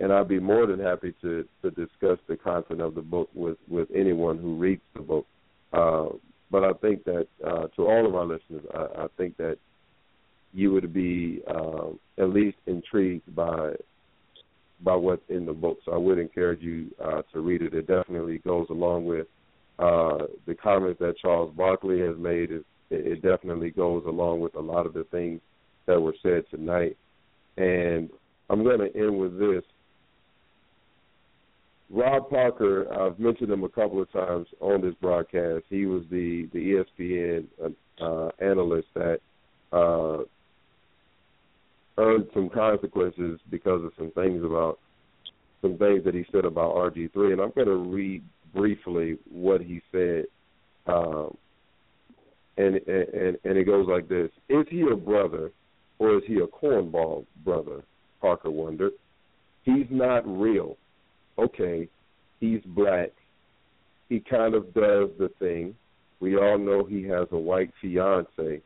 [0.01, 3.57] and I'd be more than happy to to discuss the content of the book with
[3.67, 5.27] with anyone who reads the book.
[5.71, 6.07] Uh,
[6.49, 9.57] but I think that uh, to all of our listeners, I, I think that
[10.53, 13.73] you would be uh, at least intrigued by
[14.83, 15.77] by what's in the book.
[15.85, 17.73] So I would encourage you uh, to read it.
[17.73, 19.27] It definitely goes along with
[19.77, 22.51] uh, the comments that Charles Barkley has made.
[22.51, 25.39] It, it definitely goes along with a lot of the things
[25.85, 26.97] that were said tonight.
[27.57, 28.09] And
[28.49, 29.63] I'm going to end with this.
[31.93, 35.65] Rob Parker, I've mentioned him a couple of times on this broadcast.
[35.69, 37.47] He was the the ESPN
[38.01, 39.19] uh, analyst that
[39.73, 40.19] uh,
[41.97, 44.79] earned some consequences because of some things about
[45.61, 48.23] some things that he said about RG3, and I'm going to read
[48.55, 50.25] briefly what he said.
[50.87, 51.37] Um,
[52.57, 55.51] and, and and it goes like this: Is he a brother,
[55.99, 57.83] or is he a cornball brother?
[58.21, 58.93] Parker wondered.
[59.63, 60.77] He's not real
[61.37, 61.87] okay,
[62.39, 63.09] he's black.
[64.09, 65.75] He kind of does the thing.
[66.19, 68.61] We all know he has a white fiance.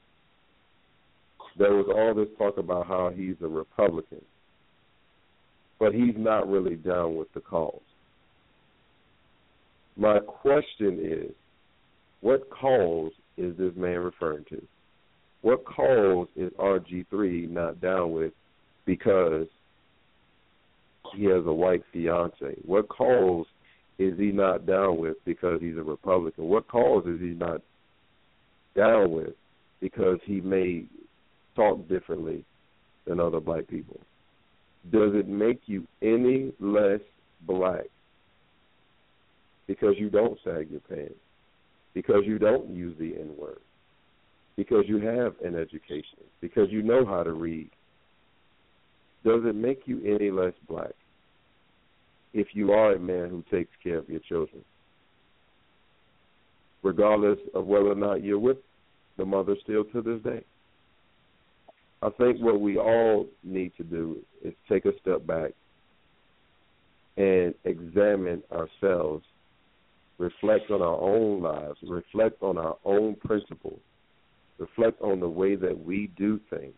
[1.57, 4.21] There was all this talk about how he's a Republican.
[5.79, 7.79] but he's not really down with the cause.
[9.97, 11.31] My question is,
[12.21, 14.61] what cause is this man referring to?
[15.41, 18.33] What cause is RG3 not down with
[18.85, 19.47] because
[21.15, 22.55] he has a white fiance?
[22.63, 23.45] What cause
[23.97, 26.45] is he not down with because he's a Republican?
[26.45, 27.61] What cause is he not
[28.75, 29.33] down with
[29.79, 30.85] because he may
[31.55, 32.43] talk differently
[33.05, 33.99] than other black people?
[34.91, 36.99] Does it make you any less
[37.47, 37.85] black
[39.67, 41.15] because you don't sag your pants,
[41.93, 43.59] because you don't use the N word,
[44.55, 47.69] because you have an education, because you know how to read?
[49.23, 50.91] Does it make you any less black
[52.35, 54.61] if you are a man who takes care of your children?
[56.83, 58.57] Regardless of whether or not you're with
[59.17, 60.43] the mother still to this day.
[62.01, 65.51] I think what we all need to do is take a step back
[67.15, 69.23] and examine ourselves,
[70.17, 73.79] reflect on our own lives, reflect on our own principles,
[74.59, 76.75] reflect on the way that we do things.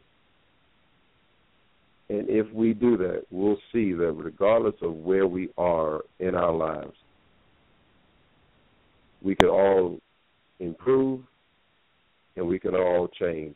[2.10, 6.54] And if we do that, we'll see that regardless of where we are in our
[6.54, 6.96] lives,
[9.22, 10.00] we can all
[10.60, 11.22] improve
[12.36, 13.56] and we can all change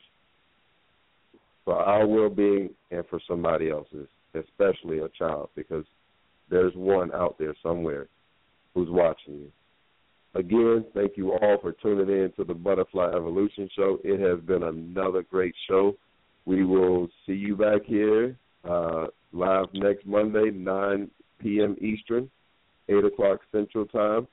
[1.64, 5.86] for our well being and for somebody else's, especially a child, because
[6.49, 8.07] there's one out there somewhere
[8.73, 9.52] who's watching you.
[10.34, 13.99] Again, thank you all for tuning in to the Butterfly Evolution Show.
[14.03, 15.95] It has been another great show.
[16.45, 18.38] We will see you back here
[18.69, 21.09] uh, live next Monday, 9
[21.39, 21.76] p.m.
[21.80, 22.30] Eastern,
[22.89, 24.27] 8 o'clock Central Time.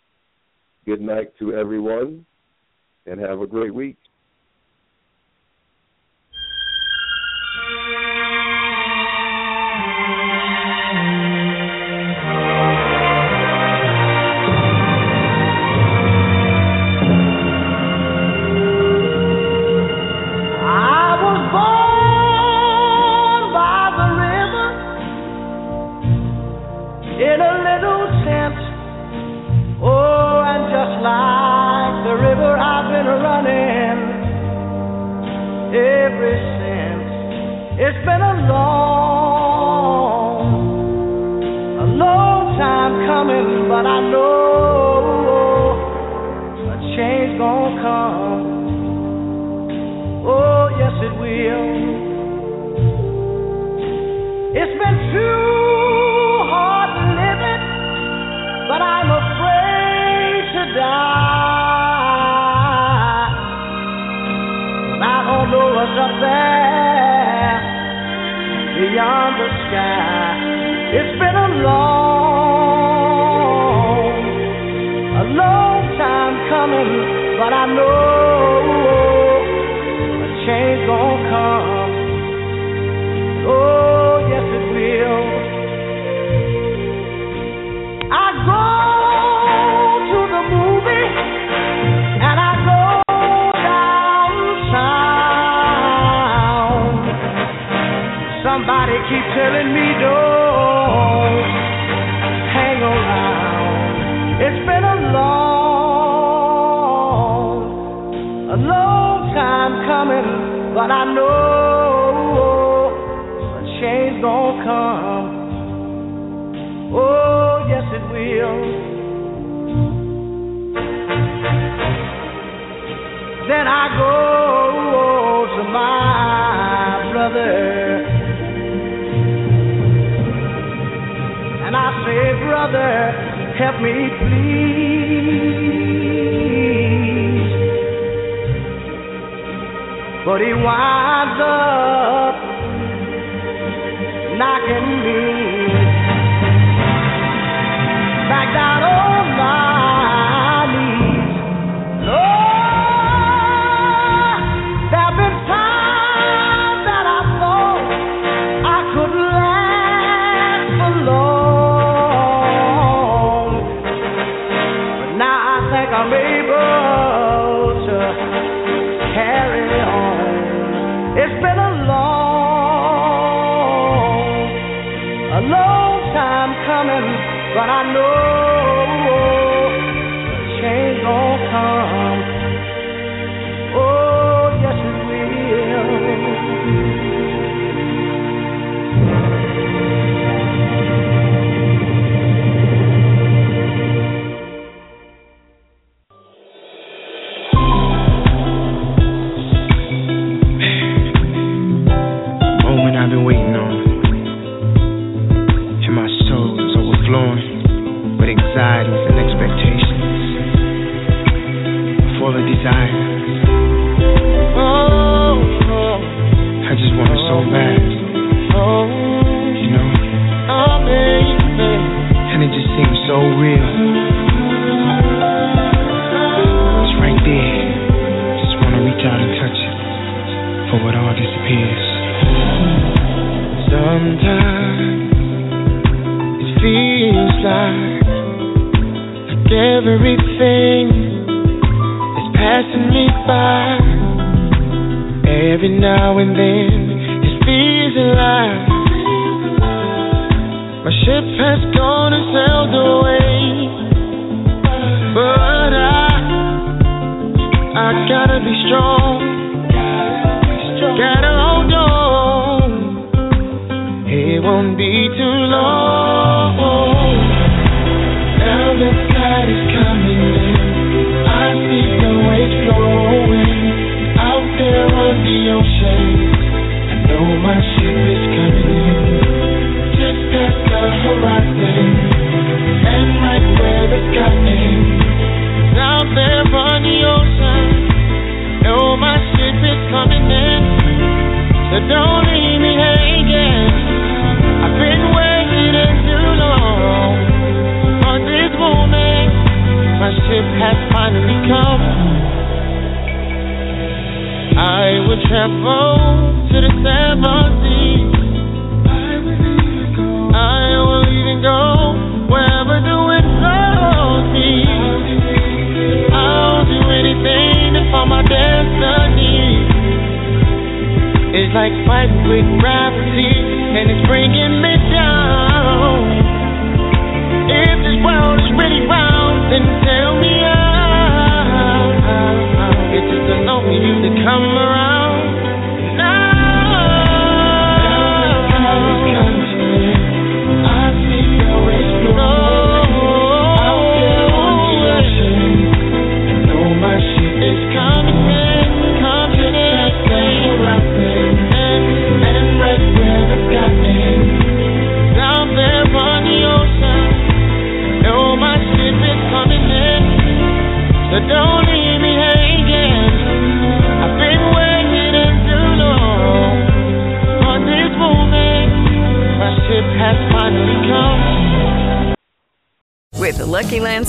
[0.87, 2.25] Good night to everyone,
[3.07, 3.99] and have a great week.